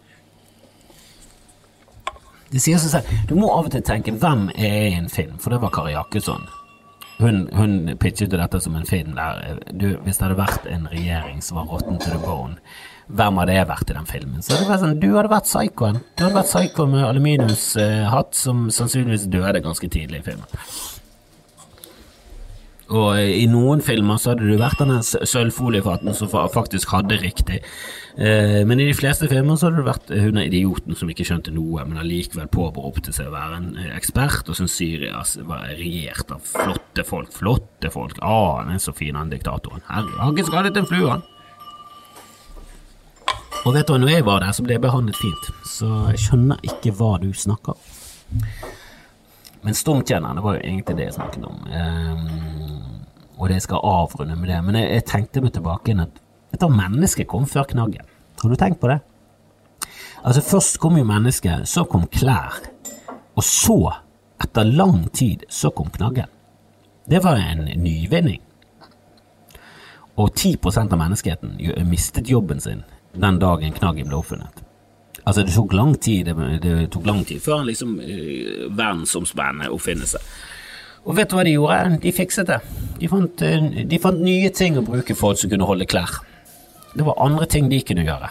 Det 2.55 2.63
sier 2.63 2.79
seg 2.79 2.93
selv. 2.93 3.15
Du 3.27 3.35
må 3.35 3.49
av 3.51 3.67
og 3.67 3.73
til 3.75 3.83
tenke 3.83 4.15
hvem 4.15 4.47
er 4.55 4.69
jeg 4.69 4.93
i 4.93 4.99
en 5.01 5.11
film, 5.11 5.39
for 5.43 5.51
det 5.51 5.59
var 5.65 5.73
Kari 5.75 5.97
Jakkesson. 5.97 6.45
Hun, 7.19 7.45
hun 7.55 7.75
pitchet 7.99 8.33
jo 8.33 8.39
dette 8.39 8.59
som 8.63 8.75
en 8.75 8.87
film 8.87 9.13
der 9.15 9.61
du, 9.71 9.93
Hvis 10.03 10.19
det 10.19 10.25
hadde 10.25 10.39
vært 10.41 10.65
en 10.67 10.89
regjering 10.91 11.39
som 11.47 11.61
var 11.61 11.69
rotten 11.71 12.01
to 12.03 12.11
the 12.11 12.19
bone, 12.19 12.57
hvem 13.07 13.39
hadde 13.39 13.55
jeg 13.55 13.69
vært 13.69 13.91
i 13.91 13.97
den 13.99 14.09
filmen? 14.09 14.43
Så 14.43 14.59
det 14.59 14.67
var 14.71 14.81
sånn, 14.83 14.97
Du 15.03 15.11
hadde 15.13 15.31
vært 15.31 15.47
psykoen. 15.47 16.01
Du 16.17 16.25
hadde 16.25 16.39
vært 16.39 16.51
psyko 16.51 16.87
med 16.91 17.07
aluminiumshatt, 17.07 18.35
som 18.39 18.67
sannsynligvis 18.75 19.29
døde 19.31 19.63
ganske 19.63 19.91
tidlig 19.91 20.23
i 20.23 20.27
filmen. 20.31 20.59
Og 22.93 23.17
i 23.17 23.47
noen 23.49 23.81
filmer 23.81 24.19
så 24.21 24.35
hadde 24.35 24.45
du 24.45 24.59
vært 24.61 24.83
denne 24.83 24.99
sølvfoliefaten 25.01 26.13
som 26.17 26.29
faktisk 26.29 26.93
hadde 26.93 27.17
riktig. 27.23 27.63
Eh, 28.15 28.61
men 28.69 28.79
i 28.79 28.87
de 28.91 28.97
fleste 28.97 29.27
filmer 29.31 29.57
så 29.57 29.71
hadde 29.71 29.81
du 29.81 29.89
vært 29.89 30.13
hun 30.13 30.39
idioten 30.43 30.99
som 30.99 31.09
ikke 31.11 31.25
skjønte 31.27 31.55
noe, 31.55 31.87
men 31.89 31.99
allikevel 32.03 32.51
påberopte 32.53 33.15
seg 33.15 33.31
å 33.31 33.35
være 33.35 33.61
en 33.61 33.71
eh, 33.81 33.95
ekspert, 33.97 34.51
og 34.53 34.59
som 34.59 34.69
Syria 34.71 35.25
var 35.49 35.71
regjert 35.79 36.35
av 36.35 36.45
flotte 36.45 37.07
folk. 37.09 37.33
Flotte 37.35 37.91
folk. 37.95 38.21
Ah, 38.21 38.61
han 38.61 38.77
er 38.77 38.85
så 38.85 38.93
fin, 38.95 39.17
han 39.17 39.33
diktatoren. 39.33 39.83
Herre, 39.89 40.13
har 40.21 40.37
ikke 40.37 40.51
skadet 40.53 40.77
en 40.79 40.91
flue, 40.91 41.09
han. 41.09 41.25
Og 43.65 43.73
vet 43.73 43.89
du 43.89 43.95
hva, 43.95 44.01
når 44.03 44.13
jeg 44.13 44.29
var 44.29 44.45
der, 44.45 44.53
så 44.53 44.63
ble 44.65 44.77
jeg 44.77 44.85
behandlet 44.85 45.17
fint, 45.17 45.47
så 45.65 45.91
jeg 46.13 46.21
skjønner 46.27 46.67
ikke 46.69 46.93
hva 46.99 47.15
du 47.23 47.31
snakker 47.33 47.73
om. 47.73 48.43
Men 49.65 49.73
det 49.73 50.43
var 50.45 50.59
jo 50.59 50.61
egentlig 50.61 50.97
det 50.99 51.07
jeg 51.07 51.17
snakket 51.17 51.47
om. 51.49 51.63
Um, 51.73 52.54
og 53.39 53.49
det 53.51 53.63
skal 53.65 53.83
avrunde 53.83 54.37
med 54.39 54.49
det. 54.49 54.61
Men 54.65 54.79
jeg, 54.79 54.91
jeg 54.93 55.07
tenkte 55.11 55.43
meg 55.45 55.55
tilbake 55.57 55.93
inn 55.93 56.05
at 56.05 56.21
dette 56.55 56.71
mennesket 56.71 57.29
kom 57.31 57.49
før 57.51 57.67
knaggen. 57.73 58.07
Har 58.43 58.51
du 58.51 58.57
tenkt 58.59 58.81
på 58.83 58.91
det? 58.91 59.01
Altså 60.25 60.41
Først 60.45 60.79
kom 60.81 60.97
jo 60.97 61.05
mennesket, 61.05 61.69
så 61.69 61.85
kom 61.85 62.07
klær, 62.09 62.63
og 63.35 63.45
så, 63.45 63.79
etter 64.41 64.65
lang 64.65 65.09
tid, 65.13 65.45
så 65.53 65.71
kom 65.75 65.91
knaggen. 65.93 66.31
Det 67.11 67.21
var 67.25 67.37
en 67.37 67.67
nyvinning. 67.83 68.41
Og 70.17 70.31
10% 70.31 70.93
av 70.95 71.01
menneskeheten 71.01 71.59
mistet 71.91 72.31
jobben 72.31 72.61
sin 72.63 72.85
den 73.15 73.39
dagen 73.39 73.75
knaggen 73.75 74.09
ble 74.09 74.19
oppfunnet. 74.19 74.63
Altså, 75.25 75.43
det 75.43 75.55
tok 75.55 75.73
lang 75.73 75.95
tid, 76.01 76.29
det, 76.29 76.35
det 76.63 76.91
tok 76.93 77.07
lang 77.07 77.23
tid 77.27 77.41
før 77.43 77.65
liksom 77.69 77.97
uh, 78.01 78.65
verdensomspennende 78.77 79.71
oppfinnelse. 79.73 80.21
Og 81.05 81.17
vet 81.19 81.29
du 81.29 81.37
hva 81.37 81.45
de 81.45 81.53
gjorde? 81.57 81.99
De 82.01 82.13
fikset 82.17 82.49
det. 82.49 82.61
De 83.01 83.11
fant, 83.11 83.43
eh, 83.45 83.85
de 83.85 84.01
fant 84.01 84.21
nye 84.21 84.51
ting 84.55 84.79
å 84.79 84.87
bruke 84.87 85.17
folk 85.19 85.41
som 85.41 85.53
kunne 85.53 85.69
holde 85.69 85.89
klær. 85.91 86.21
Det 86.95 87.05
var 87.05 87.21
andre 87.21 87.47
ting 87.51 87.69
de 87.69 87.83
kunne 87.85 88.07
gjøre. 88.07 88.31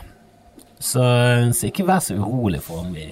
Så, 0.80 1.04
så 1.56 1.70
ikke 1.70 1.86
vær 1.88 2.02
så 2.04 2.18
urolig 2.18 2.60
for 2.64 2.84
om 2.84 2.92
vi 2.96 3.06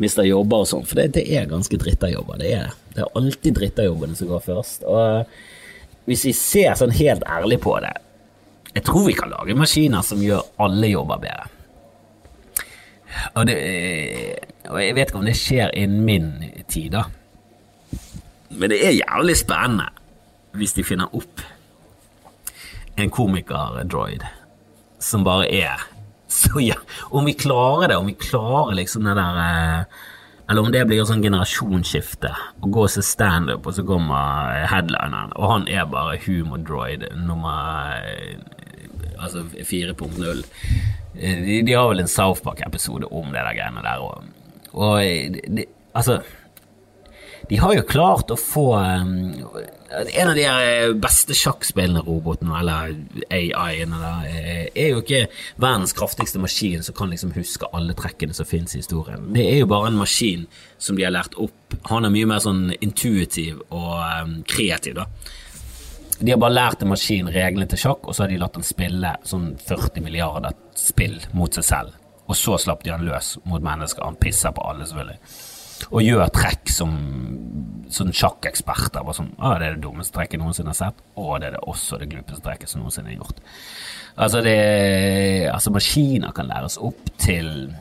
mister 0.00 0.24
jobber 0.24 0.62
og 0.62 0.68
sånn, 0.68 0.84
for 0.88 1.00
det, 1.00 1.10
det, 1.18 1.26
er 1.36 1.50
ganske 1.50 1.76
dritterjobber. 1.80 2.38
Det 2.40 2.52
er 2.56 2.70
det. 2.94 3.02
Er 3.02 3.18
alltid 3.18 3.56
dritterjobbene 3.58 4.16
som 4.16 4.30
går 4.30 4.44
først. 4.46 4.86
Og 4.88 6.08
hvis 6.08 6.26
vi 6.28 6.34
ser 6.36 6.76
sånn 6.78 6.94
helt 6.96 7.26
ærlig 7.28 7.60
på 7.64 7.74
det, 7.84 7.92
jeg 8.72 8.86
tror 8.86 9.04
vi 9.08 9.16
kan 9.16 9.32
lage 9.32 9.56
maskiner 9.56 10.04
som 10.06 10.22
gjør 10.24 10.46
alle 10.64 10.92
jobber 10.92 11.20
bedre. 11.26 11.50
Og, 13.36 13.42
det, 13.44 13.56
og 14.70 14.78
jeg 14.80 14.94
vet 14.96 15.10
ikke 15.10 15.20
om 15.20 15.26
det 15.28 15.36
skjer 15.36 15.74
innen 15.76 16.06
min 16.06 16.30
tid, 16.64 16.94
da. 16.94 17.04
Men 18.52 18.72
det 18.72 18.82
er 18.84 19.00
jævlig 19.00 19.36
spennende 19.40 19.88
hvis 20.52 20.74
de 20.76 20.84
finner 20.84 21.14
opp 21.16 21.40
en 23.00 23.10
komiker-droid 23.10 24.24
som 25.02 25.24
bare 25.24 25.48
er 25.48 25.86
så 26.32 26.60
ja, 26.60 26.78
Om 27.12 27.24
vi 27.28 27.34
klarer 27.36 27.88
det, 27.88 27.96
om 27.96 28.06
vi 28.06 28.14
klarer 28.14 28.74
liksom 28.74 29.04
det 29.04 29.14
der 29.18 29.38
eh, 29.40 29.84
Eller 30.50 30.62
om 30.62 30.72
det 30.72 30.84
blir 30.88 31.04
sånn 31.08 31.24
generasjonsskifte, 31.24 32.30
å 32.60 32.70
gå 32.72 32.84
og 32.86 32.90
se 32.92 33.04
standup, 33.04 33.66
og 33.68 33.76
så 33.76 33.84
kommer 33.86 34.64
headlineren, 34.68 35.32
og 35.36 35.50
han 35.52 35.68
er 35.70 35.86
bare 35.88 36.18
humordroid 36.24 37.06
nummer 37.20 38.00
eh, 38.00 38.40
Altså 39.22 39.44
4.0. 39.54 40.42
Eh, 41.14 41.44
de, 41.44 41.60
de, 41.62 41.76
har 41.76 41.86
vel 41.92 42.02
en 42.02 42.10
South 42.10 42.42
Park-episode 42.42 43.06
om 43.12 43.28
det 43.30 43.44
der 43.44 43.54
greiene 43.60 43.84
der, 43.84 44.02
og, 44.02 44.24
og 44.72 44.98
de, 45.56 45.68
altså 45.94 46.18
de 47.48 47.58
har 47.60 47.74
jo 47.76 47.82
klart 47.86 48.30
å 48.32 48.38
få 48.38 48.66
um, 48.78 49.12
En 50.16 50.30
av 50.30 50.36
de 50.38 50.44
eh, 50.48 50.94
beste 50.96 51.34
sjakkspillende 51.36 52.00
robotene, 52.06 52.54
eller 52.62 52.94
AI-ene, 53.28 54.12
eh, 54.24 54.62
er 54.72 54.94
jo 54.94 55.02
ikke 55.02 55.26
verdens 55.60 55.92
kraftigste 55.96 56.40
maskin 56.40 56.80
som 56.86 56.96
kan 56.96 57.12
liksom 57.12 57.34
huske 57.36 57.68
alle 57.76 57.92
trekkene 57.98 58.32
som 58.32 58.48
finnes 58.48 58.72
i 58.72 58.80
historien. 58.80 59.28
Det 59.36 59.44
er 59.44 59.60
jo 59.60 59.68
bare 59.68 59.90
en 59.90 60.00
maskin 60.00 60.46
som 60.80 60.96
de 60.96 61.04
har 61.04 61.12
lært 61.12 61.36
opp. 61.36 61.76
Han 61.90 62.08
er 62.08 62.14
mye 62.14 62.30
mer 62.30 62.40
sånn 62.40 62.70
intuitiv 62.80 63.60
og 63.68 63.92
um, 64.00 64.38
kreativ, 64.48 64.96
da. 65.02 65.08
De 66.22 66.30
har 66.30 66.40
bare 66.40 66.56
lært 66.56 66.82
en 66.84 66.92
maskin 66.94 67.28
reglene 67.34 67.68
til 67.68 67.84
sjakk, 67.84 68.06
og 68.06 68.16
så 68.16 68.24
har 68.24 68.32
de 68.32 68.40
latt 68.40 68.56
den 68.56 68.64
spille 68.64 69.16
sånn 69.28 69.50
40 69.60 70.04
milliarder 70.06 70.56
spill 70.78 71.18
mot 71.36 71.52
seg 71.52 71.68
selv. 71.68 71.96
Og 72.30 72.38
så 72.38 72.56
slapp 72.56 72.84
de 72.86 72.94
han 72.94 73.04
løs 73.04 73.34
mot 73.44 73.60
mennesker. 73.60 74.06
Han 74.06 74.16
pisser 74.16 74.54
på 74.56 74.64
alle, 74.64 74.86
selvfølgelig. 74.88 75.18
Og 75.90 76.04
gjør 76.04 76.30
trekk 76.34 76.70
som 76.70 76.96
sånn 77.92 78.12
sjakkeksperter. 78.16 79.04
Bare 79.04 79.16
sånn, 79.16 79.34
ah, 79.38 79.58
'Det 79.58 79.66
er 79.66 79.74
det 79.74 79.84
dummeste 79.84 80.14
trekket 80.14 80.38
jeg 80.38 80.40
noensinne 80.40 80.72
har 80.72 80.80
sett.' 80.80 81.02
Og 81.16 81.40
det 81.40 81.48
er 81.48 81.50
det 81.52 81.68
også 81.68 81.98
det 81.98 82.08
glupeste 82.08 82.42
trekket 82.42 82.68
som 82.68 82.80
noensinne 82.80 83.12
er 83.12 83.18
gjort. 83.18 83.40
Altså, 84.16 84.42
det, 84.42 85.50
altså 85.52 85.70
maskiner 85.70 86.32
kan 86.32 86.46
læres 86.46 86.78
opp 86.78 87.00
til 87.18 87.74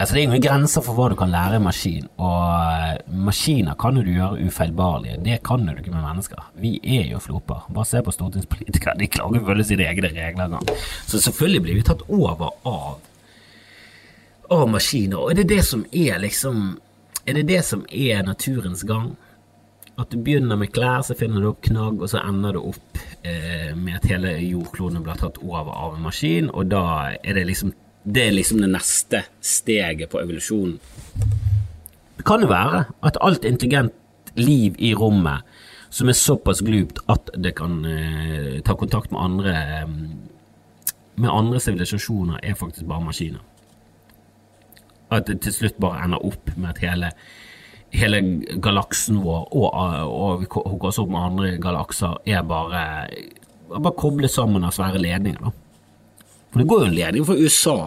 Altså, 0.00 0.14
det 0.14 0.20
er 0.22 0.26
ingen 0.26 0.42
grenser 0.42 0.82
for 0.82 0.98
hva 0.98 1.04
du 1.12 1.14
kan 1.14 1.30
lære 1.30 1.60
en 1.60 1.62
maskin, 1.62 2.08
og 2.18 3.04
maskiner 3.06 3.76
kan 3.78 3.94
jo 3.94 4.02
du 4.02 4.10
gjøre 4.10 4.48
ufeilbarlige. 4.48 5.20
Det 5.22 5.36
kan 5.46 5.62
du 5.62 5.70
ikke 5.76 5.92
med 5.92 6.02
mennesker. 6.02 6.40
Vi 6.58 6.80
er 6.82 7.04
jo 7.12 7.20
floper. 7.22 7.68
Bare 7.70 7.86
se 7.86 8.02
på 8.02 8.10
stortingspolitikere, 8.10 8.96
de 8.98 9.06
klager 9.06 9.44
følge 9.46 9.64
sine 9.68 9.86
egne 9.86 10.10
regler. 10.16 10.58
Så 11.06 11.20
selvfølgelig 11.22 11.62
blir 11.62 11.78
vi 11.78 11.86
tatt 11.86 12.02
over 12.08 12.50
av, 12.66 12.98
av 14.50 14.64
maskiner, 14.70 15.18
og 15.18 15.30
er 15.30 15.42
det 15.42 15.50
det 15.52 15.62
som 15.66 15.84
er 15.92 16.18
liksom 16.22 16.78
Er 17.22 17.36
det 17.38 17.46
det 17.46 17.60
som 17.62 17.84
er 17.86 18.24
naturens 18.26 18.80
gang? 18.82 19.12
At 19.94 20.10
du 20.10 20.16
begynner 20.18 20.56
med 20.58 20.72
klær, 20.74 21.04
så 21.06 21.14
finner 21.14 21.40
du 21.40 21.52
opp 21.52 21.60
knagg, 21.62 22.00
og 22.02 22.10
så 22.10 22.18
ender 22.18 22.56
du 22.56 22.58
opp 22.72 22.98
eh, 23.22 23.76
med 23.76 24.00
at 24.00 24.08
hele 24.10 24.32
jordkloden 24.42 25.04
blir 25.04 25.20
tatt 25.20 25.38
over 25.38 25.70
av 25.70 25.94
en 25.94 26.02
maskin, 26.02 26.50
og 26.50 26.66
da 26.72 27.12
er 27.22 27.38
det 27.38 27.46
liksom 27.46 27.70
det 28.02 28.24
er 28.26 28.34
liksom 28.34 28.58
det 28.58 28.72
neste 28.72 29.20
steget 29.38 30.10
på 30.10 30.18
evolusjonen. 30.18 30.80
Det 32.18 32.24
kan 32.26 32.42
jo 32.42 32.50
være 32.50 32.84
at 33.06 33.20
alt 33.22 33.46
intelligent 33.46 33.94
liv 34.34 34.74
i 34.78 34.90
rommet 34.94 35.46
som 35.92 36.08
er 36.08 36.16
såpass 36.18 36.64
glupt 36.64 36.98
at 37.12 37.30
det 37.36 37.54
kan 37.58 37.84
eh, 37.86 38.58
ta 38.64 38.74
kontakt 38.74 39.12
med 39.12 39.22
andre 39.22 39.54
eh, 39.54 39.88
med 41.14 41.28
andre 41.30 41.60
sivilisasjoner, 41.60 42.40
er 42.42 42.54
faktisk 42.56 42.86
bare 42.88 43.04
maskiner. 43.04 43.42
At 45.12 45.28
det 45.28 45.40
til 45.44 45.54
slutt 45.56 45.80
bare 45.82 46.06
ender 46.06 46.24
opp 46.24 46.52
med 46.56 46.70
at 46.72 46.82
hele, 46.84 47.10
hele 47.92 48.22
galaksen 48.64 49.20
vår 49.24 49.50
og, 49.52 50.46
og 50.48 50.86
oss 50.88 51.00
opp 51.02 51.12
med 51.12 51.26
andre 51.26 51.56
galakser, 51.62 52.16
er 52.24 52.46
bare, 52.48 52.84
bare 53.74 53.98
koblet 54.00 54.32
sammen 54.32 54.64
av 54.64 54.74
svære 54.76 55.02
ledninger. 55.02 55.42
da. 55.42 55.52
For 56.52 56.60
det 56.60 56.68
går 56.68 56.82
jo 56.82 56.90
en 56.90 56.96
ledning 56.96 57.26
fra 57.28 57.36
USA 57.40 57.78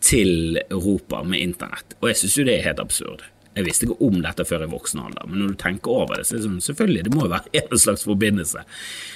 til 0.00 0.60
Europa 0.68 1.24
med 1.26 1.42
internett, 1.42 1.96
og 1.98 2.10
jeg 2.10 2.20
syns 2.20 2.36
jo 2.38 2.46
det 2.46 2.58
er 2.58 2.68
helt 2.70 2.82
absurd. 2.82 3.24
Jeg 3.58 3.66
visste 3.66 3.86
ikke 3.88 3.98
om 4.06 4.20
dette 4.24 4.46
før 4.48 4.64
i 4.64 4.70
voksen 4.70 5.02
alder, 5.02 5.26
men 5.28 5.42
når 5.42 5.52
du 5.52 5.58
tenker 5.60 5.94
over 6.04 6.18
det, 6.18 6.24
så 6.28 6.36
er 6.36 6.40
det 6.40 6.46
sånn, 6.46 6.62
selvfølgelig, 6.64 7.04
det 7.06 7.12
må 7.14 7.26
jo 7.26 7.32
være 7.32 7.62
en 7.62 7.82
slags 7.82 8.06
forbindelse. 8.06 8.64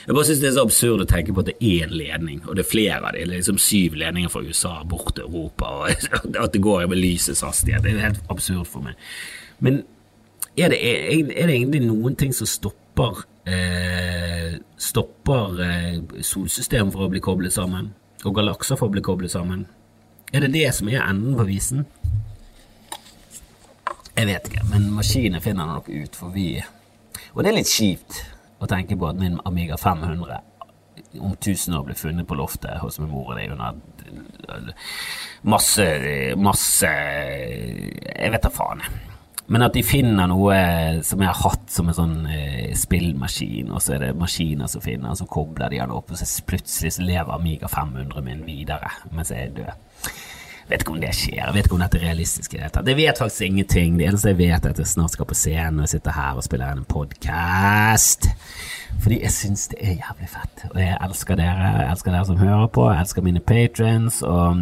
Jeg 0.07 0.16
bare 0.18 0.28
syns 0.28 0.43
det 0.43 0.51
er 0.51 0.57
så 0.59 0.66
absurd 0.66 1.05
å 1.05 1.09
tenke 1.12 1.34
på 1.34 1.45
at 1.45 1.51
det 1.53 1.57
er 1.61 1.86
én 1.86 1.97
ledning, 1.97 2.43
og 2.47 2.59
det 2.59 2.64
er 2.64 2.70
flere 2.72 3.01
av 3.01 3.16
dem. 3.16 3.32
Liksom 3.32 3.62
syv 3.62 3.97
ledninger 4.03 4.34
fra 4.34 4.45
USA 4.45 4.74
bort 4.88 5.14
til 5.16 5.28
Europa, 5.28 5.72
og 5.78 5.88
at 6.45 6.53
det 6.53 6.64
går 6.64 6.86
med 6.90 7.01
lysets 7.01 7.45
hastighet. 7.47 7.86
Det 7.86 7.95
er 7.95 8.07
helt 8.11 8.30
absurd 8.32 8.68
for 8.68 8.84
meg. 8.84 9.01
Men 9.62 9.84
er 10.59 10.74
det, 10.74 10.82
er 10.84 11.49
det 11.49 11.55
egentlig 11.55 11.86
noen 11.86 12.18
ting 12.20 12.34
som 12.36 12.49
stopper 12.51 13.24
eh, 13.49 14.59
stopper 14.76 15.62
eh, 15.64 15.99
solsystemet 16.20 16.93
fra 16.93 17.07
å 17.07 17.12
bli 17.12 17.22
koblet 17.24 17.55
sammen? 17.55 17.95
og 18.26 18.36
galakser 18.36 18.78
fra 18.78 18.88
å 18.88 18.93
bli 18.93 19.03
koblet 19.05 19.34
sammen? 19.34 19.66
Er 20.32 20.45
det 20.45 20.53
det 20.55 20.68
som 20.76 20.88
er 20.90 21.03
enden 21.05 21.36
på 21.38 21.47
visen? 21.49 21.84
Jeg 24.22 24.28
vet 24.28 24.44
ikke, 24.52 24.62
men 24.70 24.84
maskiner 24.94 25.42
finner 25.42 25.66
nok 25.66 25.88
ut, 25.90 26.14
for 26.14 26.30
vi 26.30 26.62
Og 27.34 27.42
det 27.42 27.48
er 27.50 27.56
litt 27.56 27.70
kjipt 27.72 28.20
å 28.62 28.68
tenke 28.70 28.94
på 28.94 29.08
at 29.08 29.18
min 29.18 29.40
Amiga 29.48 29.74
500 29.74 30.36
om 31.18 31.32
tusen 31.42 31.74
år 31.74 31.88
blir 31.88 31.98
funnet 31.98 32.28
på 32.28 32.36
loftet 32.38 32.78
hos 32.78 33.00
min 33.00 33.10
mor. 33.10 33.32
og 33.34 33.40
jo 33.42 33.56
masse 35.42 35.86
Masse 36.38 36.86
Jeg 36.86 38.30
vet 38.30 38.46
da 38.46 38.52
faen. 38.54 38.84
Men 39.50 39.66
at 39.66 39.74
de 39.74 39.82
finner 39.82 40.30
noe 40.30 40.54
som 41.02 41.18
jeg 41.18 41.28
har 41.32 41.42
hatt 41.42 41.66
som 41.74 41.90
en 41.90 41.96
sånn 41.96 42.18
eh, 42.30 42.76
spillmaskin, 42.78 43.72
og 43.74 43.82
så 43.82 43.96
er 43.96 44.04
det 44.04 44.12
maskiner 44.16 44.70
som 44.70 44.84
finner, 44.84 45.16
så 45.18 45.26
kobler 45.26 45.68
de 45.68 45.80
den 45.82 45.90
opp, 45.90 46.14
og 46.14 46.20
så 46.20 46.46
plutselig 46.46 46.94
så 46.94 47.02
lever 47.02 47.34
Amiga 47.34 47.66
500 47.68 48.22
min 48.22 48.46
videre 48.46 48.94
mens 49.10 49.34
jeg 49.34 49.48
er 49.48 49.58
død. 49.58 49.90
Vet 50.72 50.86
ikke 50.86 50.92
om 50.94 51.02
det 51.02 51.10
skjer, 51.12 51.36
jeg 51.36 51.52
vet 51.52 51.66
ikke 51.68 51.76
om 51.76 51.82
dette 51.82 51.98
er 51.98 52.04
realistisk 52.06 52.54
Dette. 52.56 52.80
det 52.86 52.94
vet 52.96 53.18
faktisk 53.20 53.44
ingenting. 53.44 53.98
Det 53.98 54.06
eneste 54.08 54.30
jeg 54.32 54.38
vet, 54.38 54.64
er 54.64 54.72
at 54.72 54.78
jeg 54.80 54.88
snart 54.88 55.12
skal 55.12 55.28
på 55.28 55.36
scenen 55.36 55.82
og 55.84 55.90
sitte 55.90 56.14
her 56.16 56.38
og 56.40 56.46
spille 56.46 56.70
en 56.72 56.86
podkast. 56.88 58.30
Fordi 59.03 59.16
jeg 59.22 59.32
syns 59.34 59.64
det 59.72 59.78
er 59.82 59.95
jævlig 59.97 60.28
fett, 60.30 60.62
og 60.68 60.76
jeg 60.78 60.95
elsker 61.03 61.38
dere. 61.38 61.70
Jeg 61.80 61.86
elsker 61.90 62.14
dere 62.14 62.26
som 62.28 62.38
hører 62.38 62.68
på, 62.70 62.84
jeg 62.90 63.03
elsker 63.03 63.24
mine 63.26 63.40
patrons, 63.43 64.20
og, 64.22 64.61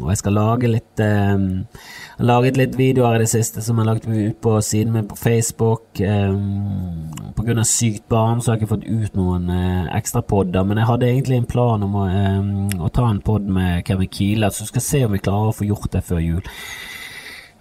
og, 0.00 0.08
jeg 0.10 0.20
skal 0.22 0.34
lage 0.34 0.70
litt 0.70 1.02
um, 1.04 1.44
Jeg 1.62 2.16
har 2.18 2.28
laget 2.32 2.58
litt 2.58 2.74
videoer 2.78 3.18
i 3.18 3.22
det 3.22 3.28
siste 3.30 3.62
som 3.62 3.78
jeg 3.78 3.86
har 3.86 3.92
lagt 3.92 4.08
ut 4.08 4.40
på 4.42 4.56
siden 4.64 4.96
min 4.96 5.06
på 5.06 5.18
Facebook. 5.20 6.00
Um, 6.00 7.12
på 7.36 7.46
grunn 7.46 7.62
av 7.62 7.68
sykt 7.70 8.08
barn 8.10 8.42
så 8.42 8.50
har 8.50 8.56
jeg 8.56 8.64
ikke 8.64 8.74
fått 8.74 8.88
ut 8.90 9.20
noen 9.20 9.46
uh, 9.52 9.94
ekstra 9.94 10.24
podder, 10.26 10.66
men 10.66 10.82
jeg 10.82 10.90
hadde 10.90 11.12
egentlig 11.12 11.40
en 11.42 11.48
plan 11.54 11.86
om 11.86 11.96
å, 12.02 12.08
um, 12.10 12.52
å 12.82 12.90
ta 12.90 13.06
en 13.10 13.22
pod 13.22 13.46
med 13.46 13.86
Kevin 13.86 14.10
Kieler, 14.10 14.50
så 14.50 14.66
skal 14.66 14.82
jeg 14.82 14.90
se 14.90 15.06
om 15.06 15.14
vi 15.14 15.22
klarer 15.22 15.52
å 15.52 15.56
få 15.56 15.68
gjort 15.68 15.92
det 15.94 16.02
før 16.10 16.24
jul 16.24 16.54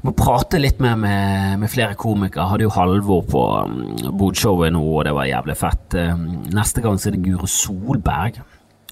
må 0.04 0.14
prate 0.18 0.60
litt 0.60 0.82
mer 0.84 0.98
med, 1.00 1.60
med, 1.62 1.72
flere 1.72 1.96
komikere. 1.98 2.44
Jeg 2.44 2.52
Hadde 2.52 2.68
jo 2.68 2.74
Halvor 2.76 3.24
på 3.30 3.44
um, 3.66 3.80
Bodshowet 4.20 4.74
nå, 4.76 4.84
og 4.84 5.06
det 5.08 5.16
var 5.18 5.30
jævlig 5.30 5.56
fett. 5.58 5.98
Um, 5.98 6.28
neste 6.54 6.84
gang 6.84 7.00
så 7.00 7.10
er 7.10 7.18
det 7.18 7.24
Guro 7.26 7.50
Solberg. 7.50 8.42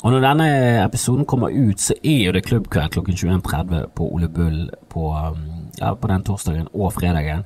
Og 0.03 0.11
når 0.11 0.23
denne 0.25 0.47
episoden 0.83 1.27
kommer 1.29 1.53
ut, 1.53 1.79
så 1.79 1.95
er 2.01 2.25
jo 2.25 2.35
det 2.35 2.43
klubbkveld 2.47 2.95
klokken 2.95 3.19
21.30 3.19 3.91
på 3.95 4.09
Ole 4.09 4.27
Bull 4.31 4.65
på, 4.91 5.11
um, 5.13 5.69
ja, 5.79 5.93
på 5.93 6.11
den 6.11 6.25
torsdagen 6.27 6.71
og 6.73 6.95
fredagen. 6.97 7.45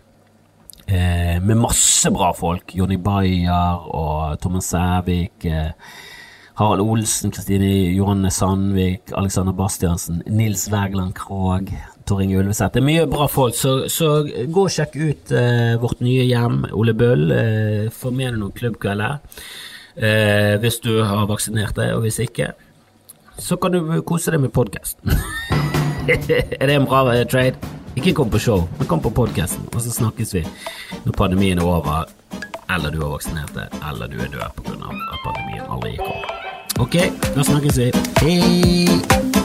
Eh, 0.87 1.41
med 1.43 1.59
masse 1.59 2.07
bra 2.15 2.31
folk. 2.31 2.71
Jonny 2.71 2.95
Bayer 2.95 3.87
og 3.91 4.39
Thomas 4.39 4.71
Sævik. 4.71 5.43
Eh, 5.45 5.71
Harald 6.57 6.81
Olsen, 6.81 7.31
Kristine 7.31 7.93
Johanne 7.93 8.31
Sandvik, 8.31 9.11
Alexander 9.11 9.53
Bastiansen, 9.53 10.23
Nils 10.25 10.71
Wergeland 10.71 11.13
Krogh, 11.15 11.69
Tor 12.05 12.21
Inge 12.21 12.39
Ulveseth. 12.39 12.73
Det 12.73 12.81
er 12.81 12.87
mye 12.87 13.03
bra 13.05 13.27
folk, 13.29 13.53
så, 13.53 13.83
så 13.93 14.23
gå 14.25 14.63
og 14.63 14.73
sjekk 14.73 14.95
ut 14.97 15.33
eh, 15.37 15.75
vårt 15.77 16.01
nye 16.01 16.25
hjem, 16.25 16.63
Ole 16.73 16.95
Bøll. 16.97 17.27
Eh, 17.29 17.83
få 17.93 18.09
med 18.09 18.31
deg 18.31 18.39
noen 18.41 18.55
klubbkvelder 18.57 19.19
eh, 20.01 20.55
hvis 20.63 20.79
du 20.81 20.95
har 21.05 21.27
vaksinert 21.29 21.77
deg, 21.77 21.93
og 21.93 22.07
hvis 22.07 22.17
ikke, 22.25 22.49
så 23.37 23.59
kan 23.61 23.77
du 23.77 24.01
kose 24.01 24.33
deg 24.33 24.41
med 24.41 24.55
podkast. 24.55 24.97
er 26.09 26.25
det 26.25 26.73
en 26.73 26.89
bra 26.89 27.05
trade? 27.29 27.75
Ikke 27.97 28.15
kom 28.17 28.33
på 28.33 28.41
show, 28.41 28.65
men 28.79 28.89
kom 28.89 29.05
på 29.05 29.13
podkasten, 29.13 29.69
og 29.75 29.85
så 29.85 29.93
snakkes 29.93 30.33
vi 30.39 30.45
når 31.05 31.13
pandemien 31.21 31.61
er 31.61 31.69
over, 31.69 32.09
eller 32.73 32.89
du 32.89 33.03
har 33.03 33.13
vaksinert 33.13 33.53
deg, 33.53 33.77
eller 33.91 34.09
du 34.09 34.17
er 34.25 34.33
død 34.33 34.57
pga. 34.57 34.89
at 34.89 35.21
pandemien 35.21 35.69
aldri 35.69 35.93
gikk 35.93 36.09
over. 36.09 36.36
Ok, 36.79 36.95
da 37.35 37.43
snakkes 37.43 37.77
vi. 37.77 37.91
Hei! 38.21 39.36